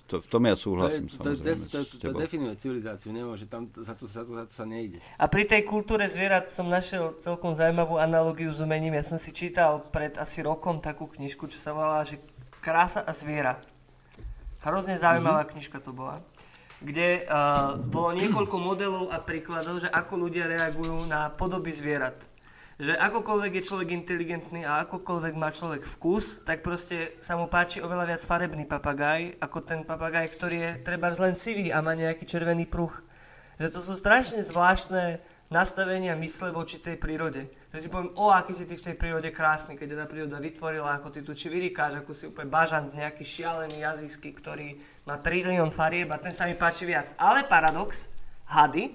To, 0.08 0.24
v 0.24 0.28
tom 0.28 0.48
ja 0.48 0.56
súhlasím 0.56 1.04
to 1.04 1.36
je, 1.36 1.36
samozrejme 1.36 1.64
to, 1.68 1.84
to, 1.84 1.96
to, 2.00 2.08
to 2.08 2.16
definuje 2.16 2.56
civilizáciu, 2.56 3.12
nemôže, 3.12 3.44
tam 3.44 3.68
za 3.76 3.92
to, 3.92 4.08
za, 4.08 4.24
to, 4.24 4.32
za 4.32 4.44
to 4.48 4.52
sa 4.56 4.64
nejde. 4.64 5.04
A 5.20 5.28
pri 5.28 5.44
tej 5.44 5.68
kultúre 5.68 6.08
zvierat 6.08 6.48
som 6.48 6.64
našiel 6.64 7.20
celkom 7.20 7.52
zaujímavú 7.52 8.00
analogiu 8.00 8.56
s 8.56 8.64
umením. 8.64 8.96
Ja 8.96 9.04
som 9.04 9.20
si 9.20 9.36
čítal 9.36 9.84
pred 9.92 10.16
asi 10.16 10.40
rokom 10.40 10.80
takú 10.80 11.12
knižku, 11.12 11.44
čo 11.44 11.60
sa 11.60 11.76
volala, 11.76 12.08
že 12.08 12.16
Krása 12.64 13.04
a 13.04 13.12
zviera. 13.12 13.60
Hrozne 14.64 14.96
zaujímavá 14.96 15.44
mm-hmm. 15.44 15.60
knižka 15.60 15.78
to 15.84 15.92
bola 15.92 16.24
kde 16.82 17.22
uh, 17.30 17.78
bolo 17.78 18.10
niekoľko 18.10 18.56
modelov 18.58 19.04
a 19.14 19.22
príkladov, 19.22 19.86
že 19.86 19.88
ako 19.88 20.26
ľudia 20.26 20.50
reagujú 20.50 21.06
na 21.06 21.30
podoby 21.30 21.70
zvierat 21.70 22.31
že 22.82 22.98
akokoľvek 22.98 23.62
je 23.62 23.66
človek 23.70 23.94
inteligentný 23.94 24.66
a 24.66 24.82
akokoľvek 24.82 25.38
má 25.38 25.54
človek 25.54 25.86
vkus, 25.86 26.42
tak 26.42 26.66
proste 26.66 27.14
sa 27.22 27.38
mu 27.38 27.46
páči 27.46 27.78
oveľa 27.78 28.10
viac 28.10 28.22
farebný 28.26 28.66
papagaj, 28.66 29.38
ako 29.38 29.62
ten 29.62 29.86
papagaj, 29.86 30.26
ktorý 30.34 30.56
je 30.58 30.70
treba 30.82 31.14
len 31.14 31.38
sivý 31.38 31.70
a 31.70 31.78
má 31.78 31.94
nejaký 31.94 32.26
červený 32.26 32.66
pruh. 32.66 32.90
Že 33.62 33.78
to 33.78 33.80
sú 33.86 33.94
strašne 33.94 34.42
zvláštne 34.42 35.22
nastavenia 35.46 36.18
mysle 36.18 36.50
voči 36.50 36.82
tej 36.82 36.98
prírode. 36.98 37.54
Že 37.70 37.78
si 37.78 37.86
poviem, 37.86 38.18
o, 38.18 38.34
aký 38.34 38.50
si 38.50 38.66
ty 38.66 38.74
v 38.74 38.86
tej 38.90 38.96
prírode 38.98 39.30
krásny, 39.30 39.78
keď 39.78 40.02
tá 40.02 40.06
príroda 40.10 40.42
vytvorila, 40.42 40.98
ako 40.98 41.14
ty 41.14 41.22
tu 41.22 41.38
či 41.38 41.54
vyrikáš, 41.54 42.02
ako 42.02 42.10
si 42.10 42.26
úplne 42.26 42.50
bažant, 42.50 42.90
nejaký 42.90 43.22
šialený 43.22 43.78
jazyjský, 43.78 44.34
ktorý 44.42 44.74
má 45.06 45.22
trilión 45.22 45.70
farieb 45.70 46.10
a 46.10 46.18
ten 46.18 46.34
sa 46.34 46.50
mi 46.50 46.58
páči 46.58 46.82
viac. 46.82 47.14
Ale 47.14 47.46
paradox, 47.46 48.10
hady, 48.50 48.90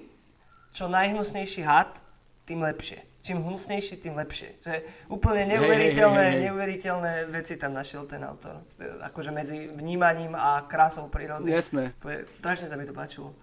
čo 0.76 0.92
najhnusnejší 0.92 1.64
had, 1.64 1.96
tým 2.44 2.60
lepšie 2.60 3.07
čím 3.22 3.44
hnusnejší, 3.44 4.00
tým 4.00 4.16
lepšie. 4.16 4.62
Že 4.64 4.74
úplne 5.12 5.44
neuveriteľné, 5.52 6.22
hey, 6.22 6.32
hey, 6.32 6.38
hey, 6.38 6.44
neuveriteľné 6.48 7.12
veci 7.28 7.54
tam 7.60 7.76
našiel 7.76 8.08
ten 8.08 8.24
autor. 8.24 8.64
Akože 9.04 9.30
medzi 9.34 9.68
vnímaním 9.68 10.32
a 10.32 10.64
krásou 10.64 11.12
prírody. 11.12 11.52
Jasné. 11.52 11.92
Strašne 12.32 12.72
sa 12.72 12.76
mi 12.78 12.88
to 12.88 12.96
páčilo. 12.96 13.34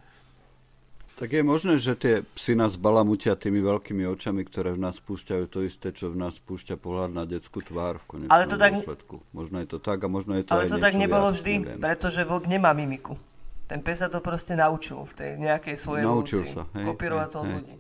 Tak 1.15 1.31
je 1.31 1.43
možné, 1.47 1.79
že 1.79 1.95
tie 1.95 2.27
psy 2.35 2.59
nás 2.59 2.75
balamutia 2.75 3.39
tými 3.39 3.63
veľkými 3.63 4.03
očami, 4.03 4.43
ktoré 4.43 4.75
v 4.75 4.83
nás 4.83 4.99
púšťajú 4.99 5.45
to 5.47 5.63
isté, 5.63 5.95
čo 5.95 6.11
v 6.11 6.19
nás 6.19 6.35
púšťa 6.43 6.75
pohľad 6.75 7.15
na 7.15 7.23
detskú 7.23 7.63
tvár 7.63 8.03
v 8.03 8.27
konečnom 8.27 8.35
ale 8.35 8.51
to 8.51 8.59
tak... 8.59 8.75
dôsledku. 8.75 9.23
Možno 9.31 9.63
je 9.63 9.67
to 9.71 9.79
tak 9.79 10.03
a 10.03 10.11
možno 10.11 10.35
je 10.35 10.43
to 10.43 10.51
Ale 10.51 10.67
aj 10.67 10.75
to 10.75 10.79
tak 10.83 10.99
nebolo 10.99 11.31
viac, 11.31 11.39
vždy, 11.39 11.53
neviem. 11.63 11.79
pretože 11.79 12.19
vlk 12.27 12.51
nemá 12.51 12.75
mimiku. 12.75 13.15
Ten 13.63 13.79
pes 13.79 14.03
sa 14.03 14.11
to 14.11 14.19
proste 14.19 14.59
naučil 14.59 15.07
v 15.07 15.13
tej 15.15 15.29
nejakej 15.39 15.75
svojej 15.79 16.03
naučil 16.03 16.43
evolúcii. 16.43 16.51
Sa, 16.51 16.63
hej, 16.83 16.85
to 17.31 17.39
od 17.39 17.47
ľudí. 17.47 17.75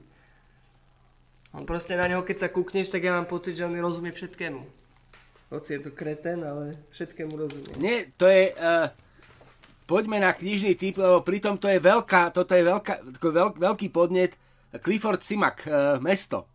On 1.55 1.63
proste 1.63 1.95
na 1.95 2.03
neho, 2.11 2.19
keď 2.27 2.45
sa 2.45 2.49
kúkneš, 2.51 2.91
tak 2.91 3.07
ja 3.07 3.15
mám 3.15 3.31
pocit, 3.31 3.55
že 3.55 3.63
on 3.63 3.71
mi 3.71 3.79
rozumie 3.79 4.11
všetkému. 4.11 4.59
Hoci 5.55 5.79
je 5.79 5.81
to 5.87 5.91
kreten, 5.95 6.43
ale 6.43 6.75
všetkému 6.91 7.31
rozumie. 7.31 7.71
Nie, 7.79 8.11
to 8.19 8.27
je... 8.27 8.51
Uh, 8.59 8.91
poďme 9.87 10.19
na 10.19 10.35
knižný 10.35 10.75
typ, 10.75 10.99
lebo 10.99 11.23
pritom 11.23 11.55
to 11.55 11.71
je 11.71 11.79
veľká, 11.79 12.35
toto 12.35 12.51
je 12.51 12.63
veľká, 12.65 12.93
veľk, 13.23 13.55
veľký 13.55 13.87
podnet 13.87 14.35
Clifford 14.83 15.23
Simak, 15.23 15.63
uh, 15.63 15.95
Mesto. 16.03 16.51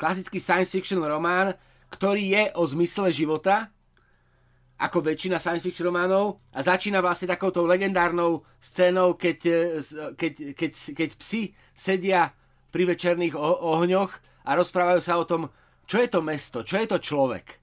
Klasický 0.00 0.40
science 0.40 0.72
fiction 0.72 1.04
román, 1.04 1.52
ktorý 1.92 2.24
je 2.32 2.44
o 2.56 2.64
zmysle 2.64 3.12
života, 3.12 3.68
ako 4.78 5.02
väčšina 5.02 5.42
science 5.42 5.66
fiction 5.66 5.90
románov 5.90 6.38
a 6.54 6.62
začína 6.62 7.02
vlastne 7.02 7.26
takouto 7.26 7.66
legendárnou 7.66 8.46
scénou, 8.62 9.18
keď, 9.18 9.38
e, 9.42 9.58
keď, 10.14 10.32
keď, 10.54 10.72
keď 10.94 11.10
psi 11.18 11.42
sedia 11.74 12.30
pri 12.70 12.86
večerných 12.86 13.34
ohňoch 13.42 14.27
a 14.48 14.50
rozprávajú 14.56 15.00
sa 15.04 15.20
o 15.20 15.28
tom, 15.28 15.52
čo 15.84 16.00
je 16.00 16.08
to 16.08 16.24
mesto, 16.24 16.64
čo 16.64 16.80
je 16.80 16.88
to 16.88 16.98
človek. 16.98 17.60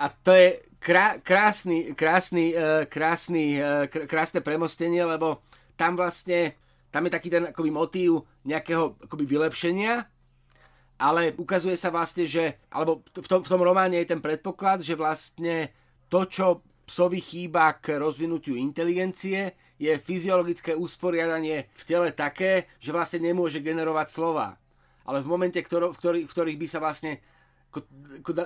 A 0.00 0.08
to 0.08 0.32
je 0.32 0.64
krá, 0.80 1.20
krásny, 1.20 1.92
krásny, 1.92 2.56
uh, 2.56 2.88
krásny, 2.88 3.60
uh, 3.60 3.84
krásne 3.84 4.40
premostenie, 4.40 5.04
lebo 5.04 5.44
tam 5.76 6.00
vlastne, 6.00 6.56
tam 6.88 7.04
je 7.04 7.12
taký 7.12 7.28
ten 7.28 7.44
akoby 7.52 7.70
motív 7.70 8.24
nejakého 8.48 8.96
akoby 9.04 9.24
vylepšenia 9.28 10.08
ale 10.98 11.30
ukazuje 11.38 11.78
sa 11.78 11.94
vlastne, 11.94 12.26
že, 12.26 12.58
alebo 12.74 13.06
v 13.14 13.28
tom, 13.30 13.40
v 13.46 13.48
tom 13.48 13.62
románe 13.62 14.02
je 14.02 14.10
ten 14.10 14.18
predpoklad, 14.18 14.82
že 14.82 14.98
vlastne 14.98 15.70
to, 16.10 16.26
čo 16.26 16.46
psovi 16.90 17.22
chýba 17.22 17.78
k 17.78 18.02
rozvinutiu 18.02 18.58
inteligencie, 18.58 19.54
je 19.78 19.94
fyziologické 19.94 20.74
usporiadanie 20.74 21.70
v 21.70 21.82
tele 21.86 22.10
také, 22.10 22.66
že 22.82 22.90
vlastne 22.90 23.22
nemôže 23.22 23.62
generovať 23.62 24.10
slova. 24.10 24.58
Ale 25.08 25.24
v 25.24 25.30
momente, 25.32 25.56
v, 25.64 25.96
ktorý, 25.96 26.28
v 26.28 26.32
ktorých 26.32 26.60
by 26.60 26.66
sa 26.68 26.78
vlastne 26.84 27.24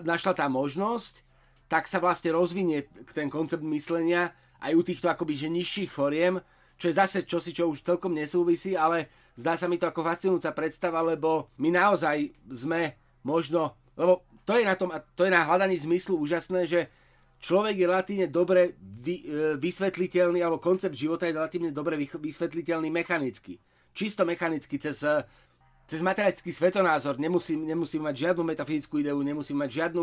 našla 0.07 0.39
tá 0.39 0.47
možnosť, 0.47 1.27
tak 1.67 1.91
sa 1.91 1.99
vlastne 1.99 2.31
rozvinie 2.31 2.87
ten 3.11 3.27
koncept 3.27 3.65
myslenia 3.67 4.31
aj 4.63 4.73
u 4.79 4.83
týchto 4.87 5.11
akoby 5.11 5.35
že 5.35 5.49
nižších 5.51 5.91
foriem, 5.91 6.39
čo 6.79 6.87
je 6.91 6.99
zase 6.99 7.27
čosi, 7.27 7.51
čo 7.51 7.71
už 7.71 7.83
celkom 7.83 8.15
nesúvisí, 8.15 8.79
ale 8.79 9.11
zdá 9.35 9.59
sa 9.59 9.67
mi 9.67 9.79
to 9.79 9.91
ako 9.91 10.07
fascinujúca 10.07 10.55
predstava, 10.55 11.03
lebo 11.03 11.51
my 11.59 11.75
naozaj 11.75 12.31
sme 12.47 12.95
možno, 13.27 13.75
lebo 13.99 14.23
to 14.43 14.59
je 14.59 14.65
na 14.67 14.75
tom, 14.75 14.91
to 15.15 15.23
je 15.27 15.33
na 15.33 15.47
hľadaní 15.47 15.79
zmyslu 15.79 16.19
úžasné, 16.19 16.67
že 16.67 16.81
človek 17.39 17.75
je 17.79 17.87
relatívne 17.87 18.27
dobre 18.31 18.75
vy, 18.79 19.17
e, 19.23 19.25
vysvetliteľný, 19.59 20.43
alebo 20.43 20.63
koncept 20.63 20.95
života 20.95 21.27
je 21.27 21.39
relatívne 21.39 21.71
dobre 21.71 21.99
vysvetliteľný 21.99 22.91
mechanicky. 22.91 23.59
Čisto 23.95 24.27
mechanicky, 24.27 24.79
cez, 24.79 25.03
e, 25.07 25.23
cez 25.93 26.01
materialistický 26.01 26.57
svetonázor. 26.57 27.20
Nemusím, 27.20 27.68
nemusím 27.68 28.09
mať 28.09 28.32
žiadnu 28.32 28.40
metafyzickú 28.49 29.05
ideu, 29.05 29.20
nemusím 29.20 29.61
mať 29.61 29.70
žiadnu, 29.76 30.03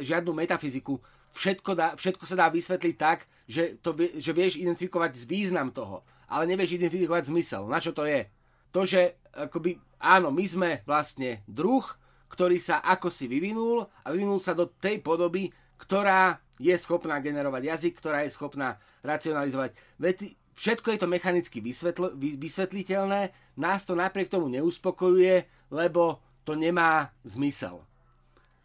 žiadnu 0.00 0.32
metafyziku. 0.32 0.96
Všetko, 1.36 1.70
dá, 1.76 1.92
všetko 1.92 2.24
sa 2.24 2.40
dá 2.40 2.48
vysvetliť 2.48 2.96
tak, 2.96 3.28
že, 3.44 3.76
to, 3.84 3.92
že 4.16 4.32
vieš 4.32 4.56
identifikovať 4.56 5.12
význam 5.28 5.68
toho, 5.76 6.00
ale 6.24 6.48
nevieš 6.48 6.80
identifikovať 6.80 7.28
zmysel. 7.28 7.68
Na 7.68 7.84
čo 7.84 7.92
to 7.92 8.08
je? 8.08 8.24
To, 8.72 8.88
že 8.88 9.20
akoby, 9.36 9.76
áno, 10.00 10.32
my 10.32 10.44
sme 10.48 10.70
vlastne 10.88 11.44
druh, 11.44 11.84
ktorý 12.32 12.56
sa 12.56 12.80
ako 12.80 13.12
si 13.12 13.28
vyvinul 13.28 13.84
a 13.84 14.06
vyvinul 14.08 14.40
sa 14.40 14.56
do 14.56 14.72
tej 14.72 15.04
podoby, 15.04 15.52
ktorá 15.76 16.40
je 16.56 16.72
schopná 16.80 17.20
generovať 17.20 17.76
jazyk, 17.76 18.00
ktorá 18.00 18.24
je 18.24 18.32
schopná 18.32 18.80
racionalizovať 19.04 19.76
vety. 20.00 20.32
Všetko 20.56 20.96
je 20.96 20.98
to 21.04 21.08
mechanicky 21.08 21.60
vysvetl- 21.60 22.16
vysvetliteľné, 22.16 23.30
nás 23.60 23.84
to 23.84 23.92
napriek 23.92 24.32
tomu 24.32 24.48
neuspokojuje, 24.48 25.44
lebo 25.68 26.18
to 26.48 26.56
nemá 26.56 27.12
zmysel. 27.28 27.84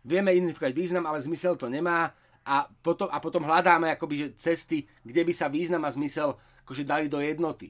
Vieme 0.02 0.32
identifikovať 0.32 0.74
význam, 0.74 1.06
ale 1.06 1.22
zmysel 1.22 1.60
to 1.60 1.68
nemá 1.68 2.16
a 2.48 2.66
potom, 2.82 3.12
a 3.12 3.20
potom 3.22 3.46
hľadáme 3.46 3.92
akoby, 3.94 4.16
že 4.18 4.28
cesty, 4.40 4.88
kde 5.04 5.22
by 5.22 5.34
sa 5.36 5.52
význam 5.52 5.84
a 5.86 5.94
zmysel 5.94 6.40
akože 6.66 6.88
dali 6.88 7.06
do 7.12 7.20
jednoty. 7.22 7.70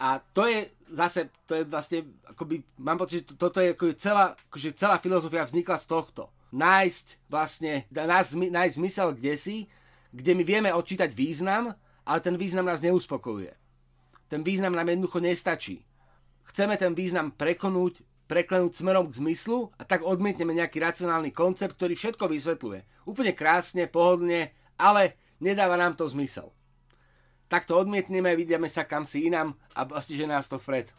A 0.00 0.18
to 0.18 0.48
je 0.48 0.66
zase, 0.90 1.28
to 1.44 1.60
je 1.60 1.62
vlastne, 1.68 2.16
akoby, 2.26 2.64
mám 2.80 2.98
pocit, 2.98 3.28
že 3.28 3.36
toto 3.36 3.60
je 3.60 3.76
akoby 3.76 3.94
celá, 4.00 4.34
akože 4.48 4.72
celá 4.72 4.96
filozofia 4.98 5.44
vznikla 5.44 5.76
z 5.78 5.86
tohto 5.86 6.32
nájsť 6.50 7.06
vlastne, 7.30 7.86
nájsť, 7.90 8.30
nájsť 8.50 8.74
zmysel 8.76 9.08
kde 9.14 9.34
si, 9.38 9.56
kde 10.10 10.32
my 10.34 10.42
vieme 10.42 10.70
odčítať 10.74 11.10
význam, 11.14 11.74
ale 12.04 12.20
ten 12.20 12.36
význam 12.36 12.66
nás 12.66 12.80
neuspokojuje. 12.80 13.52
Ten 14.30 14.46
význam 14.46 14.74
nám 14.78 14.88
jednoducho 14.88 15.18
nestačí. 15.18 15.82
Chceme 16.46 16.78
ten 16.78 16.94
význam 16.94 17.34
prekonúť, 17.34 18.02
preklenúť 18.30 18.78
smerom 18.78 19.10
k 19.10 19.18
zmyslu 19.18 19.74
a 19.74 19.82
tak 19.82 20.06
odmietneme 20.06 20.54
nejaký 20.54 20.78
racionálny 20.78 21.34
koncept, 21.34 21.74
ktorý 21.74 21.98
všetko 21.98 22.30
vysvetľuje. 22.30 23.06
Úplne 23.10 23.32
krásne, 23.34 23.90
pohodlne, 23.90 24.54
ale 24.78 25.18
nedáva 25.42 25.74
nám 25.74 25.98
to 25.98 26.06
zmysel. 26.06 26.54
Tak 27.50 27.66
to 27.66 27.74
odmietneme, 27.74 28.30
vidíme 28.38 28.70
sa 28.70 28.86
kam 28.86 29.02
si 29.02 29.26
inám 29.26 29.58
a 29.74 29.82
vlastne, 29.82 30.14
že 30.14 30.30
nás 30.30 30.46
to 30.46 30.62
Fred. 30.62 30.94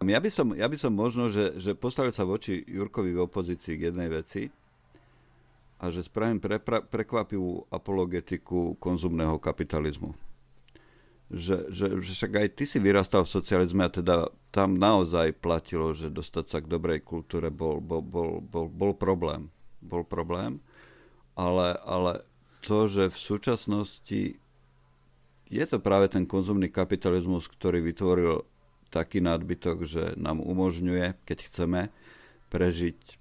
Ja 0.00 0.20
by 0.20 0.30
som, 0.32 0.56
ja 0.56 0.64
by 0.64 0.76
som 0.80 0.92
možno, 0.96 1.28
že, 1.28 1.60
že 1.60 1.76
postavil 1.76 2.12
sa 2.12 2.24
voči 2.24 2.64
Jurkovi 2.64 3.12
v 3.12 3.24
opozícii 3.24 3.76
k 3.76 3.92
jednej 3.92 4.08
veci, 4.08 4.48
a 5.84 5.92
že 5.92 6.00
spravím 6.00 6.40
pre, 6.40 6.56
pre, 6.56 6.80
prekvapivú 6.80 7.68
apologetiku 7.68 8.80
konzumného 8.80 9.36
kapitalizmu. 9.36 10.16
Že, 11.28 11.68
že, 11.68 11.86
že 12.00 12.12
však 12.16 12.32
aj 12.40 12.48
ty 12.56 12.64
si 12.64 12.80
vyrastal 12.80 13.28
v 13.28 13.34
socializme 13.36 13.84
a 13.84 13.92
teda 13.92 14.32
tam 14.48 14.80
naozaj 14.80 15.36
platilo, 15.44 15.92
že 15.92 16.08
dostať 16.08 16.44
sa 16.48 16.58
k 16.64 16.70
dobrej 16.72 17.04
kultúre 17.04 17.52
bol, 17.52 17.84
bol, 17.84 18.00
bol, 18.00 18.40
bol, 18.40 18.72
bol 18.72 18.96
problém. 18.96 19.52
Bol 19.84 20.08
problém, 20.08 20.64
ale, 21.36 21.76
ale 21.84 22.24
to, 22.64 22.88
že 22.88 23.12
v 23.12 23.18
súčasnosti 23.20 24.20
je 25.52 25.64
to 25.68 25.76
práve 25.76 26.08
ten 26.08 26.24
konzumný 26.24 26.72
kapitalizmus, 26.72 27.44
ktorý 27.52 27.84
vytvoril 27.84 28.48
taký 28.88 29.20
nadbytok, 29.20 29.84
že 29.84 30.02
nám 30.16 30.40
umožňuje, 30.40 31.28
keď 31.28 31.38
chceme, 31.52 31.92
prežiť 32.48 33.20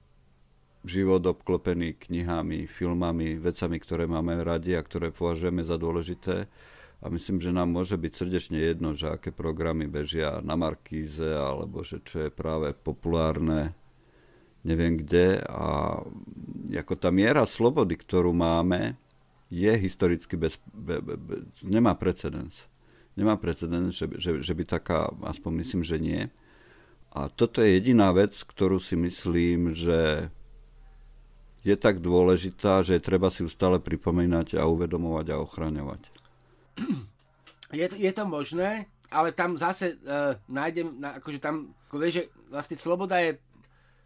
život 0.83 1.23
obklopený 1.23 1.95
knihami, 1.95 2.67
filmami, 2.67 3.39
vecami, 3.39 3.77
ktoré 3.79 4.03
máme 4.07 4.43
radi 4.43 4.75
a 4.75 4.83
ktoré 4.83 5.15
považujeme 5.15 5.63
za 5.63 5.79
dôležité. 5.79 6.47
A 7.03 7.11
myslím, 7.11 7.43
že 7.43 7.51
nám 7.51 7.71
môže 7.71 7.99
byť 7.99 8.13
srdečne 8.15 8.59
jedno, 8.59 8.95
že 8.95 9.11
aké 9.11 9.35
programy 9.35 9.91
bežia 9.91 10.39
na 10.39 10.55
Markíze, 10.55 11.35
alebo 11.35 11.83
že 11.83 11.99
čo 12.03 12.27
je 12.27 12.29
práve 12.31 12.71
populárne 12.71 13.75
neviem 14.63 14.95
kde. 14.97 15.43
A 15.51 15.99
ako 16.71 16.93
tá 16.95 17.11
miera 17.11 17.43
slobody, 17.43 17.99
ktorú 17.99 18.31
máme, 18.31 18.95
je 19.53 19.69
historicky 19.69 20.33
bez, 20.33 20.57
be, 20.73 20.97
be, 20.97 21.13
be, 21.19 21.35
nemá 21.61 21.93
precedens. 21.93 22.65
Nemá 23.13 23.37
precedens, 23.37 23.93
že, 23.93 24.09
že, 24.17 24.41
že 24.41 24.53
by 24.57 24.63
taká, 24.65 25.13
aspoň 25.21 25.51
myslím, 25.61 25.81
že 25.85 26.01
nie. 26.01 26.21
A 27.13 27.29
toto 27.29 27.61
je 27.61 27.77
jediná 27.77 28.09
vec, 28.09 28.33
ktorú 28.33 28.81
si 28.81 28.97
myslím, 28.97 29.77
že 29.77 30.31
je 31.63 31.75
tak 31.79 32.03
dôležitá, 32.03 32.83
že 32.83 32.99
treba 32.99 33.31
si 33.31 33.41
ju 33.43 33.49
stále 33.49 33.79
pripomínať 33.79 34.59
a 34.59 34.67
uvedomovať 34.67 35.25
a 35.31 35.41
ochraňovať. 35.41 36.01
Je 37.73 37.89
je 37.89 38.11
to 38.13 38.29
možné, 38.29 38.85
ale 39.09 39.33
tam 39.33 39.57
zase 39.57 39.97
uh, 40.05 40.37
nájdem, 40.45 40.93
na, 41.01 41.17
akože 41.17 41.41
tam, 41.41 41.73
ako 41.89 41.95
vieš, 41.97 42.13
že 42.13 42.23
vlastne 42.53 42.77
sloboda 42.77 43.17
je 43.17 43.41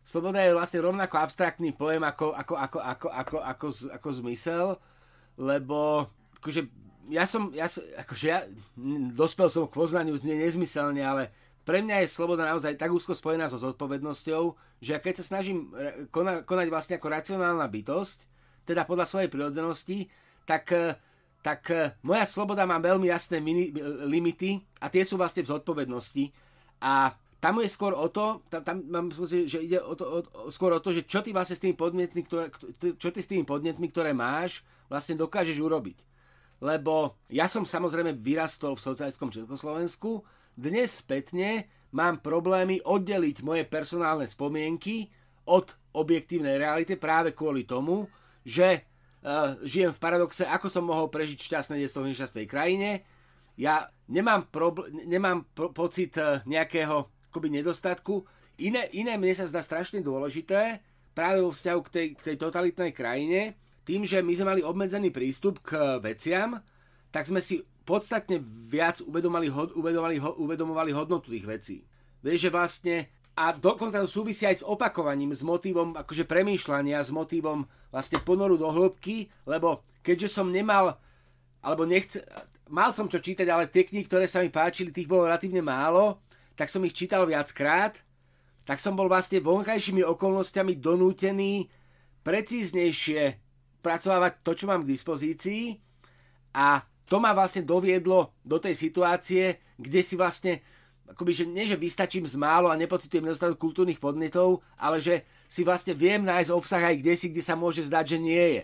sloboda 0.08 0.40
je 0.40 0.56
vlastne 0.56 0.80
rovnako 0.80 1.20
abstraktný 1.20 1.76
pojem 1.76 2.00
ako, 2.08 2.32
ako, 2.32 2.56
ako, 2.56 2.80
ako, 2.80 3.08
ako, 3.12 3.38
ako, 3.44 3.68
ako 3.92 4.08
zmysel, 4.24 4.80
lebo 5.36 6.08
akože 6.40 6.72
ja 7.12 7.28
som, 7.28 7.52
ja 7.52 7.68
som 7.68 7.84
akože 7.84 8.26
ja 8.28 8.48
dospel 9.12 9.52
som 9.52 9.68
k 9.68 9.76
poznaniu 9.76 10.16
znie 10.16 10.40
nezmyselne, 10.40 11.04
ale 11.04 11.36
pre 11.68 11.84
mňa 11.84 12.08
je 12.08 12.16
sloboda 12.16 12.48
naozaj 12.48 12.80
tak 12.80 12.96
úzko 12.96 13.12
spojená 13.12 13.52
so 13.52 13.60
zodpovednosťou, 13.60 14.44
že 14.80 15.04
keď 15.04 15.20
sa 15.20 15.36
snažím 15.36 15.68
kona, 16.16 16.48
konať 16.48 16.68
vlastne 16.72 16.96
ako 16.96 17.12
racionálna 17.12 17.68
bytosť, 17.68 18.24
teda 18.64 18.88
podľa 18.88 19.04
svojej 19.04 19.28
prirodzenosti, 19.28 20.08
tak, 20.48 20.64
eh, 20.72 20.96
tak 21.44 21.68
eh, 21.76 21.92
moja 22.08 22.24
sloboda 22.24 22.64
má 22.64 22.80
veľmi 22.80 23.12
jasné 23.12 23.44
mini, 23.44 23.76
limity 24.08 24.64
a 24.80 24.88
tie 24.88 25.04
sú 25.04 25.20
vlastne 25.20 25.44
v 25.44 25.52
zodpovednosti. 25.52 26.32
A 26.80 27.12
tam 27.44 27.60
je 27.60 27.68
skôr 27.68 27.92
o 27.92 28.08
to, 28.08 28.48
tam, 28.48 28.64
tam 28.64 28.78
mám 28.88 29.08
že 29.12 29.60
ide 29.60 29.84
o 29.84 29.94
to, 29.94 30.06
o, 30.08 30.20
skôr 30.50 30.72
o 30.72 30.82
to, 30.82 30.96
že 30.96 31.04
čo 31.04 31.20
ty 31.20 31.36
vlastne 31.36 31.60
s 31.60 31.64
tými 31.64 31.76
podnetmi, 31.78 32.22
ktoré, 32.26 32.50
čo 32.98 33.10
ty 33.14 33.20
s 33.20 33.30
tými 33.30 33.44
podnetmi, 33.44 33.92
ktoré 33.94 34.16
máš, 34.16 34.66
vlastne 34.88 35.20
dokážeš 35.20 35.60
urobiť. 35.62 36.00
Lebo 36.58 37.14
ja 37.30 37.46
som 37.46 37.62
samozrejme 37.62 38.18
vyrastol 38.18 38.74
v 38.74 38.86
socialistickom 38.88 39.30
Československu, 39.30 40.26
dnes 40.58 40.90
spätne 40.90 41.70
mám 41.94 42.20
problémy 42.20 42.82
oddeliť 42.82 43.46
moje 43.46 43.64
personálne 43.70 44.26
spomienky 44.26 45.08
od 45.46 45.72
objektívnej 45.94 46.58
reality 46.58 46.98
práve 46.98 47.32
kvôli 47.32 47.64
tomu, 47.64 48.10
že 48.42 48.84
uh, 49.24 49.56
žijem 49.64 49.94
v 49.94 50.02
paradoxe, 50.02 50.44
ako 50.44 50.68
som 50.68 50.84
mohol 50.90 51.08
prežiť 51.08 51.38
šťastné 51.38 51.78
detstvo 51.80 52.04
v 52.04 52.12
nešťastnej 52.12 52.46
krajine. 52.50 53.06
Ja 53.56 53.88
nemám, 54.10 54.50
probl- 54.50 54.90
nemám 54.92 55.46
po- 55.54 55.72
pocit 55.72 56.18
uh, 56.20 56.42
nejakého 56.44 57.08
akoby 57.30 57.48
nedostatku. 57.54 58.26
Iné, 58.58 58.90
iné 58.98 59.16
mne 59.16 59.38
sa 59.38 59.46
zdá 59.46 59.62
strašne 59.62 60.02
dôležité 60.02 60.82
práve 61.14 61.42
vo 61.42 61.54
vzťahu 61.54 61.80
k 61.86 61.90
tej, 61.94 62.08
k 62.18 62.22
tej 62.34 62.36
totalitnej 62.42 62.92
krajine, 62.94 63.58
tým, 63.86 64.04
že 64.04 64.20
my 64.20 64.34
sme 64.36 64.58
mali 64.58 64.62
obmedzený 64.62 65.10
prístup 65.14 65.64
k 65.64 66.02
veciam, 66.04 66.60
tak 67.10 67.26
sme 67.30 67.40
si 67.40 67.64
podstatne 67.88 68.44
viac 68.44 69.00
uvedomovali, 69.00 69.48
uvedomovali, 69.80 70.20
uvedomovali 70.20 70.92
hodnotu 70.92 71.32
tých 71.32 71.48
vecí. 71.48 71.78
Vieš, 72.20 72.40
že 72.44 72.52
vlastne 72.52 72.96
a 73.38 73.54
dokonca 73.54 74.02
to 74.02 74.10
súvisí 74.10 74.50
aj 74.50 74.60
s 74.60 74.64
opakovaním, 74.66 75.30
s 75.30 75.46
motívom 75.46 75.94
akože 75.94 76.26
premýšľania, 76.26 77.06
s 77.06 77.14
motívom 77.14 77.70
vlastne 77.94 78.18
ponoru 78.26 78.58
do 78.58 78.66
hĺbky, 78.66 79.30
lebo 79.46 79.86
keďže 80.02 80.42
som 80.42 80.50
nemal, 80.50 80.98
alebo 81.62 81.86
nechce, 81.86 82.26
mal 82.66 82.90
som 82.98 83.06
čo 83.06 83.22
čítať, 83.22 83.46
ale 83.46 83.70
tie 83.70 83.86
knihy, 83.86 84.10
ktoré 84.10 84.26
sa 84.26 84.42
mi 84.42 84.50
páčili, 84.50 84.90
tých 84.90 85.06
bolo 85.06 85.30
relatívne 85.30 85.62
málo, 85.62 86.18
tak 86.58 86.66
som 86.66 86.82
ich 86.82 86.98
čítal 86.98 87.30
viackrát, 87.30 88.02
tak 88.66 88.82
som 88.82 88.98
bol 88.98 89.06
vlastne 89.06 89.38
vonkajšími 89.38 90.02
okolnostiami 90.02 90.82
donútený 90.82 91.70
precíznejšie 92.26 93.38
pracovať 93.86 94.34
to, 94.42 94.52
čo 94.58 94.66
mám 94.66 94.82
k 94.82 94.92
dispozícii 94.98 95.78
a 96.58 96.82
to 97.08 97.18
ma 97.24 97.32
vlastne 97.32 97.64
doviedlo 97.64 98.36
do 98.44 98.60
tej 98.60 98.76
situácie, 98.76 99.64
kde 99.80 100.02
si 100.04 100.20
vlastne 100.20 100.60
akoby, 101.08 101.32
že 101.32 101.46
nie, 101.48 101.64
že 101.64 101.80
vystačím 101.80 102.28
z 102.28 102.36
málo 102.36 102.68
a 102.68 102.76
nepocitujem 102.76 103.24
nedostatok 103.24 103.56
kultúrnych 103.56 103.98
podnetov, 104.00 104.60
ale 104.76 105.00
že 105.00 105.24
si 105.48 105.64
vlastne 105.64 105.96
viem 105.96 106.20
nájsť 106.28 106.52
obsah 106.52 106.84
aj 106.84 107.00
kde 107.00 107.14
si, 107.16 107.32
kde 107.32 107.44
sa 107.44 107.56
môže 107.56 107.88
zdať, 107.88 108.06
že 108.12 108.18
nie 108.20 108.46
je. 108.60 108.64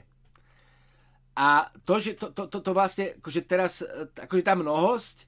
A 1.33 1.71
to, 1.87 1.97
že 1.97 2.19
to, 2.19 2.29
to, 2.35 2.51
to, 2.51 2.59
to 2.59 2.71
vlastne, 2.75 3.15
akože 3.17 3.41
teraz, 3.47 3.81
akože 4.19 4.43
tá 4.43 4.53
mnohosť 4.53 5.25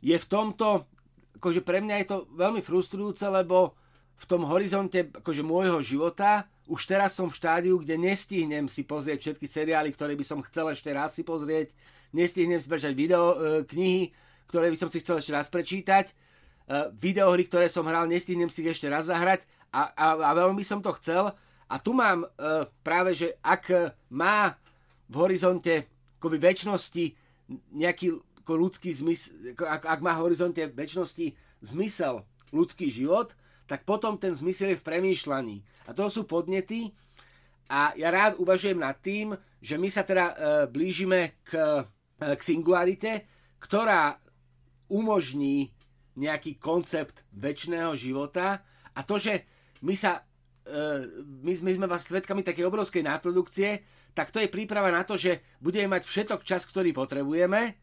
je 0.00 0.16
v 0.16 0.26
tomto, 0.26 0.88
akože 1.36 1.60
pre 1.62 1.84
mňa 1.84 1.94
je 2.02 2.06
to 2.10 2.18
veľmi 2.32 2.64
frustrujúce, 2.64 3.28
lebo 3.28 3.76
v 4.18 4.24
tom 4.26 4.42
horizonte 4.48 5.14
akože 5.14 5.46
môjho 5.46 5.78
života 5.84 6.48
už 6.68 6.84
teraz 6.84 7.16
som 7.16 7.32
v 7.32 7.38
štádiu, 7.40 7.80
kde 7.80 7.96
nestihnem 7.96 8.68
si 8.68 8.84
pozrieť 8.84 9.24
všetky 9.24 9.48
seriály, 9.48 9.88
ktoré 9.96 10.12
by 10.12 10.24
som 10.24 10.44
chcel 10.44 10.68
ešte 10.68 10.92
raz 10.92 11.16
si 11.16 11.24
pozrieť, 11.24 11.72
nestihnem 12.14 12.60
si 12.60 12.70
prečítať 12.70 12.94
video, 12.94 13.34
e, 13.34 13.36
knihy, 13.68 14.12
ktoré 14.48 14.72
by 14.72 14.76
som 14.80 14.88
si 14.88 15.00
chcel 15.04 15.20
ešte 15.20 15.34
raz 15.34 15.46
prečítať, 15.52 16.10
e, 16.10 16.12
videohry, 16.96 17.44
ktoré 17.48 17.68
som 17.68 17.84
hral, 17.84 18.08
nestihnem 18.08 18.48
si 18.48 18.64
ich 18.64 18.72
ešte 18.72 18.88
raz 18.88 19.08
zahrať 19.08 19.44
a, 19.72 19.92
a, 19.92 20.06
a 20.16 20.30
veľmi 20.36 20.64
som 20.64 20.80
to 20.80 20.92
chcel. 21.00 21.32
A 21.68 21.74
tu 21.76 21.92
mám 21.92 22.24
e, 22.24 22.28
práve, 22.80 23.12
že 23.12 23.36
ak 23.44 23.96
má 24.08 24.56
v 25.08 25.14
horizonte 25.20 25.88
akoby 26.16 26.36
väčšnosti 26.40 27.04
nejaký 27.76 28.18
ako 28.48 28.52
ľudský 28.56 28.96
zmysel, 28.96 29.52
ak, 29.60 29.84
ak 29.84 30.00
má 30.00 30.16
v 30.16 30.24
horizonte 30.24 30.64
väčšnosti 30.72 31.36
zmysel 31.60 32.24
ľudský 32.48 32.88
život, 32.88 33.36
tak 33.68 33.84
potom 33.84 34.16
ten 34.16 34.32
zmysel 34.32 34.72
je 34.72 34.80
v 34.80 34.86
premýšľaní. 34.88 35.60
A 35.84 35.92
to 35.92 36.08
sú 36.08 36.24
podnety 36.24 36.96
a 37.68 37.92
ja 37.92 38.08
rád 38.08 38.40
uvažujem 38.40 38.80
nad 38.80 38.96
tým, 39.04 39.36
že 39.60 39.76
my 39.76 39.92
sa 39.92 40.00
teda 40.00 40.32
e, 40.32 40.34
blížime 40.72 41.36
k, 41.44 41.84
k 42.18 42.40
singularite, 42.42 43.30
ktorá 43.62 44.18
umožní 44.90 45.70
nejaký 46.18 46.58
koncept 46.58 47.22
väčšného 47.30 47.94
života 47.94 48.66
a 48.94 49.00
to, 49.06 49.22
že 49.22 49.46
my 49.86 49.94
sa 49.94 50.26
e, 50.66 51.06
my, 51.46 51.52
my 51.62 51.70
sme 51.78 51.86
vás 51.86 52.10
svetkami 52.10 52.42
takej 52.42 52.66
obrovskej 52.66 53.06
náprodukcie, 53.06 53.86
tak 54.18 54.34
to 54.34 54.42
je 54.42 54.50
príprava 54.50 54.90
na 54.90 55.06
to, 55.06 55.14
že 55.14 55.38
budeme 55.62 55.94
mať 55.94 56.02
všetok 56.02 56.42
čas, 56.42 56.66
ktorý 56.66 56.90
potrebujeme, 56.90 57.78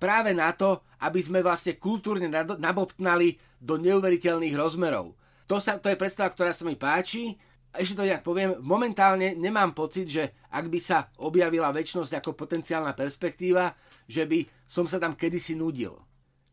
práve 0.00 0.32
na 0.32 0.56
to, 0.56 0.80
aby 1.04 1.20
sme 1.20 1.44
vlastne 1.44 1.76
kultúrne 1.76 2.32
nabobtnali 2.56 3.36
do 3.60 3.76
neuveriteľných 3.76 4.56
rozmerov. 4.56 5.12
To, 5.44 5.60
sa, 5.60 5.76
to 5.76 5.92
je 5.92 6.00
predstava, 6.00 6.32
ktorá 6.32 6.56
sa 6.56 6.64
mi 6.64 6.76
páči. 6.76 7.36
A 7.74 7.82
ešte 7.82 7.98
to 7.98 8.06
nejak 8.06 8.22
poviem, 8.22 8.54
momentálne 8.62 9.34
nemám 9.34 9.74
pocit, 9.74 10.06
že 10.06 10.30
ak 10.54 10.70
by 10.70 10.78
sa 10.78 11.10
objavila 11.18 11.74
väčšnosť 11.74 12.22
ako 12.22 12.38
potenciálna 12.38 12.94
perspektíva, 12.94 13.74
že 14.06 14.22
by 14.30 14.46
som 14.62 14.86
sa 14.86 15.02
tam 15.02 15.18
kedysi 15.18 15.58
nudil. 15.58 15.98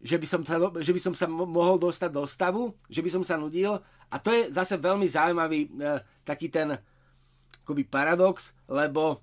Že 0.01 0.17
by 0.17 0.25
som 0.25 0.41
sa, 0.41 0.57
že 0.81 0.89
by 0.89 1.01
som 1.01 1.13
sa 1.13 1.29
mohol 1.29 1.77
dostať 1.77 2.09
do 2.09 2.25
stavu, 2.25 2.73
že 2.89 3.05
by 3.05 3.09
som 3.13 3.21
sa 3.21 3.37
nudil. 3.37 3.77
A 4.09 4.17
to 4.17 4.33
je 4.33 4.49
zase 4.49 4.81
veľmi 4.81 5.05
zaujímavý 5.05 5.69
e, 5.69 6.01
taký 6.25 6.49
ten 6.49 6.73
akoby 7.61 7.85
paradox, 7.85 8.57
lebo 8.65 9.21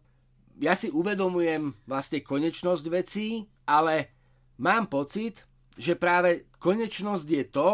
ja 0.62 0.78
si 0.78 0.94
uvedomujem 0.94 1.74
vlastne 1.82 2.22
konečnosť 2.22 2.84
vecí, 2.94 3.42
ale 3.66 4.14
mám 4.62 4.86
pocit, 4.86 5.42
že 5.74 5.98
práve 5.98 6.46
konečnosť 6.62 7.26
je 7.26 7.44
to, 7.50 7.68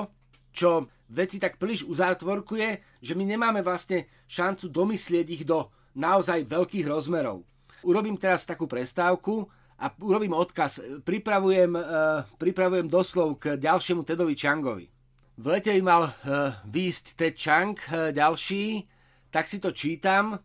čo 0.54 0.70
veci 1.12 1.36
tak 1.40 1.56
príliš 1.56 1.84
uzátvorkuje, 1.88 2.93
že 3.04 3.12
my 3.12 3.28
nemáme 3.28 3.60
vlastne 3.60 4.08
šancu 4.24 4.72
domyslieť 4.72 5.26
ich 5.28 5.44
do 5.44 5.68
naozaj 5.92 6.48
veľkých 6.48 6.88
rozmerov. 6.88 7.44
Urobím 7.84 8.16
teraz 8.16 8.48
takú 8.48 8.64
prestávku 8.64 9.44
a 9.76 9.92
urobím 10.00 10.32
odkaz. 10.32 10.80
Pripravujem, 11.04 11.76
uh, 11.76 12.24
pripravujem 12.40 12.88
doslov 12.88 13.36
k 13.36 13.60
ďalšiemu 13.60 14.00
Tedovi 14.08 14.32
Changovi. 14.32 14.88
V 15.36 15.44
lete 15.44 15.76
mal 15.84 16.08
uh, 16.08 16.56
výjsť 16.64 17.04
Ted 17.12 17.36
Chang 17.36 17.76
uh, 17.76 18.08
ďalší, 18.08 18.88
tak 19.28 19.44
si 19.44 19.60
to 19.60 19.76
čítam 19.76 20.40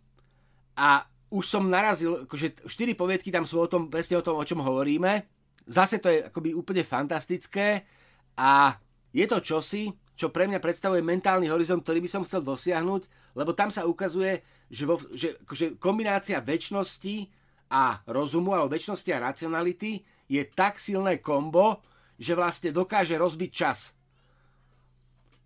a 0.75 0.89
už 1.29 1.45
som 1.45 1.69
narazil, 1.69 2.25
akože 2.25 2.65
štyri 2.65 2.97
poviedky 2.97 3.29
tam 3.29 3.45
sú 3.45 3.61
o 3.61 3.69
tom, 3.69 3.87
presne 3.87 4.17
o 4.17 4.25
tom, 4.25 4.41
o 4.41 4.43
čom 4.43 4.65
hovoríme. 4.65 5.29
Zase 5.69 6.01
to 6.01 6.09
je 6.09 6.25
akoby 6.25 6.57
úplne 6.57 6.81
fantastické 6.81 7.85
a 8.33 8.73
je 9.13 9.25
to 9.29 9.37
čosi, 9.37 9.93
čo 10.19 10.27
pre 10.27 10.51
mňa 10.51 10.59
predstavuje 10.59 10.99
mentálny 10.99 11.47
horizont, 11.47 11.79
ktorý 11.79 12.03
by 12.03 12.09
som 12.11 12.27
chcel 12.27 12.43
dosiahnuť, 12.43 13.07
lebo 13.39 13.55
tam 13.55 13.71
sa 13.71 13.87
ukazuje, 13.87 14.43
že, 14.67 14.83
vo, 14.83 14.99
že, 15.15 15.39
že 15.47 15.79
kombinácia 15.79 16.43
väčšnosti 16.43 17.31
a 17.71 18.03
rozumu, 18.03 18.51
alebo 18.51 18.75
väčšnosti 18.75 19.07
a 19.15 19.31
racionality 19.31 20.03
je 20.27 20.43
tak 20.51 20.75
silné 20.75 21.23
kombo, 21.23 21.79
že 22.19 22.35
vlastne 22.35 22.75
dokáže 22.75 23.15
rozbiť 23.15 23.51
čas. 23.55 23.95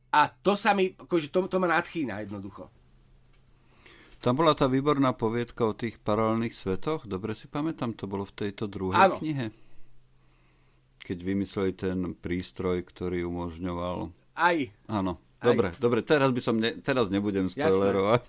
A 0.09 0.25
to 0.25 0.57
sa 0.57 0.73
mi, 0.73 0.89
akože 0.89 1.29
to, 1.29 1.45
to 1.45 1.61
ma 1.61 1.69
nadchýna 1.69 2.25
jednoducho. 2.25 2.73
Tam 4.25 4.33
bola 4.33 4.57
tá 4.57 4.65
výborná 4.65 5.13
poviedka 5.13 5.69
o 5.69 5.77
tých 5.77 6.01
paralelných 6.01 6.55
svetoch, 6.55 7.05
dobre 7.05 7.37
si 7.37 7.45
pamätám, 7.45 7.93
to 7.93 8.09
bolo 8.09 8.25
v 8.25 8.47
tejto 8.47 8.65
druhej 8.65 8.97
Áno. 8.97 9.21
knihe. 9.21 9.53
Keď 11.03 11.17
vymysleli 11.19 11.71
ten 11.77 12.17
prístroj, 12.17 12.87
ktorý 12.87 13.27
umožňoval 13.27 14.22
aj. 14.35 14.57
Áno. 14.89 15.21
Dobre, 15.43 15.75
Aj. 15.75 15.75
dobre, 15.75 15.99
teraz 16.07 16.31
by 16.31 16.39
som, 16.39 16.55
ne, 16.55 16.79
teraz 16.79 17.11
nebudem 17.11 17.51
spoilerovať. 17.51 18.23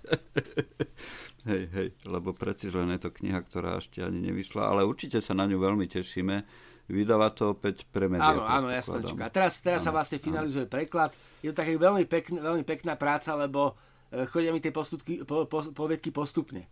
hej, 1.49 1.63
hej, 1.71 1.87
lebo 2.03 2.35
preci 2.35 2.67
len 2.67 2.91
je 2.91 3.07
to 3.07 3.15
kniha, 3.15 3.39
ktorá 3.39 3.79
ešte 3.79 4.03
ani 4.03 4.19
nevyšla, 4.27 4.67
ale 4.67 4.83
určite 4.83 5.23
sa 5.23 5.31
na 5.31 5.47
ňu 5.47 5.55
veľmi 5.55 5.87
tešíme. 5.87 6.43
Vydáva 6.91 7.31
to 7.31 7.55
opäť 7.55 7.87
pre 7.87 8.11
médiá. 8.11 8.35
Áno, 8.35 8.43
áno, 8.43 8.67
jasnečka. 8.67 9.17
A 9.17 9.31
teraz, 9.31 9.63
teraz 9.63 9.81
áno, 9.81 9.87
sa 9.89 9.91
vlastne 9.95 10.19
finalizuje 10.19 10.67
áno. 10.67 10.73
preklad. 10.75 11.15
Je 11.39 11.55
to 11.55 11.57
také 11.63 11.79
veľmi, 11.79 12.03
pekn, 12.03 12.35
veľmi 12.43 12.67
pekná 12.67 12.99
práca, 12.99 13.31
lebo 13.33 13.79
e, 14.11 14.27
chodia 14.27 14.51
mi 14.51 14.59
tie 14.59 14.75
postupky, 14.75 15.23
po, 15.23 15.47
po, 15.47 15.65
poviedky 15.71 16.11
postupne. 16.11 16.67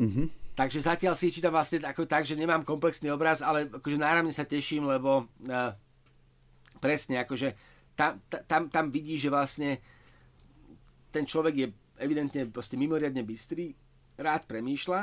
Uh-huh. 0.00 0.30
Takže 0.56 0.80
zatiaľ 0.80 1.12
si 1.12 1.28
čítam 1.28 1.52
vlastne 1.52 1.84
ako 1.84 2.08
tak, 2.08 2.24
že 2.24 2.38
nemám 2.38 2.64
komplexný 2.64 3.12
obraz, 3.12 3.44
ale 3.44 3.68
akože 3.68 4.00
náramne 4.00 4.32
sa 4.32 4.48
teším, 4.48 4.88
lebo 4.88 5.28
uh, 5.28 5.76
presne 6.80 7.20
akože 7.20 7.75
tam, 7.96 8.20
tam, 8.28 8.62
tam 8.68 8.86
vidí, 8.92 9.16
že 9.16 9.32
vlastne 9.32 9.80
ten 11.10 11.24
človek 11.24 11.54
je 11.56 11.68
evidentne 11.96 12.44
proste 12.52 12.76
mimoriadne 12.76 13.24
bystrý, 13.24 13.72
rád 14.20 14.44
premýšľa 14.44 15.00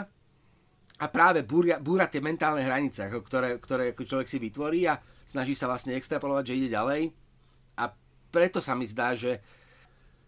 a 1.02 1.06
práve 1.10 1.42
búra, 1.42 1.82
búra 1.82 2.06
tie 2.06 2.22
mentálne 2.22 2.62
hranice, 2.62 3.10
ktoré, 3.10 3.58
ktoré 3.58 3.98
človek 3.98 4.30
si 4.30 4.38
vytvorí 4.38 4.86
a 4.86 5.02
snaží 5.26 5.58
sa 5.58 5.66
vlastne 5.66 5.98
extrapolovať, 5.98 6.54
že 6.54 6.58
ide 6.62 6.70
ďalej. 6.70 7.10
A 7.82 7.90
preto 8.30 8.62
sa 8.62 8.78
mi 8.78 8.86
zdá, 8.86 9.18
že 9.18 9.42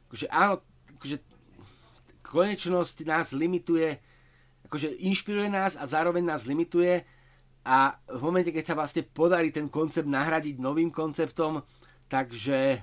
akože 0.09 0.25
áno, 0.33 0.65
akože 0.97 1.17
konečnosť 2.25 3.05
nás 3.05 3.29
limituje, 3.29 4.01
akože 4.65 4.97
inšpiruje 5.05 5.53
nás 5.53 5.77
a 5.77 5.85
zároveň 5.85 6.25
nás 6.25 6.49
limituje 6.49 7.05
a 7.65 7.97
v 8.09 8.21
momente, 8.21 8.53
keď 8.53 8.73
sa 8.73 8.77
vlastne 8.77 9.05
podarí 9.05 9.49
ten 9.49 9.69
koncept 9.69 10.05
nahradiť 10.05 10.61
novým 10.61 10.93
konceptom, 10.93 11.61
Takže 12.05 12.57
e, 12.57 12.77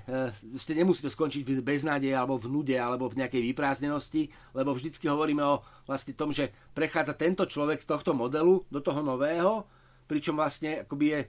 ste 0.59 0.75
nemusí 0.75 0.99
to 0.99 1.07
skončiť 1.07 1.47
v 1.47 1.63
beznádeje 1.63 2.11
alebo 2.11 2.35
v 2.35 2.51
nude 2.51 2.75
alebo 2.75 3.07
v 3.07 3.23
nejakej 3.23 3.39
vyprázdnenosti, 3.55 4.27
lebo 4.51 4.75
vždycky 4.75 5.07
hovoríme 5.07 5.39
o 5.39 5.63
vlastne 5.87 6.11
tom, 6.11 6.35
že 6.35 6.51
prechádza 6.75 7.15
tento 7.15 7.47
človek 7.47 7.79
z 7.79 7.87
tohto 7.87 8.11
modelu 8.11 8.67
do 8.67 8.83
toho 8.83 8.99
nového, 8.99 9.63
pričom 10.11 10.35
vlastne 10.35 10.83
akoby 10.83 11.05
je 11.07 11.19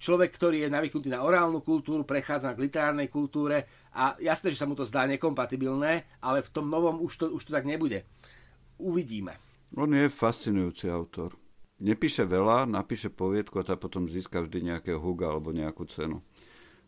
človek, 0.00 0.32
ktorý 0.32 0.64
je 0.64 0.72
navyknutý 0.72 1.12
na 1.12 1.20
orálnu 1.20 1.60
kultúru, 1.60 2.08
prechádza 2.08 2.56
k 2.56 2.64
literárnej 2.64 3.12
kultúre 3.12 3.68
a 3.92 4.16
jasné, 4.16 4.48
že 4.48 4.58
sa 4.58 4.64
mu 4.64 4.72
to 4.72 4.88
zdá 4.88 5.04
nekompatibilné, 5.04 6.08
ale 6.24 6.40
v 6.40 6.50
tom 6.56 6.72
novom 6.72 7.04
už 7.04 7.20
to, 7.20 7.26
už 7.36 7.46
to 7.46 7.52
tak 7.52 7.68
nebude. 7.68 8.08
Uvidíme. 8.80 9.36
On 9.76 9.92
je 9.92 10.08
fascinujúci 10.08 10.88
autor. 10.88 11.36
Nepíše 11.84 12.24
veľa, 12.24 12.64
napíše 12.64 13.12
poviedku 13.12 13.60
a 13.60 13.66
tá 13.66 13.76
potom 13.76 14.08
získa 14.08 14.40
vždy 14.40 14.72
nejakého 14.72 14.96
huga 14.96 15.28
alebo 15.28 15.52
nejakú 15.52 15.84
cenu 15.84 16.24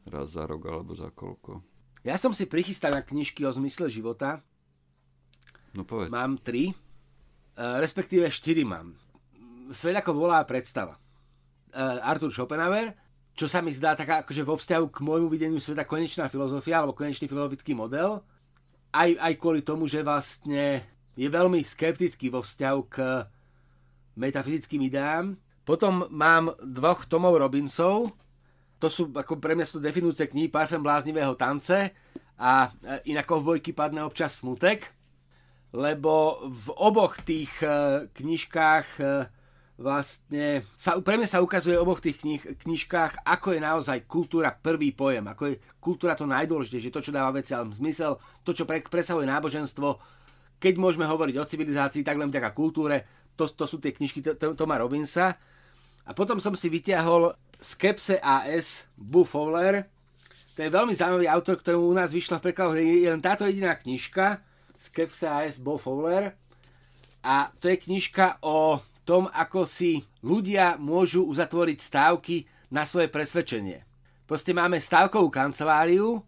raz 0.09 0.37
za 0.37 0.45
rok 0.45 0.63
alebo 0.69 0.93
za 0.93 1.09
koľko. 1.13 1.61
Ja 2.05 2.21
som 2.21 2.37
si 2.37 2.45
prichystal 2.45 2.93
na 2.93 3.01
knižky 3.01 3.49
o 3.49 3.53
zmysle 3.53 3.89
života. 3.89 4.45
No 5.73 5.89
povedz. 5.89 6.13
Mám 6.13 6.45
tri, 6.45 6.71
e, 6.71 6.75
respektíve 7.57 8.29
štyri 8.29 8.63
mám. 8.63 8.93
Svet 9.73 9.97
ako 9.97 10.13
volá 10.13 10.45
predstava. 10.45 10.95
E, 10.95 11.81
Arthur 11.81 12.31
Schopenhauer, 12.31 12.93
čo 13.35 13.49
sa 13.49 13.65
mi 13.65 13.73
zdá 13.73 13.97
taká 13.97 14.23
akože 14.23 14.45
vo 14.47 14.55
vzťahu 14.55 14.87
k 14.93 14.99
môjmu 15.03 15.27
videniu 15.33 15.59
sveta 15.59 15.89
konečná 15.89 16.31
filozofia 16.31 16.85
alebo 16.85 16.95
konečný 16.95 17.27
filozofický 17.27 17.75
model. 17.75 18.23
Aj, 18.95 19.11
aj 19.11 19.33
kvôli 19.41 19.67
tomu, 19.67 19.91
že 19.91 20.07
vlastne 20.07 20.87
je 21.19 21.27
veľmi 21.27 21.59
skeptický 21.65 22.31
vo 22.31 22.47
vzťahu 22.47 22.81
k 22.87 22.97
metafyzickým 24.15 24.87
ideám. 24.87 25.35
Potom 25.67 26.07
mám 26.13 26.55
dvoch 26.63 27.09
Tomov 27.11 27.41
Robinsov, 27.41 28.15
to 28.79 28.89
sú, 28.91 29.11
ako 29.15 29.39
pre 29.41 29.55
mňa 29.57 29.67
sú 29.67 29.79
definujúce 29.81 30.29
knihy 30.29 30.51
Parfém 30.51 30.83
bláznivého 30.83 31.35
tance 31.39 31.95
a 32.39 32.69
inak 33.07 33.31
bojky 33.31 33.71
padne 33.71 34.03
občas 34.03 34.43
smutek, 34.43 34.91
lebo 35.75 36.43
v 36.47 36.67
oboch 36.79 37.19
tých 37.27 37.51
e, 37.59 38.07
knižkách 38.07 38.87
e, 39.03 39.27
vlastne 39.75 40.63
sa, 40.79 41.03
pre 41.03 41.19
mňa 41.19 41.27
sa 41.27 41.43
ukazuje 41.43 41.75
v 41.75 41.83
oboch 41.83 41.99
tých 41.99 42.23
knih, 42.23 42.63
knižkách, 42.63 43.27
ako 43.27 43.59
je 43.59 43.61
naozaj 43.61 43.99
kultúra 44.07 44.55
prvý 44.55 44.95
pojem, 44.95 45.27
ako 45.27 45.51
je 45.51 45.55
kultúra 45.83 46.15
to 46.15 46.31
najdôležitejšie, 46.31 46.95
to, 46.95 47.03
čo 47.03 47.11
dáva 47.11 47.35
veciam 47.35 47.75
zmysel, 47.75 48.23
to, 48.47 48.55
čo 48.55 48.71
pre, 48.71 48.87
presahuje 48.87 49.27
náboženstvo. 49.27 49.99
Keď 50.63 50.75
môžeme 50.79 51.11
hovoriť 51.11 51.35
o 51.43 51.49
civilizácii, 51.51 52.07
tak 52.07 52.23
len 52.23 52.31
vďaka 52.31 52.55
kultúre, 52.55 53.03
to, 53.35 53.51
to 53.51 53.67
sú 53.67 53.83
tie 53.83 53.91
knižky 53.91 54.23
Toma 54.39 54.79
Robinsa. 54.79 55.35
A 56.07 56.11
potom 56.15 56.39
som 56.39 56.55
si 56.55 56.71
vyťahol 56.71 57.35
Skepse 57.61 58.19
AS 58.23 58.87
Bu 58.97 59.25
Fowler. 59.25 59.87
To 60.55 60.63
je 60.63 60.71
veľmi 60.71 60.95
zaujímavý 60.95 61.27
autor, 61.27 61.59
ktorému 61.59 61.91
u 61.91 61.97
nás 61.99 62.15
vyšla 62.15 62.39
v 62.39 62.45
prekladu 62.51 62.79
je 62.79 63.11
len 63.11 63.19
táto 63.19 63.43
jediná 63.43 63.75
knižka. 63.75 64.39
Skepse 64.79 65.27
AS 65.27 65.59
Bu 65.59 65.79
Fowler. 65.79 66.35
A 67.25 67.51
to 67.59 67.73
je 67.73 67.81
knižka 67.81 68.39
o 68.45 68.79
tom, 69.05 69.29
ako 69.33 69.69
si 69.69 70.05
ľudia 70.25 70.81
môžu 70.81 71.29
uzatvoriť 71.29 71.79
stávky 71.81 72.37
na 72.73 72.89
svoje 72.89 73.13
presvedčenie. 73.13 73.85
Proste 74.25 74.57
máme 74.57 74.81
stávkovú 74.81 75.29
kanceláriu, 75.29 76.25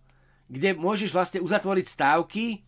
kde 0.46 0.76
môžeš 0.76 1.10
vlastne 1.10 1.40
uzatvoriť 1.40 1.86
stávky, 1.88 2.60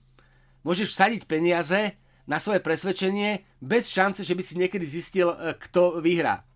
môžeš 0.64 0.96
vsadiť 0.96 1.28
peniaze 1.28 1.94
na 2.24 2.40
svoje 2.40 2.64
presvedčenie 2.64 3.44
bez 3.60 3.88
šance, 3.92 4.24
že 4.24 4.34
by 4.34 4.42
si 4.42 4.54
niekedy 4.56 4.84
zistil, 4.88 5.32
e, 5.32 5.56
kto 5.56 6.00
vyhrá. 6.00 6.47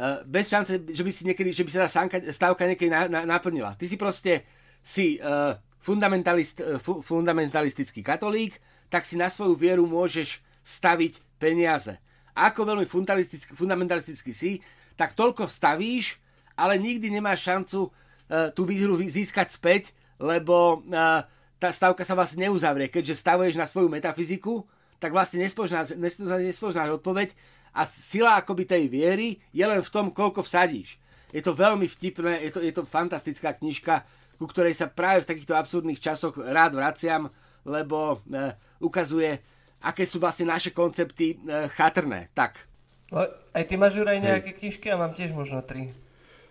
E, 0.00 0.24
bez 0.24 0.48
šance, 0.48 0.80
že 0.80 1.02
by, 1.04 1.12
si 1.12 1.28
niekedy, 1.28 1.52
že 1.52 1.60
by 1.60 1.70
sa 1.76 1.80
tá 1.84 2.08
stávka 2.32 2.64
niekedy 2.64 2.88
naplnila. 3.28 3.76
Ty 3.76 3.84
si 3.84 4.00
proste 4.00 4.48
si 4.80 5.20
e, 5.20 5.52
fundamentalist, 5.84 6.80
fundamentalistický 6.80 8.00
katolík, 8.00 8.56
tak 8.88 9.04
si 9.04 9.20
na 9.20 9.28
svoju 9.28 9.60
vieru 9.60 9.84
môžeš 9.84 10.40
staviť 10.64 11.20
peniaze 11.36 12.00
ako 12.40 12.60
veľmi 12.64 12.86
fundamentalistický, 12.86 13.52
fundamentalistický 13.52 14.32
si, 14.32 14.64
tak 14.96 15.12
toľko 15.12 15.48
stavíš, 15.50 16.16
ale 16.56 16.80
nikdy 16.80 17.12
nemáš 17.12 17.44
šancu 17.44 17.88
uh, 17.88 18.48
tú 18.52 18.64
výhru 18.64 18.96
získať 19.00 19.52
späť, 19.52 19.82
lebo 20.20 20.84
uh, 20.84 21.24
tá 21.60 21.68
stavka 21.72 22.04
sa 22.04 22.16
vlastne 22.16 22.48
neuzavrie. 22.48 22.88
Keďže 22.88 23.20
stavuješ 23.20 23.56
na 23.56 23.68
svoju 23.68 23.88
metafyziku, 23.88 24.64
tak 25.00 25.12
vlastne 25.16 25.40
nespoznáš, 25.40 25.96
nespoznáš 26.44 27.00
odpoveď 27.00 27.32
a 27.70 27.86
sila 27.86 28.38
akoby 28.38 28.66
tej 28.66 28.84
viery 28.90 29.38
je 29.54 29.64
len 29.64 29.80
v 29.80 29.92
tom, 29.92 30.10
koľko 30.10 30.42
vsadíš. 30.42 30.98
Je 31.30 31.42
to 31.42 31.54
veľmi 31.54 31.86
vtipné, 31.86 32.42
je 32.46 32.50
to, 32.50 32.60
je 32.62 32.72
to 32.74 32.82
fantastická 32.82 33.54
knižka, 33.54 34.02
ku 34.38 34.50
ktorej 34.50 34.74
sa 34.74 34.90
práve 34.90 35.22
v 35.22 35.30
takýchto 35.30 35.54
absurdných 35.54 36.02
časoch 36.02 36.34
rád 36.38 36.74
vraciam, 36.74 37.30
lebo 37.62 38.18
uh, 38.18 38.50
ukazuje 38.82 39.38
aké 39.80 40.04
sú 40.04 40.20
vlastne 40.20 40.52
naše 40.52 40.70
koncepty 40.76 41.34
e, 41.34 41.68
chatrné. 41.72 42.28
Tak. 42.36 42.68
No, 43.10 43.24
aj 43.26 43.64
ty 43.66 43.74
máš 43.74 43.98
aj 43.98 44.20
nejaké 44.22 44.54
knižky 44.54 44.86
a 44.92 45.00
mám 45.00 45.16
tiež 45.16 45.34
možno 45.34 45.64
tri. 45.64 45.90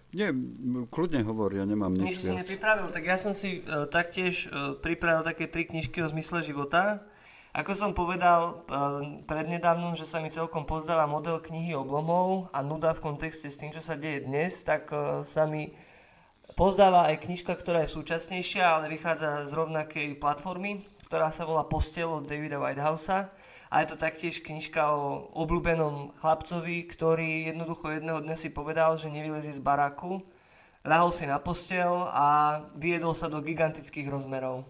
Nie, 0.09 0.34
kľudne 0.89 1.22
hovor, 1.22 1.53
ja 1.53 1.63
nemám 1.63 1.93
nič. 1.93 2.17
Nič 2.17 2.20
si 2.26 2.34
nepripravil, 2.34 2.89
tak 2.89 3.05
ja 3.05 3.22
som 3.22 3.38
si 3.38 3.61
uh, 3.61 3.86
taktiež 3.86 4.49
uh, 4.49 4.74
pripravil 4.74 5.22
také 5.22 5.45
tri 5.45 5.70
knižky 5.70 6.01
o 6.01 6.09
zmysle 6.09 6.41
života. 6.41 7.05
Ako 7.60 7.76
som 7.76 7.91
povedal 7.91 8.64
uh, 8.72 9.20
prednedávnom, 9.28 9.99
že 9.99 10.07
sa 10.07 10.24
mi 10.24 10.32
celkom 10.32 10.64
pozdáva 10.64 11.12
model 11.12 11.43
knihy 11.43 11.76
oblomov 11.76 12.47
a 12.55 12.64
nuda 12.64 12.95
v 12.95 13.03
kontexte 13.03 13.51
s 13.51 13.60
tým, 13.60 13.76
čo 13.76 13.84
sa 13.84 13.99
deje 13.99 14.24
dnes, 14.24 14.64
tak 14.64 14.88
uh, 14.95 15.28
sa 15.28 15.43
mi 15.43 15.76
pozdáva 16.55 17.12
aj 17.12 17.28
knižka, 17.28 17.51
ktorá 17.51 17.84
je 17.84 17.91
súčasnejšia, 17.91 18.64
ale 18.64 18.88
vychádza 18.88 19.43
z 19.43 19.51
rovnakej 19.51 20.07
platformy, 20.24 20.88
ktorá 21.12 21.36
sa 21.36 21.43
volá 21.43 21.68
Postel 21.68 22.07
od 22.07 22.32
Davida 22.32 22.64
Whitehousea. 22.64 23.28
A 23.68 23.84
je 23.84 23.91
to 23.91 23.99
taktiež 23.99 24.39
knižka 24.39 24.95
o 24.95 25.28
obľúbenom 25.36 26.16
chlapcovi, 26.16 26.88
ktorý 26.88 27.51
jednoducho 27.51 27.91
jedného 27.91 28.24
dňa 28.24 28.39
si 28.39 28.55
povedal, 28.55 28.95
že 28.95 29.12
nevylezie 29.12 29.51
z 29.51 29.60
baraku, 29.60 30.24
ľahol 30.88 31.12
si 31.12 31.28
na 31.28 31.43
postel 31.43 32.07
a 32.07 32.64
vyjedol 32.80 33.12
sa 33.12 33.28
do 33.28 33.43
gigantických 33.43 34.07
rozmerov. 34.07 34.64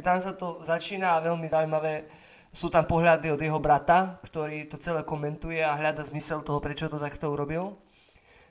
Tam 0.00 0.24
sa 0.24 0.32
to 0.32 0.64
začína 0.64 1.20
a 1.20 1.24
veľmi 1.26 1.44
zaujímavé 1.44 2.19
sú 2.50 2.66
tam 2.68 2.86
pohľady 2.86 3.30
od 3.30 3.40
jeho 3.40 3.62
brata, 3.62 4.18
ktorý 4.26 4.66
to 4.66 4.76
celé 4.82 5.06
komentuje 5.06 5.62
a 5.62 5.78
hľada 5.78 6.02
zmysel 6.06 6.42
toho, 6.42 6.58
prečo 6.58 6.90
to 6.90 6.98
takto 6.98 7.30
urobil. 7.30 7.78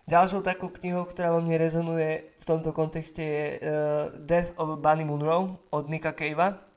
Ďalšou 0.09 0.41
takou 0.41 0.73
knihou, 0.73 1.05
ktorá 1.05 1.35
vo 1.35 1.43
mne 1.43 1.59
rezonuje 1.61 2.33
v 2.41 2.45
tomto 2.47 2.73
kontexte 2.73 3.21
je 3.21 3.43
uh, 3.59 4.09
Death 4.17 4.57
of 4.57 4.81
Bunny 4.81 5.05
Munro 5.05 5.61
od 5.69 5.85
Nika 5.85 6.17
Cavea 6.17 6.69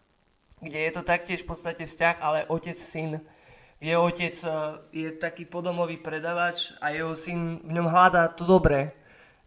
kde 0.62 0.78
je 0.78 0.92
to 0.94 1.02
taktiež 1.02 1.42
v 1.42 1.50
podstate 1.50 1.82
vzťah, 1.90 2.16
ale 2.22 2.46
otec-syn. 2.46 3.18
Jeho 3.82 4.06
otec 4.06 4.30
e, 4.30 4.48
je 4.94 5.08
taký 5.18 5.42
podomový 5.42 5.98
predavač 5.98 6.70
a 6.78 6.94
jeho 6.94 7.18
syn 7.18 7.58
v 7.66 7.70
ňom 7.74 7.90
hľadá 7.90 8.30
to 8.30 8.46
dobré. 8.46 8.94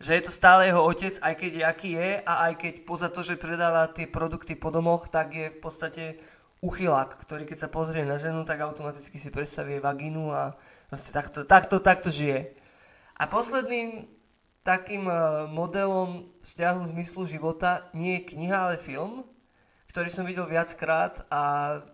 Že 0.04 0.12
je 0.12 0.24
to 0.28 0.32
stále 0.36 0.68
jeho 0.68 0.84
otec, 0.84 1.16
aj 1.24 1.34
keď 1.40 1.52
aký 1.72 1.96
je 1.96 2.12
a 2.20 2.52
aj 2.52 2.54
keď 2.60 2.74
poza 2.84 3.08
to, 3.08 3.24
že 3.24 3.40
predáva 3.40 3.88
tie 3.88 4.12
produkty 4.12 4.60
po 4.60 4.76
domoch, 4.76 5.08
tak 5.08 5.32
je 5.32 5.48
v 5.48 5.60
podstate 5.64 6.04
uchylák, 6.66 7.22
ktorý 7.22 7.46
keď 7.46 7.66
sa 7.66 7.70
pozrie 7.70 8.02
na 8.02 8.18
ženu, 8.18 8.42
tak 8.42 8.66
automaticky 8.66 9.22
si 9.22 9.30
predstaví 9.30 9.78
vagínu 9.78 10.34
a 10.34 10.58
vlastne 10.90 11.14
takto, 11.14 11.46
takto, 11.46 11.78
takto 11.78 12.10
žije. 12.10 12.58
A 13.22 13.30
posledným 13.30 14.10
takým 14.66 15.06
e, 15.06 15.14
modelom 15.54 16.26
vzťahu 16.42 16.90
zmyslu 16.90 17.30
života 17.30 17.86
nie 17.94 18.18
je 18.18 18.34
kniha, 18.34 18.58
ale 18.58 18.82
film, 18.82 19.22
ktorý 19.94 20.10
som 20.10 20.26
videl 20.26 20.50
viackrát 20.50 21.22
a 21.30 21.42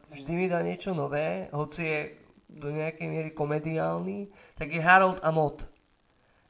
vždy 0.10 0.32
mi 0.40 0.48
dá 0.48 0.64
niečo 0.64 0.96
nové, 0.96 1.52
hoci 1.52 1.82
je 1.84 2.00
do 2.48 2.72
nejakej 2.72 3.08
miery 3.12 3.32
komediálny, 3.36 4.32
tak 4.56 4.72
je 4.72 4.80
Harold 4.80 5.20
a 5.20 5.30
Mott. 5.36 5.68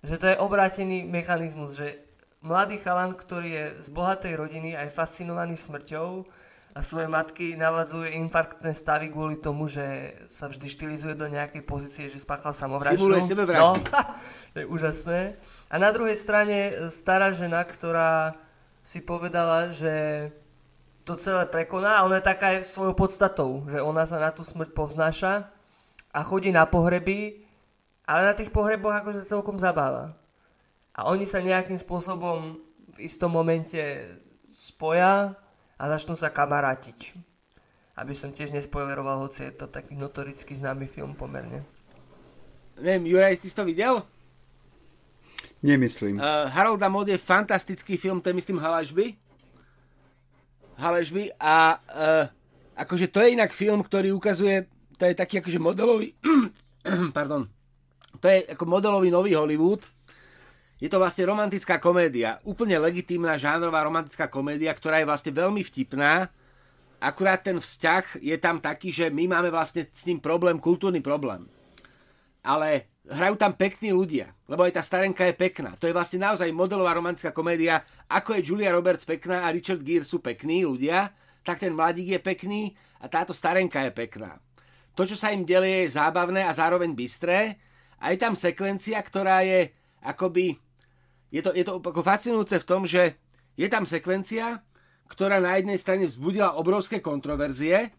Že 0.05 0.15
to 0.17 0.25
je 0.29 0.41
obrátený 0.41 1.05
mechanizmus, 1.05 1.77
že 1.77 2.05
mladý 2.41 2.81
chalan, 2.81 3.13
ktorý 3.13 3.49
je 3.49 3.65
z 3.85 3.87
bohatej 3.93 4.33
rodiny 4.33 4.73
a 4.73 4.85
je 4.85 4.95
fascinovaný 4.97 5.57
smrťou 5.57 6.25
a 6.71 6.79
svoje 6.87 7.11
matky 7.11 7.59
navadzuje 7.59 8.15
infarktné 8.15 8.71
stavy 8.71 9.11
kvôli 9.11 9.35
tomu, 9.35 9.67
že 9.67 10.15
sa 10.31 10.47
vždy 10.47 10.67
štilizuje 10.71 11.19
do 11.19 11.27
nejakej 11.27 11.67
pozície, 11.67 12.07
že 12.07 12.23
spáchal 12.23 12.55
samovraždu. 12.55 13.11
Simuluje 13.11 13.27
sebevraždu. 13.27 13.83
No, 13.83 13.91
to 14.55 14.57
je 14.63 14.65
úžasné. 14.71 15.19
A 15.67 15.75
na 15.75 15.91
druhej 15.91 16.15
strane 16.15 16.87
stará 16.87 17.35
žena, 17.35 17.67
ktorá 17.67 18.39
si 18.87 19.03
povedala, 19.03 19.75
že 19.75 20.27
to 21.03 21.19
celé 21.19 21.43
prekoná 21.49 21.99
a 21.99 22.05
ona 22.07 22.23
je 22.23 22.29
taká 22.29 22.55
aj 22.55 22.71
svojou 22.71 22.95
podstatou, 22.95 23.67
že 23.67 23.83
ona 23.83 24.07
sa 24.07 24.21
na 24.21 24.31
tú 24.31 24.47
smrť 24.47 24.71
povznáša 24.71 25.51
a 26.13 26.19
chodí 26.23 26.55
na 26.55 26.63
pohreby, 26.63 27.43
ale 28.07 28.31
na 28.31 28.33
tých 28.37 28.53
pohreboch 28.53 28.95
akože 28.95 29.27
celkom 29.27 29.59
zabáva. 29.59 30.15
A 30.95 31.07
oni 31.11 31.27
sa 31.27 31.43
nejakým 31.43 31.79
spôsobom 31.79 32.59
v 32.95 32.97
istom 33.07 33.31
momente 33.31 33.79
spoja 34.51 35.35
a 35.81 35.89
začnú 35.89 36.13
sa 36.13 36.29
kamarátiť. 36.29 37.17
Aby 37.97 38.13
som 38.13 38.29
tiež 38.29 38.53
nespoileroval, 38.53 39.25
hoci 39.25 39.49
je 39.49 39.53
to 39.57 39.65
taký 39.65 39.97
notoricky 39.97 40.53
známy 40.53 40.85
film 40.85 41.17
pomerne. 41.17 41.65
Neviem, 42.77 43.09
Juraj, 43.09 43.41
ty 43.41 43.49
si 43.49 43.57
to 43.57 43.65
videl? 43.65 44.05
Nemyslím. 45.65 46.17
Uh, 46.17 46.49
Harold 46.49 46.81
Mod 46.89 47.09
je 47.09 47.17
fantastický 47.17 47.97
film, 47.97 48.21
to 48.21 48.29
je 48.29 48.37
myslím 48.37 48.61
Halažby. 48.61 49.17
Haležby 50.77 51.29
a 51.37 51.77
uh, 51.77 52.25
akože 52.77 53.09
to 53.09 53.21
je 53.21 53.37
inak 53.37 53.53
film, 53.53 53.85
ktorý 53.85 54.13
ukazuje, 54.13 54.65
to 54.97 55.05
je 55.05 55.13
taký 55.13 55.41
akože 55.41 55.61
modelový, 55.61 56.17
pardon, 57.17 57.45
to 58.17 58.25
je 58.25 58.49
ako 58.49 58.65
modelový 58.65 59.13
nový 59.13 59.37
Hollywood. 59.37 59.85
Je 60.81 60.89
to 60.89 60.97
vlastne 60.97 61.29
romantická 61.29 61.77
komédia, 61.77 62.41
úplne 62.41 62.81
legitímna 62.81 63.37
žánrová 63.37 63.85
romantická 63.85 64.25
komédia, 64.25 64.73
ktorá 64.73 64.97
je 64.97 65.05
vlastne 65.05 65.29
veľmi 65.29 65.61
vtipná. 65.61 66.33
Akurát 66.97 67.45
ten 67.45 67.61
vzťah 67.61 68.17
je 68.17 68.33
tam 68.41 68.57
taký, 68.57 68.89
že 68.89 69.13
my 69.13 69.29
máme 69.29 69.53
vlastne 69.53 69.85
s 69.85 70.09
ním 70.09 70.17
problém, 70.17 70.57
kultúrny 70.57 70.97
problém. 70.97 71.45
Ale 72.41 72.89
hrajú 73.05 73.37
tam 73.37 73.53
pekní 73.53 73.93
ľudia, 73.93 74.33
lebo 74.49 74.65
aj 74.65 74.73
tá 74.77 74.81
starenka 74.81 75.21
je 75.29 75.37
pekná. 75.37 75.77
To 75.77 75.85
je 75.85 75.93
vlastne 75.93 76.17
naozaj 76.17 76.49
modelová 76.49 76.97
romantická 76.97 77.29
komédia, 77.29 77.85
ako 78.09 78.41
je 78.41 78.45
Julia 78.49 78.73
Roberts 78.73 79.05
pekná 79.05 79.45
a 79.45 79.53
Richard 79.53 79.85
Gere 79.85 80.01
sú 80.01 80.17
pekní 80.17 80.65
ľudia, 80.65 81.13
tak 81.45 81.61
ten 81.61 81.77
mladík 81.77 82.17
je 82.17 82.19
pekný 82.21 82.73
a 83.01 83.05
táto 83.05 83.37
starenka 83.37 83.85
je 83.85 83.93
pekná. 83.93 84.41
To, 84.97 85.05
čo 85.05 85.13
sa 85.13 85.29
im 85.29 85.45
delie, 85.45 85.85
je 85.85 85.93
zábavné 85.93 86.41
a 86.41 86.57
zároveň 86.57 86.89
bystré 86.97 87.61
a 88.01 88.09
je 88.09 88.17
tam 88.17 88.33
sekvencia, 88.33 88.97
ktorá 88.97 89.45
je 89.45 89.69
akoby... 90.01 90.57
Je 91.31 91.39
to, 91.39 91.55
je 91.55 91.63
to 91.63 91.79
ako 91.79 92.03
fascinujúce 92.03 92.59
v 92.59 92.67
tom, 92.67 92.83
že 92.83 93.15
je 93.55 93.67
tam 93.71 93.87
sekvencia, 93.87 94.59
ktorá 95.07 95.39
na 95.39 95.55
jednej 95.55 95.79
strane 95.79 96.03
vzbudila 96.07 96.59
obrovské 96.59 96.99
kontroverzie, 96.99 97.95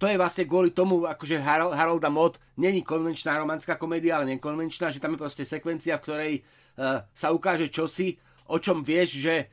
to 0.00 0.08
je 0.08 0.16
vlastne 0.16 0.48
kvôli 0.48 0.72
tomu, 0.72 1.04
akože 1.04 1.36
Harold, 1.36 1.76
Harolda 1.76 2.08
Mod 2.08 2.40
není 2.56 2.80
konvenčná 2.80 3.36
romantická 3.36 3.76
komédia, 3.76 4.16
ale 4.16 4.32
nekonvenčná, 4.34 4.88
že 4.88 4.96
tam 4.96 5.12
je 5.12 5.20
proste 5.20 5.44
sekvencia, 5.44 6.00
v 6.00 6.04
ktorej 6.08 6.34
uh, 6.40 7.04
sa 7.12 7.36
ukáže 7.36 7.68
čosi, 7.68 8.16
o 8.48 8.56
čom 8.56 8.80
vieš, 8.80 9.20
že 9.20 9.52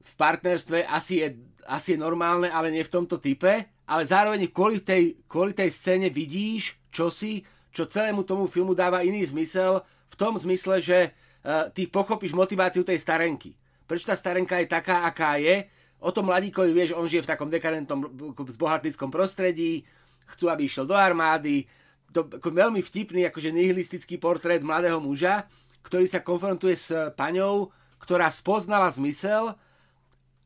v 0.00 0.12
partnerstve 0.16 0.88
asi 0.88 1.20
je, 1.20 1.28
asi 1.68 1.94
je 1.94 1.98
normálne, 2.00 2.48
ale 2.48 2.72
nie 2.72 2.80
v 2.80 2.94
tomto 2.96 3.20
type, 3.20 3.68
ale 3.84 4.02
zároveň 4.08 4.48
kvôli 4.48 4.80
tej, 4.80 5.20
kvôli 5.28 5.52
tej 5.52 5.68
scéne 5.68 6.08
vidíš 6.08 6.80
čosi, 6.88 7.44
čo 7.68 7.84
celému 7.84 8.24
tomu 8.24 8.48
filmu 8.48 8.72
dáva 8.72 9.04
iný 9.04 9.20
zmysel, 9.28 9.84
v 10.08 10.14
tom 10.16 10.40
zmysle, 10.40 10.80
že 10.80 11.12
uh, 11.12 11.27
ty 11.72 11.88
pochopíš 11.88 12.36
motiváciu 12.36 12.84
tej 12.84 13.00
starenky. 13.00 13.56
Prečo 13.88 14.12
tá 14.12 14.16
starenka 14.16 14.60
je 14.60 14.68
taká, 14.68 15.08
aká 15.08 15.40
je, 15.40 15.64
o 15.98 16.10
tom 16.12 16.28
mladíkovi 16.30 16.70
vieš, 16.70 16.94
on 16.94 17.08
žije 17.08 17.24
v 17.24 17.30
takom 17.30 17.48
dekadentnom 17.50 18.04
zbohatlickom 18.36 19.10
prostredí, 19.10 19.82
chcú, 20.28 20.52
aby 20.52 20.68
išiel 20.68 20.84
do 20.84 20.94
armády, 20.94 21.64
to, 22.12 22.24
ako 22.24 22.48
veľmi 22.52 22.80
vtipný, 22.80 23.28
akože 23.28 23.52
nihilistický 23.52 24.16
portrét 24.16 24.64
mladého 24.64 25.00
muža, 25.00 25.48
ktorý 25.84 26.04
sa 26.08 26.24
konfrontuje 26.24 26.76
s 26.76 26.92
paňou, 27.16 27.72
ktorá 28.00 28.28
spoznala 28.32 28.88
zmysel 28.92 29.56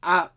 a, 0.03 0.30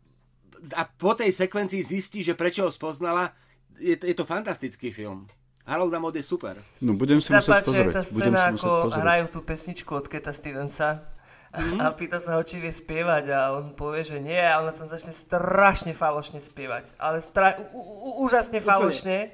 a 0.74 0.82
po 0.98 1.12
tej 1.18 1.34
sekvencii 1.34 1.82
zistí, 1.82 2.22
že 2.22 2.38
prečo 2.38 2.66
ho 2.66 2.72
spoznala. 2.74 3.34
Je, 3.78 3.98
je 3.98 4.16
to 4.16 4.26
fantastický 4.26 4.94
film. 4.94 5.30
Harold 5.66 5.94
Mod 5.98 6.14
je 6.16 6.22
super. 6.22 6.62
No 6.78 6.94
budem 6.94 7.18
si 7.22 7.34
musieť 7.34 7.66
pozrieť. 7.66 7.94
tá 7.94 8.04
scéna, 8.06 8.54
ako 8.54 8.70
pozrieť. 8.90 9.02
hrajú 9.02 9.26
tú 9.34 9.40
pesničku 9.42 9.92
od 9.98 10.06
Keta 10.06 10.30
Stevensa 10.30 11.10
mm. 11.50 11.82
a 11.82 11.90
pýta 11.98 12.22
sa 12.22 12.38
ho, 12.38 12.46
či 12.46 12.62
vie 12.62 12.70
spievať 12.70 13.26
a 13.34 13.40
on 13.58 13.74
povie, 13.74 14.06
že 14.06 14.22
nie 14.22 14.38
a 14.38 14.62
ona 14.62 14.70
tam 14.78 14.86
začne 14.86 15.10
strašne 15.10 15.98
falošne 15.98 16.38
spievať. 16.38 16.86
Ale 17.02 17.18
stra- 17.26 17.58
u- 17.74 17.82
u- 17.82 18.16
úžasne 18.30 18.62
falošne. 18.62 19.34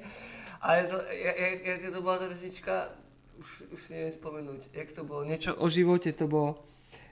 Ale 0.64 0.88
to, 0.88 0.96
jak, 1.10 1.36
jak, 1.36 1.58
jak 1.68 1.80
to 1.92 2.00
bola 2.00 2.16
tá 2.22 2.26
pesnička, 2.32 2.74
už, 3.36 3.48
už 3.74 3.80
si 3.84 3.90
neviem 3.92 4.14
spomenúť, 4.14 4.60
jak 4.72 4.88
to 4.94 5.02
bolo, 5.02 5.26
niečo 5.26 5.52
o 5.58 5.66
živote 5.68 6.14
to 6.16 6.24
bolo. 6.30 6.56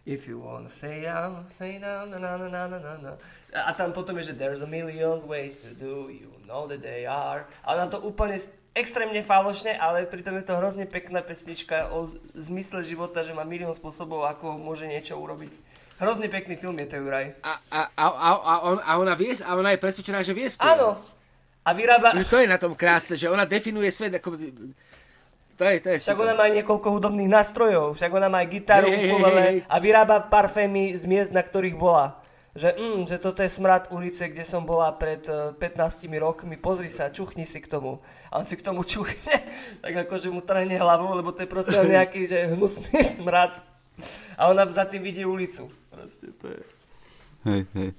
If 0.08 0.24
you 0.24 0.40
wanna 0.40 0.72
stay 0.72 1.04
down, 1.04 1.44
stay 1.60 1.76
down, 1.76 2.08
na 2.08 2.16
na 2.16 2.40
na 2.40 2.48
na 2.48 2.66
na 2.80 2.94
na. 2.96 3.12
A 3.52 3.76
tam 3.76 3.92
potom 3.92 4.16
je, 4.16 4.32
že 4.32 4.34
there's 4.38 4.64
a 4.64 4.70
million 4.70 5.20
ways 5.28 5.60
to 5.60 5.76
do, 5.76 6.08
you 6.08 6.32
know 6.48 6.64
that 6.70 6.80
they 6.80 7.04
are. 7.04 7.44
A 7.68 7.76
na 7.76 7.84
to 7.84 8.00
úplne 8.00 8.40
extrémne 8.80 9.20
falošne, 9.20 9.76
ale 9.76 10.08
pritom 10.08 10.34
je 10.40 10.44
to 10.48 10.56
hrozne 10.56 10.88
pekná 10.88 11.20
pesnička 11.20 11.92
o 11.92 12.08
zmysle 12.32 12.80
života, 12.82 13.20
že 13.20 13.36
má 13.36 13.44
milión 13.44 13.76
spôsobov, 13.76 14.24
ako 14.26 14.56
môže 14.56 14.88
niečo 14.88 15.20
urobiť. 15.20 15.52
Hrozne 16.00 16.32
pekný 16.32 16.56
film 16.56 16.80
je 16.80 16.88
to 16.88 16.96
Juraj. 16.96 17.36
A, 17.44 17.60
a, 17.68 17.80
a, 17.92 18.04
a, 18.08 18.28
a, 18.32 18.54
on, 18.64 18.78
a, 18.80 18.92
ona 18.96 19.12
vie, 19.12 19.36
a 19.36 19.52
ona 19.52 19.76
je 19.76 19.78
presvedčená, 19.84 20.24
že 20.24 20.32
vie 20.32 20.48
spievať. 20.48 20.80
Áno. 20.80 20.96
A 21.60 21.70
vyrába... 21.76 22.16
To 22.16 22.40
je 22.40 22.48
na 22.48 22.56
tom 22.56 22.72
krásne, 22.72 23.20
že 23.20 23.28
ona 23.28 23.44
definuje 23.44 23.92
svet 23.92 24.16
ako 24.16 24.40
to 25.60 25.68
je, 25.68 25.76
to 25.84 25.88
je 25.92 25.96
však 26.00 26.16
ona 26.16 26.32
má 26.32 26.48
niekoľko 26.48 26.88
hudobných 26.88 27.28
nástrojov, 27.28 27.92
však 28.00 28.08
ona 28.16 28.32
má 28.32 28.40
aj 28.40 28.48
gitaru, 28.48 28.88
hey, 28.88 29.12
hey, 29.12 29.20
hey, 29.20 29.56
a 29.68 29.76
vyrába 29.76 30.24
parfémy 30.24 30.96
z 30.96 31.04
miest, 31.04 31.36
na 31.36 31.44
ktorých 31.44 31.76
bola. 31.76 32.19
Že, 32.50 32.74
mm, 32.74 33.00
že 33.06 33.16
toto 33.22 33.46
je 33.46 33.50
smrad 33.50 33.94
ulice, 33.94 34.26
kde 34.26 34.42
som 34.42 34.66
bola 34.66 34.90
pred 34.98 35.22
uh, 35.30 35.54
eh, 35.54 35.70
15 35.70 36.10
rokmi, 36.18 36.58
pozri 36.58 36.90
sa, 36.90 37.14
čuchni 37.14 37.46
si 37.46 37.62
k 37.62 37.70
tomu. 37.70 38.02
A 38.26 38.42
on 38.42 38.46
si 38.46 38.58
k 38.58 38.66
tomu 38.66 38.82
čuchne, 38.82 39.38
tak 39.84 39.94
akože 40.06 40.34
mu 40.34 40.42
trhne 40.42 40.74
hlavu, 40.74 41.14
lebo 41.14 41.30
to 41.30 41.46
je 41.46 41.48
proste 41.50 41.78
nejaký 41.94 42.26
že 42.26 42.50
hnusný 42.58 43.06
smrad. 43.22 43.62
A 44.34 44.50
ona 44.50 44.66
za 44.66 44.82
tým 44.82 45.04
vidí 45.04 45.22
ulicu. 45.22 45.70
Proste 45.94 46.34
to 46.42 46.50
je... 46.50 46.60
Hej, 47.46 47.62
hej. 47.76 47.90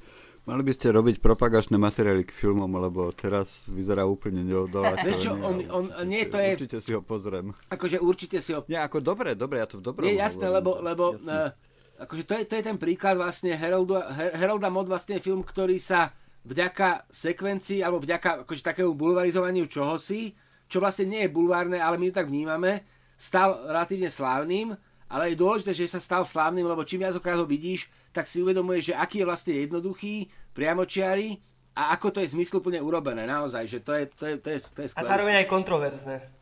Mali 0.42 0.66
by 0.66 0.74
ste 0.74 0.90
robiť 0.90 1.22
propagačné 1.22 1.78
materiály 1.78 2.26
k 2.26 2.34
filmom, 2.34 2.68
lebo 2.82 3.14
teraz 3.14 3.70
vyzerá 3.70 4.10
úplne 4.10 4.42
neodolateľne. 4.42 5.06
Vieš 5.06 5.18
čo, 5.22 5.32
on, 5.38 5.56
on, 5.70 5.86
nie, 6.10 6.26
to 6.26 6.42
je... 6.42 6.58
Určite 6.58 6.80
si 6.82 6.92
ho 6.98 7.06
pozriem. 7.06 7.54
Akože 7.70 8.02
určite 8.02 8.42
si 8.42 8.58
ho... 8.58 8.66
Nie, 8.66 8.82
ako 8.82 9.06
dobre, 9.06 9.38
dobre, 9.38 9.62
ja 9.62 9.70
to 9.70 9.78
v 9.78 9.86
dobrom 9.86 10.02
Nie, 10.02 10.18
jasné, 10.18 10.50
lebo, 10.50 10.82
lebo 10.82 11.14
uh, 11.14 11.54
akože 12.02 12.24
to 12.26 12.34
je, 12.42 12.44
to 12.50 12.54
je 12.58 12.64
ten 12.66 12.78
príklad 12.82 13.16
vlastne 13.16 13.54
Herolda, 13.54 14.10
Her, 14.10 14.32
Herolda 14.34 14.70
Mod 14.74 14.90
vlastne 14.90 15.22
je 15.22 15.26
film, 15.26 15.46
ktorý 15.46 15.78
sa 15.78 16.10
vďaka 16.42 17.06
sekvencii, 17.14 17.86
alebo 17.86 18.02
vďaka 18.02 18.44
akože 18.46 18.66
takému 18.66 18.98
bulvarizovaniu 18.98 19.70
čohosi, 19.70 20.34
čo 20.66 20.82
vlastne 20.82 21.06
nie 21.06 21.22
je 21.28 21.34
bulvárne, 21.34 21.78
ale 21.78 22.02
my 22.02 22.10
to 22.10 22.18
tak 22.24 22.32
vnímame, 22.32 22.82
stal 23.14 23.62
relatívne 23.70 24.10
slávnym, 24.10 24.74
ale 25.12 25.36
je 25.36 25.42
dôležité, 25.44 25.72
že 25.76 25.92
sa 25.92 26.02
stal 26.02 26.24
slávnym, 26.26 26.66
lebo 26.66 26.82
čím 26.88 27.06
viac 27.06 27.14
ho 27.20 27.46
vidíš, 27.46 27.92
tak 28.10 28.26
si 28.26 28.42
uvedomuje, 28.42 28.82
že 28.82 28.98
aký 28.98 29.22
je 29.22 29.30
vlastne 29.30 29.54
jednoduchý, 29.54 30.32
priamočiary 30.56 31.38
a 31.78 31.94
ako 31.94 32.18
to 32.18 32.20
je 32.24 32.34
zmysluplne 32.34 32.80
urobené, 32.82 33.28
naozaj, 33.28 33.64
že 33.68 33.80
to 33.84 33.92
je, 33.94 34.04
to 34.10 34.24
je, 34.26 34.36
to 34.40 34.50
je, 34.50 34.60
to 34.60 34.80
je 34.82 34.88
skvelé. 34.92 35.06
A 35.06 35.12
zároveň 35.12 35.36
aj 35.46 35.48
kontroverzné. 35.48 36.41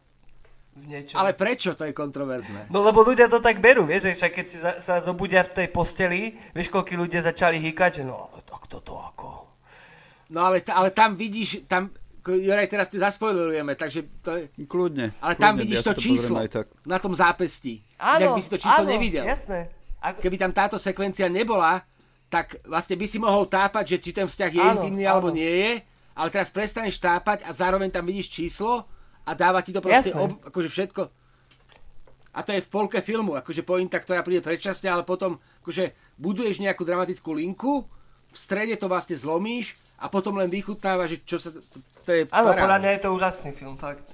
V 0.79 0.85
niečom. 0.87 1.19
Ale 1.19 1.35
prečo 1.35 1.75
to 1.75 1.83
je 1.83 1.91
kontroverzné? 1.91 2.71
No 2.71 2.79
lebo 2.81 3.03
ľudia 3.03 3.27
to 3.27 3.43
tak 3.43 3.59
berú, 3.59 3.83
vieš, 3.83 4.11
že 4.11 4.23
však 4.23 4.31
keď 4.31 4.45
si 4.47 4.57
za, 4.57 4.71
sa 4.79 4.95
zobudia 5.03 5.43
v 5.43 5.51
tej 5.63 5.67
posteli, 5.67 6.39
vieš, 6.55 6.71
koľko 6.71 6.95
ľudia 6.95 7.19
začali 7.19 7.59
hýkať, 7.59 8.01
že 8.01 8.03
no, 8.07 8.31
tak 8.47 8.71
toto 8.71 8.95
ako... 8.95 9.27
No 10.29 10.45
ale, 10.45 10.61
ale 10.69 10.93
tam 10.93 11.17
vidíš, 11.17 11.65
tam, 11.65 11.89
Juraj, 12.21 12.69
teraz 12.69 12.87
te 12.93 13.01
zaspoilerujeme, 13.01 13.73
takže 13.73 14.05
to 14.21 14.37
je... 14.37 14.43
Kľudne. 14.69 15.17
Ale 15.17 15.33
kľudne, 15.33 15.43
tam 15.43 15.53
vidíš 15.57 15.79
ja 15.81 15.85
to, 15.89 15.93
to 15.97 16.01
číslo 16.01 16.37
na 16.85 16.97
tom 17.01 17.13
zápestí. 17.17 17.81
Áno, 17.97 18.37
by 18.37 18.41
si 18.43 18.49
to 18.53 18.59
číslo 18.61 18.85
áno, 18.85 18.91
nevidel. 18.93 19.25
jasné. 19.25 19.73
Ako... 19.99 20.21
Keby 20.21 20.37
tam 20.37 20.51
táto 20.53 20.77
sekvencia 20.77 21.25
nebola, 21.27 21.81
tak 22.29 22.61
vlastne 22.63 22.95
by 22.95 23.05
si 23.09 23.17
mohol 23.17 23.49
tápať, 23.49 23.97
že 23.97 23.97
či 23.97 24.11
ten 24.13 24.29
vzťah 24.29 24.51
je 24.53 24.61
áno, 24.61 24.71
intimný 24.77 25.03
áno. 25.09 25.11
alebo 25.17 25.29
nie 25.33 25.49
je, 25.49 25.71
ale 26.13 26.29
teraz 26.29 26.53
prestaneš 26.53 27.01
tápať 27.01 27.43
a 27.47 27.49
zároveň 27.49 27.89
tam 27.89 28.05
vidíš 28.05 28.29
číslo 28.29 28.85
a 29.25 29.31
dáva 29.35 29.59
ti 29.63 29.71
to 29.75 29.83
proste 29.83 30.13
ob, 30.15 30.39
akože 30.45 30.69
všetko. 30.69 31.01
A 32.29 32.39
to 32.45 32.53
je 32.53 32.61
v 32.61 32.71
polke 32.71 33.01
filmu, 33.01 33.33
akože 33.35 33.65
pointa, 33.65 33.97
ktorá 33.97 34.21
príde 34.21 34.45
predčasne, 34.45 34.87
ale 34.87 35.01
potom 35.01 35.41
akože 35.65 36.15
buduješ 36.21 36.61
nejakú 36.61 36.85
dramatickú 36.85 37.33
linku, 37.33 37.89
v 38.29 38.37
strede 38.37 38.77
to 38.77 38.85
vlastne 38.85 39.17
zlomíš 39.17 39.73
a 39.97 40.07
potom 40.07 40.37
len 40.37 40.47
vychutnáva, 40.47 41.09
že 41.09 41.25
čo 41.25 41.41
sa... 41.41 41.49
To, 41.49 41.77
to 42.05 42.09
je 42.13 42.21
Áno, 42.29 42.53
podľa 42.53 42.79
mňa 42.79 42.91
je 42.95 43.01
to 43.01 43.09
úžasný 43.09 43.51
film, 43.51 43.75
fakt. 43.75 44.05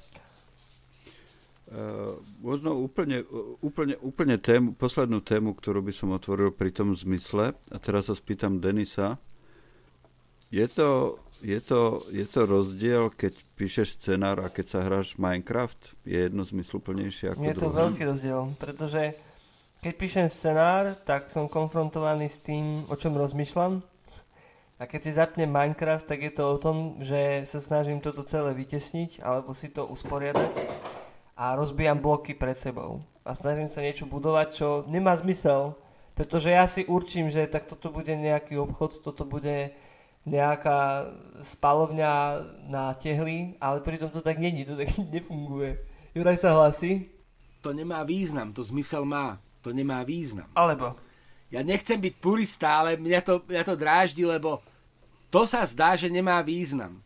Uh, 1.66 2.22
možno 2.40 2.78
úplne, 2.78 3.26
úplne, 3.60 3.98
úplne 4.00 4.38
tému, 4.38 4.78
poslednú 4.78 5.20
tému, 5.20 5.58
ktorú 5.58 5.82
by 5.84 5.94
som 5.98 6.14
otvoril 6.14 6.54
pri 6.54 6.72
tom 6.72 6.94
zmysle, 6.94 7.58
a 7.58 7.78
teraz 7.82 8.08
sa 8.08 8.16
spýtam 8.16 8.62
Denisa, 8.64 9.18
je 10.56 10.68
to, 10.72 11.20
je 11.44 11.60
to, 11.60 12.00
je 12.16 12.24
to 12.24 12.42
rozdiel, 12.48 13.12
keď 13.12 13.36
píšeš 13.60 14.00
scenár 14.00 14.40
a 14.40 14.48
keď 14.48 14.66
sa 14.72 14.80
hráš 14.88 15.20
Minecraft? 15.20 16.00
Je 16.08 16.32
jedno 16.32 16.48
zmysluplnejšie 16.48 17.36
ako 17.36 17.44
Je 17.44 17.56
to 17.60 17.68
druhé? 17.68 17.80
veľký 17.84 18.04
rozdiel, 18.08 18.42
pretože 18.56 19.20
keď 19.84 19.94
píšem 20.00 20.28
scenár, 20.32 20.96
tak 21.04 21.28
som 21.28 21.52
konfrontovaný 21.52 22.32
s 22.32 22.40
tým, 22.40 22.88
o 22.88 22.96
čom 22.96 23.20
rozmýšľam. 23.20 23.84
A 24.76 24.84
keď 24.88 25.00
si 25.08 25.12
zapnem 25.16 25.48
Minecraft, 25.48 26.08
tak 26.08 26.20
je 26.24 26.32
to 26.36 26.44
o 26.52 26.58
tom, 26.60 27.00
že 27.00 27.44
sa 27.48 27.60
snažím 27.64 28.00
toto 28.04 28.24
celé 28.28 28.52
vytesniť 28.56 29.24
alebo 29.24 29.56
si 29.56 29.72
to 29.72 29.88
usporiadať 29.88 30.52
a 31.36 31.56
rozbijam 31.56 32.00
bloky 32.00 32.36
pred 32.36 32.56
sebou. 32.56 33.04
A 33.28 33.36
snažím 33.36 33.68
sa 33.68 33.84
niečo 33.84 34.08
budovať, 34.08 34.48
čo 34.52 34.68
nemá 34.88 35.16
zmysel, 35.16 35.76
pretože 36.16 36.52
ja 36.52 36.64
si 36.68 36.88
určím, 36.88 37.28
že 37.28 37.48
tak 37.48 37.68
toto 37.68 37.92
bude 37.92 38.16
nejaký 38.16 38.56
obchod, 38.60 39.04
toto 39.04 39.24
bude 39.28 39.72
nejaká 40.26 41.14
spalovňa 41.42 42.14
na 42.70 42.98
tehly, 42.98 43.54
ale 43.62 43.82
pritom 43.86 44.10
to 44.10 44.26
tak 44.26 44.42
není, 44.42 44.66
to 44.66 44.74
tak 44.74 44.90
nefunguje. 45.14 45.78
Juraj 46.18 46.42
sa 46.42 46.58
hlasí? 46.58 47.14
To 47.62 47.74
nemá 47.74 48.06
význam, 48.06 48.54
to 48.54 48.62
zmysel 48.62 49.06
má. 49.06 49.42
To 49.66 49.74
nemá 49.74 50.06
význam. 50.06 50.46
Alebo? 50.54 50.94
Ja 51.50 51.66
nechcem 51.66 51.98
byť 51.98 52.14
purista, 52.22 52.86
ale 52.86 52.98
mňa 52.98 53.22
to, 53.26 53.42
mňa 53.46 53.64
to 53.66 53.76
dráždi, 53.78 54.22
lebo 54.26 54.62
to 55.34 55.50
sa 55.50 55.66
zdá, 55.66 55.98
že 55.98 56.10
nemá 56.10 56.42
význam 56.46 57.06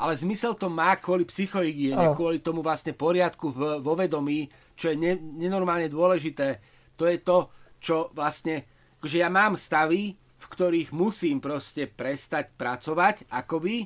ale 0.00 0.16
zmysel 0.16 0.56
to 0.56 0.72
má 0.72 0.96
kvôli 0.96 1.28
psychohygiene, 1.28 2.08
oh. 2.08 2.16
kvôli 2.16 2.40
tomu 2.40 2.64
vlastne 2.64 2.96
poriadku 2.96 3.52
v, 3.52 3.84
vo 3.84 3.92
vedomí, 3.92 4.48
čo 4.72 4.88
je 4.88 4.96
ne, 4.96 5.12
nenormálne 5.20 5.92
dôležité. 5.92 6.56
To 6.96 7.04
je 7.04 7.20
to, 7.20 7.52
čo 7.76 8.08
vlastne, 8.16 8.64
že 9.04 9.20
ja 9.20 9.28
mám 9.28 9.60
stavy, 9.60 10.16
v 10.40 10.44
ktorých 10.48 10.90
musím 10.96 11.38
proste 11.38 11.84
prestať 11.84 12.56
pracovať, 12.56 13.28
akoby, 13.28 13.84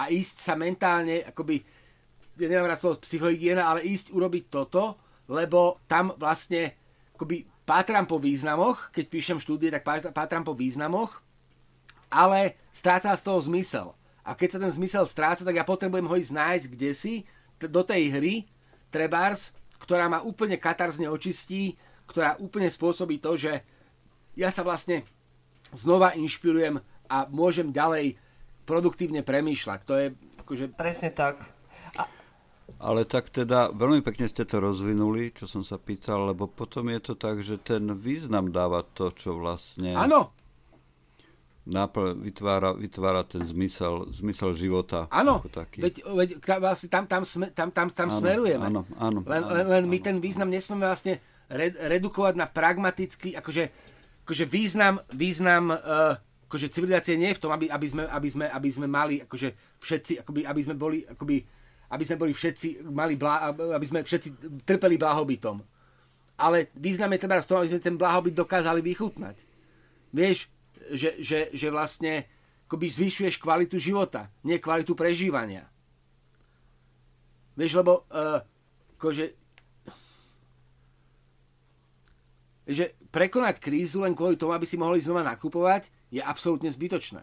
a 0.00 0.08
ísť 0.08 0.36
sa 0.40 0.54
mentálne, 0.56 1.20
akoby, 1.28 1.60
ja 2.40 2.48
neviem 2.48 2.70
rád 2.70 2.80
slovo 2.80 3.04
psychohygiena, 3.04 3.68
ale 3.68 3.84
ísť 3.84 4.16
urobiť 4.16 4.44
toto, 4.48 4.96
lebo 5.28 5.82
tam 5.84 6.16
vlastne, 6.16 6.72
akoby, 7.12 7.44
pátram 7.68 8.08
po 8.08 8.16
významoch, 8.16 8.88
keď 8.90 9.04
píšem 9.12 9.38
štúdie, 9.38 9.68
tak 9.68 9.84
pátram 10.16 10.42
po 10.42 10.56
významoch, 10.56 11.20
ale 12.08 12.56
stráca 12.72 13.12
z 13.12 13.22
toho 13.22 13.38
zmysel. 13.44 13.92
A 14.24 14.32
keď 14.32 14.56
sa 14.56 14.62
ten 14.62 14.72
zmysel 14.72 15.04
stráca, 15.04 15.44
tak 15.44 15.56
ja 15.58 15.68
potrebujem 15.68 16.08
ho 16.08 16.16
ísť 16.16 16.32
nájsť 16.32 16.66
kde 16.72 16.90
si, 16.96 17.14
do 17.60 17.84
tej 17.84 18.08
hry, 18.08 18.34
Trebars, 18.90 19.54
ktorá 19.78 20.10
ma 20.10 20.24
úplne 20.24 20.58
katarzne 20.58 21.06
očistí, 21.06 21.78
ktorá 22.10 22.34
úplne 22.42 22.66
spôsobí 22.66 23.22
to, 23.22 23.38
že 23.38 23.62
ja 24.34 24.50
sa 24.50 24.66
vlastne 24.66 25.06
znova 25.74 26.14
inšpirujem 26.14 26.80
a 27.10 27.16
môžem 27.30 27.74
ďalej 27.74 28.18
produktívne 28.64 29.26
premýšľať. 29.26 29.78
To 29.86 29.94
je 29.98 30.06
akože... 30.46 30.64
Presne 30.78 31.10
tak. 31.10 31.42
A... 31.98 32.06
Ale 32.78 33.02
tak 33.06 33.34
teda 33.34 33.74
veľmi 33.74 34.02
pekne 34.06 34.30
ste 34.30 34.46
to 34.46 34.62
rozvinuli, 34.62 35.34
čo 35.34 35.50
som 35.50 35.66
sa 35.66 35.78
pýtal, 35.78 36.30
lebo 36.30 36.46
potom 36.46 36.86
je 36.94 37.00
to 37.02 37.14
tak, 37.18 37.42
že 37.42 37.58
ten 37.58 37.90
význam 37.98 38.54
dáva 38.54 38.86
to, 38.86 39.10
čo 39.10 39.34
vlastne... 39.38 39.94
Áno, 39.98 40.30
nápl- 41.70 42.16
vytvára, 42.18 42.72
vytvára 42.74 43.22
ten 43.22 43.44
zmysel, 43.44 44.08
zmysel 44.10 44.56
života. 44.56 45.06
Áno, 45.12 45.44
veď, 45.76 46.02
veď 46.02 46.28
vlastne 46.58 46.88
tam, 46.88 47.04
tam, 47.06 47.22
sme, 47.22 47.52
tam, 47.52 47.68
tam, 47.70 47.86
tam 47.92 48.08
Áno, 48.08 48.18
smerujeme. 48.18 48.66
áno, 48.66 48.82
áno, 48.96 49.18
len, 49.24 49.42
áno, 49.44 49.54
len, 49.54 49.64
len 49.66 49.84
my 49.86 49.98
áno. 50.00 50.06
ten 50.06 50.16
význam 50.18 50.48
nesmieme 50.50 50.86
vlastne 50.88 51.22
re, 51.46 51.70
redukovať 51.70 52.34
na 52.34 52.46
pragmatický, 52.50 53.38
akože, 53.38 53.70
akože 54.30 54.46
význam, 54.46 55.02
význam 55.10 55.74
uh, 55.74 56.14
akože 56.46 56.70
civilizácie 56.70 57.18
nie 57.18 57.34
je 57.34 57.38
v 57.38 57.42
tom, 57.42 57.50
aby, 57.50 57.66
aby, 57.66 57.86
sme, 57.90 58.06
aby, 58.06 58.28
sme, 58.30 58.46
aby 58.46 58.68
sme 58.70 58.86
mali 58.86 59.18
akože 59.26 59.78
všetci, 59.82 60.22
akoby, 60.22 60.46
aby 60.46 60.60
sme 60.62 60.74
boli, 60.78 61.02
akoby, 61.02 61.42
aby 61.90 62.04
sme 62.06 62.16
boli 62.18 62.30
všetci, 62.30 62.86
mali 62.90 63.18
blá, 63.18 63.50
aby 63.50 63.86
sme 63.86 64.06
všetci 64.06 64.62
trpeli 64.62 64.94
blahobytom. 64.94 65.58
Ale 66.38 66.70
význam 66.78 67.10
je 67.14 67.22
teda 67.26 67.42
v 67.42 67.46
tom, 67.50 67.58
aby 67.58 67.70
sme 67.74 67.82
ten 67.82 67.98
blahobyt 67.98 68.34
dokázali 68.38 68.78
vychutnať. 68.82 69.36
Vieš, 70.14 70.46
že, 70.94 71.18
že, 71.22 71.50
že 71.50 71.66
vlastne 71.70 72.26
akoby 72.70 72.86
zvyšuješ 72.86 73.38
kvalitu 73.42 73.82
života, 73.82 74.30
nie 74.46 74.62
kvalitu 74.62 74.94
prežívania. 74.94 75.66
Vieš, 77.58 77.82
lebo 77.82 78.06
uh, 78.10 78.42
akože, 78.94 79.39
že 82.70 82.94
prekonať 83.10 83.58
krízu 83.58 84.06
len 84.06 84.14
kvôli 84.14 84.38
tomu, 84.38 84.54
aby 84.54 84.64
si 84.64 84.78
mohli 84.78 85.02
znova 85.02 85.26
nakupovať, 85.26 85.90
je 86.14 86.22
absolútne 86.22 86.70
zbytočné. 86.70 87.22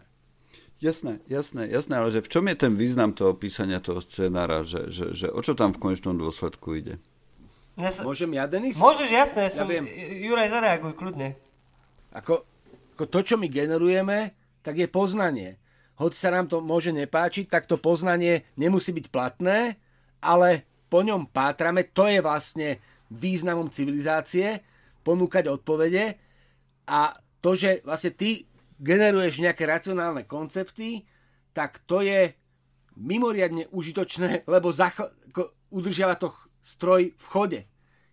Jasné, 0.78 1.18
jasné, 1.26 1.66
jasné, 1.66 1.94
ale 1.98 2.14
že 2.14 2.22
v 2.22 2.30
čom 2.30 2.44
je 2.46 2.54
ten 2.54 2.72
význam 2.78 3.10
toho 3.10 3.34
písania 3.34 3.82
toho 3.82 3.98
scenára, 3.98 4.62
že, 4.62 4.86
že, 4.94 5.10
že 5.10 5.26
o 5.26 5.42
čo 5.42 5.58
tam 5.58 5.74
v 5.74 5.82
konečnom 5.82 6.14
dôsledku 6.14 6.78
ide? 6.78 7.02
Mňa 7.74 7.90
sa... 7.90 8.02
Môžem 8.06 8.30
ja, 8.38 8.46
Denis? 8.46 8.78
Môžeš, 8.78 9.10
jasné, 9.10 9.50
Ja 9.50 9.62
som... 9.62 9.66
viem. 9.66 9.90
Juraj, 10.22 10.54
zareaguj 10.54 10.94
kľudne. 10.94 11.34
Ako, 12.14 12.46
ako 12.94 13.04
to, 13.10 13.18
čo 13.26 13.34
my 13.34 13.50
generujeme, 13.50 14.38
tak 14.62 14.78
je 14.78 14.86
poznanie. 14.86 15.58
Hoci 15.98 16.14
sa 16.14 16.30
nám 16.30 16.46
to 16.46 16.62
môže 16.62 16.94
nepáčiť, 16.94 17.50
tak 17.50 17.66
to 17.66 17.74
poznanie 17.74 18.46
nemusí 18.54 18.94
byť 18.94 19.06
platné, 19.10 19.82
ale 20.22 20.62
po 20.86 21.02
ňom 21.02 21.26
pátrame, 21.26 21.90
to 21.90 22.06
je 22.06 22.22
vlastne 22.22 22.78
významom 23.10 23.66
civilizácie, 23.66 24.62
ponúkať 25.08 25.48
odpovede 25.48 26.20
a 26.84 27.16
to, 27.40 27.56
že 27.56 27.80
vlastne 27.80 28.12
ty 28.12 28.44
generuješ 28.76 29.40
nejaké 29.40 29.64
racionálne 29.64 30.28
koncepty, 30.28 31.08
tak 31.56 31.80
to 31.88 32.04
je 32.04 32.36
mimoriadne 33.00 33.72
užitočné, 33.72 34.44
lebo 34.52 34.68
zacho- 34.68 35.16
udržiava 35.72 36.20
to 36.20 36.28
stroj 36.60 37.16
v 37.16 37.26
chode. 37.32 37.60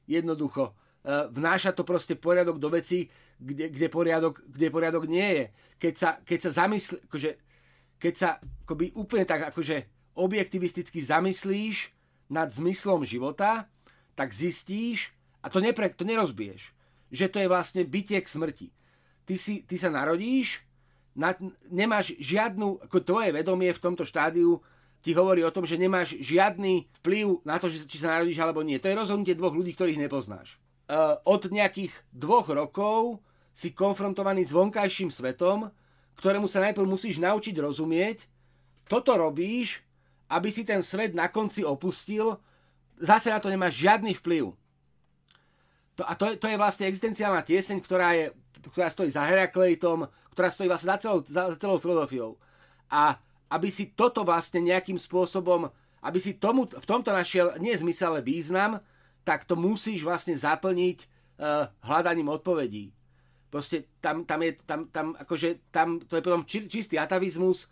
Jednoducho. 0.08 0.72
E, 1.04 1.28
Vnáša 1.36 1.76
to 1.76 1.84
proste 1.84 2.16
poriadok 2.16 2.62
do 2.62 2.72
veci, 2.72 3.12
kde, 3.36 3.68
kde, 3.68 3.88
poriadok, 3.92 4.40
kde 4.48 4.68
poriadok 4.72 5.04
nie 5.12 5.30
je. 5.36 5.46
Keď 5.76 5.94
sa, 6.00 6.10
keď 6.24 6.40
sa 6.40 6.52
zamysl, 6.64 7.04
akože, 7.04 7.32
keď 8.00 8.14
sa 8.16 8.30
akoby 8.64 8.96
úplne 8.96 9.28
tak 9.28 9.52
akože 9.52 9.84
objektivisticky 10.16 11.04
zamyslíš 11.04 11.92
nad 12.32 12.48
zmyslom 12.54 13.04
života, 13.04 13.68
tak 14.16 14.32
zistíš, 14.32 15.12
a 15.44 15.52
to, 15.52 15.60
nepre, 15.60 15.92
to 15.92 16.08
nerozbiješ, 16.08 16.75
že 17.12 17.30
to 17.30 17.38
je 17.42 17.52
vlastne 17.52 17.82
bytie 17.86 18.22
k 18.22 18.28
smrti. 18.28 18.68
Ty, 19.26 19.36
si, 19.38 19.66
ty 19.66 19.76
sa 19.78 19.90
narodíš, 19.90 20.62
na, 21.16 21.34
nemáš 21.72 22.14
žiadnu, 22.20 22.86
ako 22.86 22.98
tvoje 23.02 23.32
vedomie 23.32 23.72
v 23.72 23.82
tomto 23.82 24.04
štádiu 24.04 24.60
ti 25.00 25.14
hovorí 25.14 25.46
o 25.46 25.54
tom, 25.54 25.70
že 25.70 25.78
nemáš 25.78 26.18
žiadny 26.18 26.90
vplyv 27.00 27.46
na 27.46 27.62
to, 27.62 27.70
že, 27.70 27.86
či 27.86 28.02
sa 28.02 28.18
narodíš 28.18 28.42
alebo 28.42 28.66
nie. 28.66 28.82
To 28.82 28.90
je 28.90 29.00
rozhodnutie 29.00 29.38
dvoch 29.38 29.54
ľudí, 29.54 29.78
ktorých 29.78 30.02
nepoznáš. 30.02 30.58
Uh, 30.86 31.18
od 31.26 31.46
nejakých 31.50 31.94
dvoch 32.10 32.50
rokov 32.50 33.22
si 33.54 33.72
konfrontovaný 33.72 34.44
s 34.44 34.52
vonkajším 34.52 35.14
svetom, 35.14 35.70
ktorému 36.18 36.50
sa 36.50 36.62
najprv 36.66 36.90
musíš 36.90 37.22
naučiť 37.22 37.54
rozumieť. 37.54 38.26
Toto 38.90 39.14
robíš, 39.14 39.86
aby 40.30 40.50
si 40.50 40.66
ten 40.66 40.82
svet 40.82 41.14
na 41.14 41.30
konci 41.30 41.62
opustil. 41.62 42.42
Zase 42.98 43.30
na 43.30 43.38
to 43.38 43.54
nemáš 43.54 43.78
žiadny 43.78 44.18
vplyv. 44.18 44.58
To, 45.96 46.04
a 46.04 46.14
to 46.16 46.32
je, 46.32 46.36
to 46.36 46.48
je 46.52 46.60
vlastne 46.60 46.86
existenciálna 46.88 47.42
tieseň, 47.44 47.78
ktorá, 47.80 48.16
je, 48.16 48.36
ktorá 48.72 48.92
stojí 48.92 49.08
za 49.08 49.24
Herakleitom, 49.24 50.08
ktorá 50.36 50.52
stojí 50.52 50.68
vlastne 50.68 50.92
za 50.92 50.98
celou, 51.00 51.20
za, 51.24 51.56
za 51.56 51.58
celou 51.58 51.80
filozofiou. 51.80 52.36
A 52.92 53.16
aby 53.48 53.72
si 53.72 53.96
toto 53.96 54.28
vlastne 54.28 54.60
nejakým 54.60 55.00
spôsobom, 55.00 55.72
aby 56.04 56.20
si 56.20 56.36
tomu, 56.36 56.68
v 56.68 56.86
tomto 56.86 57.16
našiel 57.16 57.56
nie 57.58 57.72
zmysel, 57.74 58.18
ale 58.18 58.22
význam, 58.26 58.84
tak 59.26 59.48
to 59.48 59.58
musíš 59.58 60.06
vlastne 60.06 60.38
zaplniť 60.38 60.98
uh, 61.02 61.72
hľadaním 61.82 62.30
odpovedí. 62.30 62.94
Proste 63.50 63.88
tam, 64.04 64.28
tam 64.28 64.44
je, 64.44 64.52
tam, 64.68 64.92
tam, 64.92 65.16
akože, 65.16 65.72
tam, 65.72 66.04
to 66.04 66.20
je 66.20 66.26
potom 66.26 66.44
či, 66.46 66.68
čistý 66.68 67.00
atavizmus, 67.00 67.72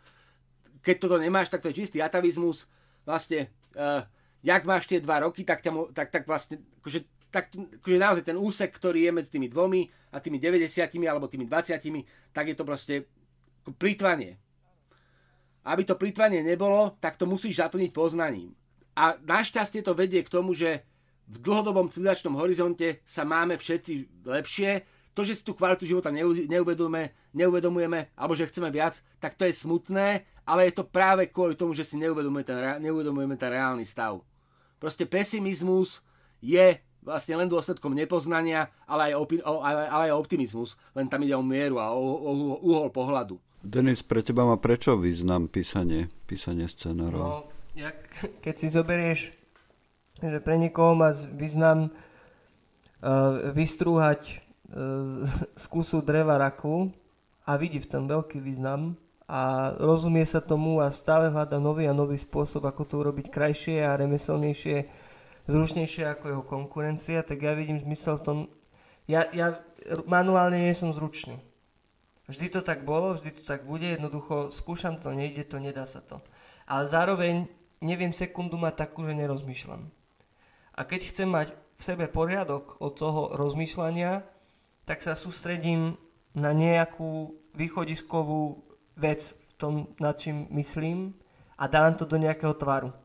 keď 0.82 0.96
toto 0.98 1.18
nemáš, 1.20 1.52
tak 1.52 1.62
to 1.62 1.70
je 1.70 1.84
čistý 1.86 2.00
atavizmus, 2.00 2.66
vlastne, 3.04 3.52
uh, 3.76 4.02
jak 4.42 4.64
máš 4.66 4.90
tie 4.90 5.04
dva 5.04 5.22
roky, 5.28 5.46
tak, 5.46 5.62
ťa, 5.62 5.94
tak, 5.94 6.10
tak 6.10 6.24
vlastne, 6.26 6.64
akože, 6.82 7.06
tak, 7.34 7.50
akože 7.50 7.98
naozaj 7.98 8.24
ten 8.30 8.38
úsek, 8.38 8.70
ktorý 8.70 9.10
je 9.10 9.12
medzi 9.12 9.34
tými 9.34 9.50
dvomi 9.50 9.90
a 10.14 10.22
tými 10.22 10.38
90 10.38 10.94
alebo 11.10 11.26
tými 11.26 11.50
20, 11.50 11.82
tak 12.30 12.46
je 12.46 12.56
to 12.56 12.62
proste 12.62 13.10
plýtvanie. 13.82 14.38
Aby 15.66 15.82
to 15.90 15.98
plýtvanie 15.98 16.46
nebolo, 16.46 16.94
tak 17.02 17.18
to 17.18 17.26
musíš 17.26 17.58
zaplniť 17.58 17.90
poznaním. 17.90 18.54
A 18.94 19.18
našťastie 19.18 19.82
to 19.82 19.98
vedie 19.98 20.22
k 20.22 20.30
tomu, 20.30 20.54
že 20.54 20.86
v 21.26 21.42
dlhodobom 21.42 21.90
civilizačnom 21.90 22.38
horizonte 22.38 23.02
sa 23.02 23.26
máme 23.26 23.58
všetci 23.58 24.22
lepšie. 24.30 24.86
To, 25.18 25.26
že 25.26 25.34
si 25.34 25.46
tú 25.46 25.58
kvalitu 25.58 25.90
života 25.90 26.14
neu- 26.14 26.46
neuvedomujeme, 26.46 27.34
neuvedomujeme, 27.34 28.14
alebo 28.14 28.38
že 28.38 28.50
chceme 28.50 28.70
viac, 28.70 29.02
tak 29.18 29.34
to 29.34 29.46
je 29.46 29.54
smutné, 29.54 30.26
ale 30.46 30.70
je 30.70 30.74
to 30.78 30.86
práve 30.86 31.30
kvôli 31.30 31.58
tomu, 31.58 31.74
že 31.74 31.86
si 31.86 31.98
neuvedomujeme 31.98 32.46
ten, 32.46 32.58
neuvedomujeme 32.82 33.38
ten 33.38 33.50
reálny 33.54 33.86
stav. 33.86 34.22
Proste 34.78 35.08
pesimizmus 35.08 36.04
je 36.44 36.76
vlastne 37.04 37.36
len 37.38 37.52
dôsledkom 37.52 37.92
nepoznania, 37.92 38.72
ale 38.88 39.12
aj, 39.12 39.14
opi- 39.20 39.44
o- 39.44 39.62
ale, 39.62 39.86
ale 39.92 40.04
aj 40.10 40.18
optimizmus. 40.18 40.80
Len 40.96 41.12
tam 41.12 41.22
ide 41.22 41.36
o 41.36 41.44
mieru 41.44 41.78
a 41.78 41.92
o, 41.92 42.00
o, 42.00 42.32
o 42.32 42.56
uhol 42.64 42.90
pohľadu. 42.90 43.38
Denis, 43.64 44.04
pre 44.04 44.20
teba 44.20 44.44
má 44.44 44.60
prečo 44.60 45.00
význam 45.00 45.48
písanie, 45.48 46.12
písanie 46.28 46.68
scenárov? 46.68 47.20
No, 47.20 47.48
jak, 47.76 47.96
keď 48.44 48.56
si 48.60 48.68
zoberieš, 48.68 49.20
že 50.20 50.40
pre 50.44 50.60
niekoho 50.60 50.96
má 50.96 51.16
význam 51.16 51.88
uh, 51.88 53.52
vystrúhať 53.56 54.44
uh, 54.72 55.24
z 55.56 55.66
kusu 55.72 56.04
dreva 56.04 56.36
raku 56.36 56.92
a 57.48 57.56
vidí 57.56 57.80
v 57.80 57.88
tom 57.88 58.04
veľký 58.08 58.44
význam 58.44 59.00
a 59.32 59.72
rozumie 59.80 60.28
sa 60.28 60.44
tomu 60.44 60.84
a 60.84 60.92
stále 60.92 61.32
hľada 61.32 61.56
nový 61.56 61.88
a 61.88 61.96
nový 61.96 62.20
spôsob, 62.20 62.68
ako 62.68 62.84
to 62.84 63.00
urobiť 63.00 63.32
krajšie 63.32 63.80
a 63.80 63.96
remeselnejšie, 63.96 65.03
zručnejšie 65.48 66.08
ako 66.08 66.26
jeho 66.30 66.44
konkurencia, 66.44 67.26
tak 67.26 67.44
ja 67.44 67.54
vidím 67.58 67.82
zmysel 67.82 68.20
v 68.20 68.26
tom, 68.26 68.38
ja, 69.08 69.28
ja 69.36 69.60
manuálne 70.08 70.60
nie 70.60 70.76
som 70.76 70.96
zručný. 70.96 71.40
Vždy 72.32 72.56
to 72.56 72.62
tak 72.64 72.88
bolo, 72.88 73.20
vždy 73.20 73.36
to 73.36 73.44
tak 73.44 73.68
bude, 73.68 73.84
jednoducho 73.84 74.56
skúšam 74.56 74.96
to, 74.96 75.12
nejde 75.12 75.44
to, 75.44 75.60
nedá 75.60 75.84
sa 75.84 76.00
to. 76.00 76.24
Ale 76.64 76.88
zároveň 76.88 77.52
neviem 77.84 78.16
sekundu 78.16 78.56
mať 78.56 78.88
takú, 78.88 79.04
že 79.04 79.12
nerozmýšľam. 79.12 79.92
A 80.74 80.82
keď 80.88 81.12
chcem 81.12 81.28
mať 81.28 81.52
v 81.52 81.82
sebe 81.84 82.08
poriadok 82.08 82.80
od 82.80 82.96
toho 82.96 83.36
rozmýšľania, 83.36 84.24
tak 84.88 85.04
sa 85.04 85.20
sústredím 85.20 86.00
na 86.32 86.56
nejakú 86.56 87.36
východiskovú 87.54 88.64
vec 88.96 89.36
v 89.36 89.52
tom, 89.60 89.74
nad 90.00 90.16
čím 90.16 90.48
myslím 90.56 91.12
a 91.60 91.68
dám 91.68 92.00
to 92.00 92.08
do 92.08 92.16
nejakého 92.16 92.56
tvaru. 92.56 92.96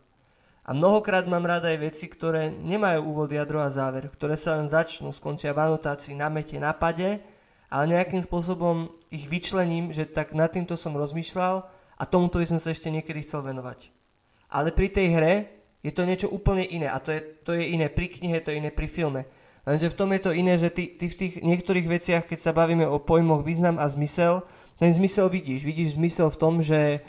A 0.69 0.77
mnohokrát 0.77 1.25
mám 1.25 1.49
rád 1.49 1.65
aj 1.65 1.81
veci, 1.81 2.13
ktoré 2.13 2.53
nemajú 2.53 3.01
úvod, 3.09 3.33
jadro 3.33 3.65
a 3.65 3.73
záver, 3.73 4.13
ktoré 4.13 4.37
sa 4.37 4.61
len 4.61 4.69
začnú, 4.69 5.17
skončia 5.17 5.57
v 5.57 5.65
anotácii, 5.65 6.13
namete, 6.13 6.61
napade, 6.61 7.25
ale 7.73 7.97
nejakým 7.97 8.21
spôsobom 8.21 8.93
ich 9.09 9.25
vyčlením, 9.25 9.97
že 9.97 10.05
tak 10.05 10.37
nad 10.37 10.53
týmto 10.53 10.77
som 10.77 10.93
rozmýšľal 10.93 11.65
a 11.97 12.03
tomuto 12.05 12.37
by 12.37 12.53
som 12.53 12.61
sa 12.61 12.77
ešte 12.77 12.93
niekedy 12.93 13.25
chcel 13.25 13.49
venovať. 13.49 13.89
Ale 14.53 14.69
pri 14.77 14.93
tej 14.93 15.09
hre 15.17 15.33
je 15.81 15.89
to 15.89 16.05
niečo 16.05 16.29
úplne 16.29 16.69
iné 16.69 16.93
a 16.93 17.01
to 17.01 17.17
je, 17.17 17.21
to 17.49 17.57
je 17.57 17.65
iné 17.65 17.89
pri 17.89 18.13
knihe, 18.13 18.37
to 18.45 18.53
je 18.53 18.61
iné 18.61 18.69
pri 18.69 18.93
filme. 18.93 19.25
Lenže 19.65 19.89
v 19.89 19.97
tom 19.97 20.13
je 20.13 20.21
to 20.21 20.37
iné, 20.37 20.61
že 20.61 20.69
ty, 20.69 20.85
ty 21.01 21.09
v 21.09 21.17
tých 21.17 21.35
niektorých 21.41 21.89
veciach, 21.89 22.25
keď 22.29 22.45
sa 22.45 22.53
bavíme 22.53 22.85
o 22.85 23.01
pojmoch 23.01 23.41
význam 23.41 23.81
a 23.81 23.89
zmysel, 23.89 24.45
ten 24.77 24.93
zmysel 24.93 25.33
vidíš. 25.33 25.65
Vidíš 25.65 25.97
zmysel 25.97 26.29
v 26.29 26.41
tom, 26.41 26.61
že 26.61 27.01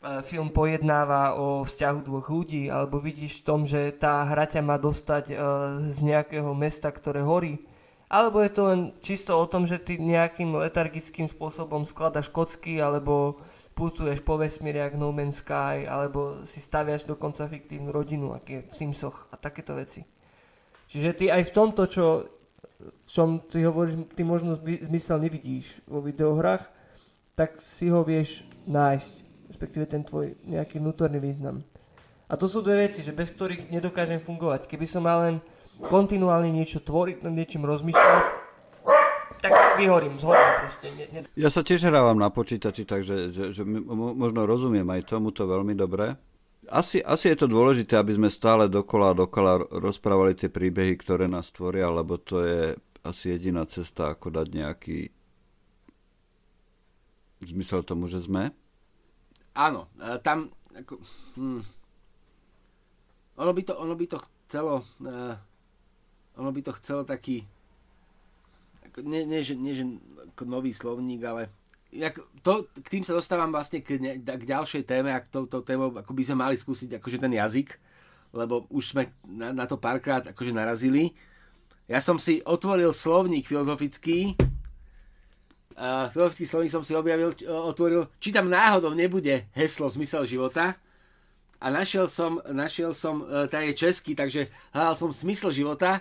film 0.00 0.48
pojednáva 0.48 1.36
o 1.36 1.60
vzťahu 1.68 1.98
dvoch 2.08 2.32
ľudí, 2.32 2.72
alebo 2.72 2.96
vidíš 2.96 3.40
v 3.40 3.44
tom, 3.44 3.60
že 3.68 3.92
tá 3.92 4.24
hra 4.24 4.48
ťa 4.48 4.64
má 4.64 4.80
dostať 4.80 5.24
e, 5.28 5.34
z 5.92 5.98
nejakého 6.00 6.56
mesta, 6.56 6.88
ktoré 6.88 7.20
horí. 7.20 7.60
Alebo 8.08 8.40
je 8.40 8.50
to 8.50 8.62
len 8.66 8.80
čisto 9.04 9.36
o 9.36 9.46
tom, 9.46 9.68
že 9.68 9.78
ty 9.78 10.00
nejakým 10.00 10.56
letargickým 10.56 11.28
spôsobom 11.28 11.84
skladaš 11.84 12.32
kocky, 12.32 12.80
alebo 12.80 13.38
putuješ 13.76 14.24
po 14.24 14.40
vesmíre 14.40 14.82
jak 14.82 14.96
No 14.96 15.12
Man's 15.12 15.44
Sky, 15.44 15.84
alebo 15.84 16.42
si 16.48 16.58
staviaš 16.64 17.04
dokonca 17.04 17.46
fiktívnu 17.46 17.92
rodinu, 17.92 18.32
ak 18.34 18.44
je 18.48 18.60
v 18.66 18.72
Simsoch 18.74 19.28
a 19.30 19.36
takéto 19.36 19.76
veci. 19.76 20.02
Čiže 20.90 21.10
ty 21.14 21.24
aj 21.30 21.52
v 21.52 21.54
tomto, 21.54 21.86
čo, 21.86 22.26
v 22.80 23.08
čom 23.08 23.38
ty 23.46 23.62
hovoríš, 23.62 24.10
ty 24.16 24.26
možno 24.26 24.58
zmy- 24.58 24.90
zmysel 24.90 25.22
nevidíš 25.22 25.78
vo 25.86 26.02
videohrách, 26.02 26.66
tak 27.38 27.62
si 27.62 27.86
ho 27.92 28.02
vieš 28.02 28.42
nájsť, 28.66 29.29
respektíve 29.50 29.90
ten 29.90 30.06
tvoj 30.06 30.38
nejaký 30.46 30.78
vnútorný 30.78 31.18
význam. 31.18 31.66
A 32.30 32.38
to 32.38 32.46
sú 32.46 32.62
dve 32.62 32.86
veci, 32.86 33.02
že 33.02 33.10
bez 33.10 33.34
ktorých 33.34 33.74
nedokážem 33.74 34.22
fungovať. 34.22 34.70
Keby 34.70 34.86
som 34.86 35.02
mal 35.02 35.26
len 35.26 35.36
kontinuálne 35.82 36.54
niečo 36.54 36.78
tvoriť, 36.78 37.26
nad 37.26 37.34
niečím 37.34 37.66
rozmýšľať, 37.66 38.24
tak 39.42 39.52
vyhorím, 39.80 40.14
zhorím 40.20 40.50
proste. 40.62 40.86
Ne, 40.94 41.04
ne... 41.10 41.20
Ja 41.34 41.50
sa 41.50 41.66
tiež 41.66 41.90
hrávam 41.90 42.20
na 42.20 42.30
počítači, 42.30 42.86
takže 42.86 43.34
že, 43.34 43.44
že 43.50 43.62
možno 43.96 44.46
rozumiem 44.46 44.86
aj 44.86 45.10
tomuto 45.10 45.48
veľmi 45.48 45.74
dobre. 45.74 46.14
Asi, 46.70 47.02
asi 47.02 47.34
je 47.34 47.40
to 47.40 47.48
dôležité, 47.50 47.98
aby 47.98 48.14
sme 48.14 48.30
stále 48.30 48.70
dokola 48.70 49.10
a 49.10 49.18
dokola 49.26 49.58
rozprávali 49.80 50.38
tie 50.38 50.52
príbehy, 50.52 50.94
ktoré 51.02 51.26
nás 51.26 51.50
tvoria, 51.50 51.90
lebo 51.90 52.20
to 52.20 52.44
je 52.46 52.78
asi 53.02 53.34
jediná 53.34 53.64
cesta, 53.64 54.12
ako 54.12 54.28
dať 54.28 54.46
nejaký 54.54 54.98
zmysel 57.48 57.80
tomu, 57.82 58.06
že 58.06 58.20
sme. 58.20 58.52
Áno, 59.54 59.90
e, 59.98 60.18
tam 60.22 60.50
ako, 60.70 60.94
hm, 61.34 61.62
ono, 63.40 63.50
by 63.50 63.62
to, 63.66 63.72
ono 63.74 63.94
by 63.98 64.06
to 64.06 64.18
chcelo 64.22 64.82
uh, 64.82 65.34
ono 66.38 66.50
by 66.50 66.60
to 66.62 66.72
chcelo 66.78 67.02
taký 67.02 67.42
ako, 68.90 69.06
nie, 69.06 69.22
nie, 69.26 69.40
že, 69.46 69.54
nie, 69.54 69.74
že 69.74 69.86
ako 70.34 70.42
nový 70.46 70.74
slovník, 70.74 71.22
ale 71.22 71.50
jak, 71.94 72.18
to, 72.42 72.66
k 72.70 72.86
tým 72.98 73.04
sa 73.06 73.14
dostávam 73.14 73.50
vlastne 73.54 73.82
k, 73.82 73.98
ne, 74.02 74.18
k 74.18 74.42
ďalšej 74.46 74.82
téme 74.86 75.10
a 75.14 75.22
k 75.22 75.30
touto 75.30 75.62
témou 75.62 75.94
ako 75.94 76.10
by 76.10 76.22
sme 76.26 76.36
mali 76.42 76.56
skúsiť 76.58 76.98
akože 76.98 77.18
ten 77.22 77.30
jazyk, 77.34 77.78
lebo 78.34 78.66
už 78.70 78.94
sme 78.94 79.14
na, 79.26 79.54
na 79.54 79.66
to 79.66 79.78
párkrát 79.78 80.22
akože 80.26 80.54
narazili. 80.54 81.14
Ja 81.90 81.98
som 81.98 82.22
si 82.22 82.38
otvoril 82.46 82.94
slovník 82.94 83.50
filozofický, 83.50 84.38
uh, 85.76 86.10
filozofický 86.10 86.46
slovník 86.46 86.72
som 86.72 86.82
si 86.86 86.96
objavil, 86.96 87.34
otvoril, 87.46 88.08
či 88.18 88.34
tam 88.34 88.50
náhodou 88.50 88.94
nebude 88.94 89.46
heslo 89.54 89.86
zmysel 89.90 90.26
života 90.26 90.74
a 91.60 91.66
našiel 91.68 92.08
som, 92.08 92.40
našiel 92.50 92.96
som, 92.96 93.26
uh, 93.26 93.46
tá 93.46 93.60
je 93.62 93.76
český, 93.76 94.16
takže 94.16 94.48
hľadal 94.72 94.96
som 94.96 95.10
smysl 95.12 95.52
života 95.52 96.00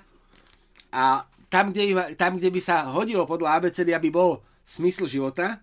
a 0.89 1.29
tam 1.49 1.73
kde, 1.73 2.15
tam, 2.15 2.37
kde 2.37 2.49
by 2.53 2.61
sa 2.61 2.93
hodilo 2.93 3.25
podľa 3.25 3.57
ABCD, 3.57 3.89
aby 3.93 4.13
bol 4.13 4.45
smysl 4.61 5.09
života, 5.09 5.57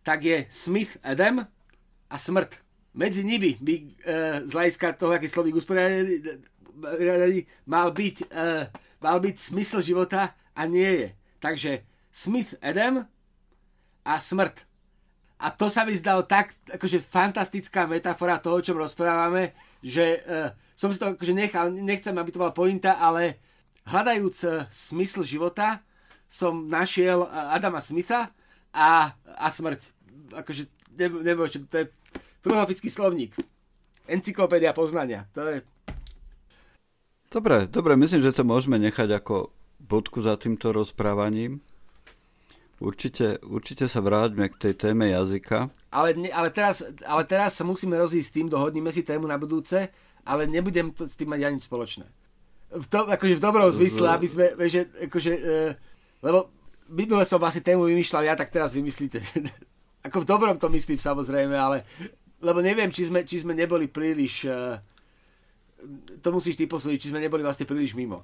tak 0.00 0.24
je 0.24 0.48
Smith 0.48 0.96
Adam 1.04 1.44
a 2.08 2.16
smrt. 2.16 2.56
Medzi 2.96 3.20
nimi 3.20 3.60
by 3.60 3.74
e, 3.76 3.84
z 4.48 4.50
hľadiska 4.56 4.96
toho, 4.96 5.12
aký 5.12 5.28
slovík 5.28 5.60
usporiadaný, 5.60 7.44
mal 7.68 7.92
byť, 7.92 8.16
e, 8.32 8.46
mal 9.04 9.20
byť 9.20 9.36
smysl 9.36 9.84
života 9.84 10.32
a 10.56 10.64
nie 10.64 10.88
je. 11.04 11.08
Takže 11.36 11.84
Smith 12.16 12.56
Adam 12.64 13.04
a 14.00 14.14
smrt. 14.16 14.64
A 15.36 15.52
to 15.52 15.68
sa 15.68 15.84
mi 15.84 15.92
zdalo 15.92 16.24
tak, 16.24 16.56
akože 16.64 17.04
fantastická 17.04 17.84
metafora 17.84 18.40
toho, 18.40 18.56
o 18.56 18.64
čom 18.64 18.80
rozprávame, 18.80 19.52
že 19.84 20.24
e, 20.24 20.48
som 20.72 20.88
si 20.88 20.96
to 20.96 21.12
akože 21.12 21.36
nechal, 21.36 21.68
nechcem, 21.68 22.16
aby 22.16 22.32
to 22.32 22.40
bola 22.40 22.56
pointa, 22.56 22.96
ale 22.96 23.36
hľadajúc 23.84 24.36
e, 24.48 24.48
smysl 24.72 25.28
života, 25.28 25.84
som 26.24 26.64
našiel 26.72 27.28
e, 27.28 27.28
Adama 27.52 27.84
Smitha 27.84 28.32
a, 28.72 29.12
a 29.36 29.46
smrť. 29.52 29.80
Akože, 30.40 30.72
nebo, 30.96 31.44
to 31.52 31.76
je 31.84 31.86
filozofický 32.40 32.88
slovník. 32.88 33.36
Encyklopédia 34.08 34.72
poznania. 34.72 35.28
To 35.36 35.44
je... 35.52 35.60
Dobre, 37.28 37.68
dobre, 37.68 37.92
myslím, 38.00 38.24
že 38.24 38.32
to 38.32 38.40
môžeme 38.40 38.80
nechať 38.80 39.20
ako 39.20 39.52
bodku 39.84 40.24
za 40.24 40.40
týmto 40.40 40.72
rozprávaním. 40.72 41.60
Určite, 42.76 43.40
určite 43.40 43.88
sa 43.88 44.04
vráťme 44.04 44.52
k 44.52 44.60
tej 44.68 44.74
téme 44.76 45.08
jazyka. 45.08 45.72
Ale, 45.88 46.12
ale, 46.28 46.48
teraz, 46.52 46.84
ale 47.08 47.24
teraz 47.24 47.56
sa 47.56 47.64
musíme 47.64 47.96
rozísť 47.96 48.28
s 48.28 48.34
tým, 48.36 48.46
dohodníme 48.52 48.92
si 48.92 49.00
tému 49.00 49.24
na 49.24 49.40
budúce, 49.40 49.88
ale 50.28 50.44
nebudem 50.44 50.92
to, 50.92 51.08
s 51.08 51.16
tým 51.16 51.32
mať 51.32 51.40
ani 51.48 51.56
spoločné. 51.56 52.04
V, 52.76 52.86
to, 52.90 53.08
akože 53.08 53.40
v 53.40 53.44
dobrom 53.44 53.72
zmysle, 53.72 54.12
aby 54.12 54.26
sme, 54.28 54.44
že, 54.68 54.92
akože, 55.08 55.32
e, 55.32 55.52
lebo 56.20 56.52
minule 56.92 57.24
som 57.24 57.40
vlastne 57.40 57.64
tému 57.64 57.88
vymýšľal 57.88 58.28
ja, 58.28 58.34
tak 58.36 58.52
teraz 58.52 58.76
vymyslíte. 58.76 59.24
Ako 60.06 60.22
v 60.22 60.28
dobrom 60.28 60.60
to 60.60 60.68
myslím 60.68 61.00
samozrejme, 61.00 61.56
ale 61.56 61.88
lebo 62.44 62.60
neviem, 62.60 62.92
či 62.92 63.08
sme, 63.08 63.24
či 63.24 63.40
sme 63.40 63.56
neboli 63.56 63.88
príliš, 63.88 64.44
e, 64.44 64.52
to 66.20 66.28
musíš 66.28 66.60
ty 66.60 66.68
posúdiť, 66.68 66.98
či 67.00 67.10
sme 67.12 67.22
neboli 67.24 67.40
vlastne 67.40 67.64
príliš 67.64 67.96
mimo. 67.96 68.20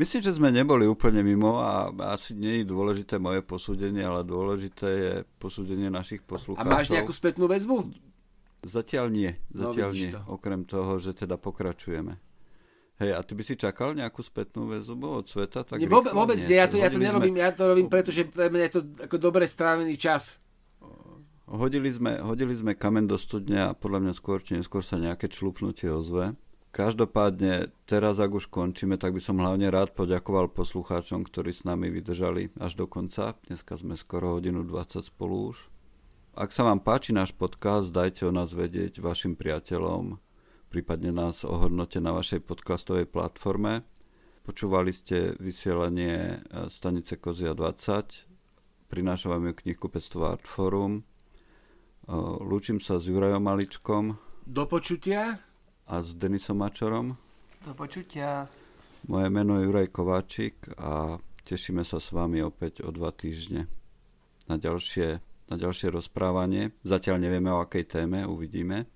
Myslím, 0.00 0.20
že 0.24 0.32
sme 0.32 0.48
neboli 0.48 0.88
úplne 0.88 1.20
mimo 1.20 1.60
a 1.60 1.92
asi 2.16 2.32
nie 2.32 2.64
je 2.64 2.72
dôležité 2.72 3.20
moje 3.20 3.44
posúdenie, 3.44 4.00
ale 4.00 4.24
dôležité 4.24 4.88
je 4.88 5.14
posúdenie 5.36 5.92
našich 5.92 6.24
poslucháčov. 6.24 6.64
A 6.64 6.72
máš 6.72 6.88
nejakú 6.88 7.12
spätnú 7.12 7.44
väzbu? 7.44 7.92
Zatiaľ 8.64 9.12
nie. 9.12 9.36
No, 9.52 9.68
Zatiaľ 9.68 9.90
no, 9.92 9.96
nie. 10.00 10.10
To. 10.16 10.20
Okrem 10.40 10.64
toho, 10.64 10.96
že 10.96 11.12
teda 11.12 11.36
pokračujeme. 11.36 12.16
Hej, 12.96 13.12
a 13.12 13.20
ty 13.20 13.32
by 13.36 13.42
si 13.44 13.60
čakal 13.60 13.92
nejakú 13.92 14.24
spätnú 14.24 14.72
väzbu 14.72 15.20
od 15.20 15.26
sveta? 15.28 15.68
Tak 15.68 15.76
nie, 15.76 15.88
vôbec, 15.88 16.16
vôbec 16.16 16.40
nie, 16.40 16.56
ja 16.56 16.68
to, 16.68 16.80
ja 16.80 16.88
to 16.88 16.96
nerobím, 16.96 17.36
sme... 17.36 17.44
ja 17.44 17.52
to 17.52 17.62
robím, 17.68 17.88
pretože 17.92 18.24
pre 18.24 18.48
mňa 18.48 18.64
je 18.68 18.72
to 18.72 18.80
ako 19.04 19.16
dobre 19.20 19.44
strávený 19.44 20.00
čas. 20.00 20.40
Hodili 21.44 21.92
sme, 21.92 22.24
hodili 22.24 22.56
sme 22.56 22.72
kamen 22.72 23.04
do 23.04 23.20
studne 23.20 23.68
a 23.68 23.76
podľa 23.76 24.08
mňa 24.08 24.12
skôr 24.16 24.40
či 24.40 24.56
neskôr 24.56 24.80
sa 24.80 24.96
nejaké 24.96 25.28
člupnutie 25.28 25.92
ozve. 25.92 26.32
Každopádne, 26.70 27.74
teraz 27.82 28.22
ak 28.22 28.30
už 28.30 28.46
končíme, 28.46 28.94
tak 28.94 29.10
by 29.10 29.18
som 29.18 29.42
hlavne 29.42 29.66
rád 29.74 29.90
poďakoval 29.90 30.54
poslucháčom, 30.54 31.26
ktorí 31.26 31.50
s 31.50 31.66
nami 31.66 31.90
vydržali 31.90 32.54
až 32.62 32.78
do 32.78 32.86
konca. 32.86 33.34
Dneska 33.50 33.74
sme 33.74 33.98
skoro 33.98 34.38
hodinu 34.38 34.62
20 34.62 35.02
spolu 35.02 35.50
už. 35.50 35.66
Ak 36.38 36.54
sa 36.54 36.62
vám 36.62 36.78
páči 36.78 37.10
náš 37.10 37.34
podcast, 37.34 37.90
dajte 37.90 38.22
o 38.22 38.30
nás 38.30 38.54
vedieť 38.54 39.02
vašim 39.02 39.34
priateľom, 39.34 40.22
prípadne 40.70 41.10
nás 41.10 41.42
ohodnote 41.42 41.98
na 41.98 42.14
vašej 42.14 42.46
podcastovej 42.46 43.10
platforme. 43.10 43.82
Počúvali 44.46 44.94
ste 44.94 45.34
vysielanie 45.42 46.38
e, 46.38 46.70
stanice 46.70 47.18
Kozia 47.18 47.50
20, 47.50 48.86
prinášam 48.86 49.34
vám 49.34 49.50
ju 49.50 49.54
knihu 49.66 49.90
Pectvo 49.90 50.22
Art. 50.30 50.46
E, 50.46 51.02
lúčim 52.46 52.78
sa 52.78 53.02
s 53.02 53.10
Jurajom 53.10 53.42
Maličkom. 53.42 54.14
Do 54.46 54.70
počutia 54.70 55.49
a 55.90 56.06
s 56.06 56.14
Denisom 56.14 56.62
Mačorom. 56.62 57.18
Do 57.66 57.74
počutia. 57.74 58.46
Moje 59.10 59.26
meno 59.26 59.58
je 59.58 59.66
Juraj 59.66 59.90
Kováčik 59.90 60.70
a 60.78 61.18
tešíme 61.42 61.82
sa 61.82 61.98
s 61.98 62.14
vami 62.14 62.38
opäť 62.46 62.86
o 62.86 62.94
dva 62.94 63.10
týždne 63.10 63.66
na 64.46 64.54
ďalšie, 64.54 65.18
na 65.50 65.56
ďalšie 65.58 65.90
rozprávanie. 65.90 66.70
Zatiaľ 66.86 67.26
nevieme 67.26 67.50
o 67.50 67.58
akej 67.58 67.90
téme, 67.90 68.22
uvidíme. 68.22 68.86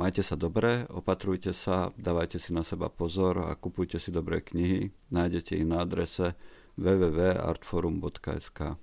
Majte 0.00 0.24
sa 0.26 0.34
dobre, 0.34 0.88
opatrujte 0.90 1.54
sa, 1.54 1.92
dávajte 1.94 2.40
si 2.40 2.50
na 2.50 2.66
seba 2.66 2.90
pozor 2.90 3.46
a 3.46 3.54
kupujte 3.54 4.00
si 4.00 4.10
dobré 4.10 4.40
knihy. 4.40 4.90
Nájdete 5.12 5.60
ich 5.60 5.66
na 5.68 5.84
adrese 5.84 6.34
www.artforum.sk. 6.80 8.74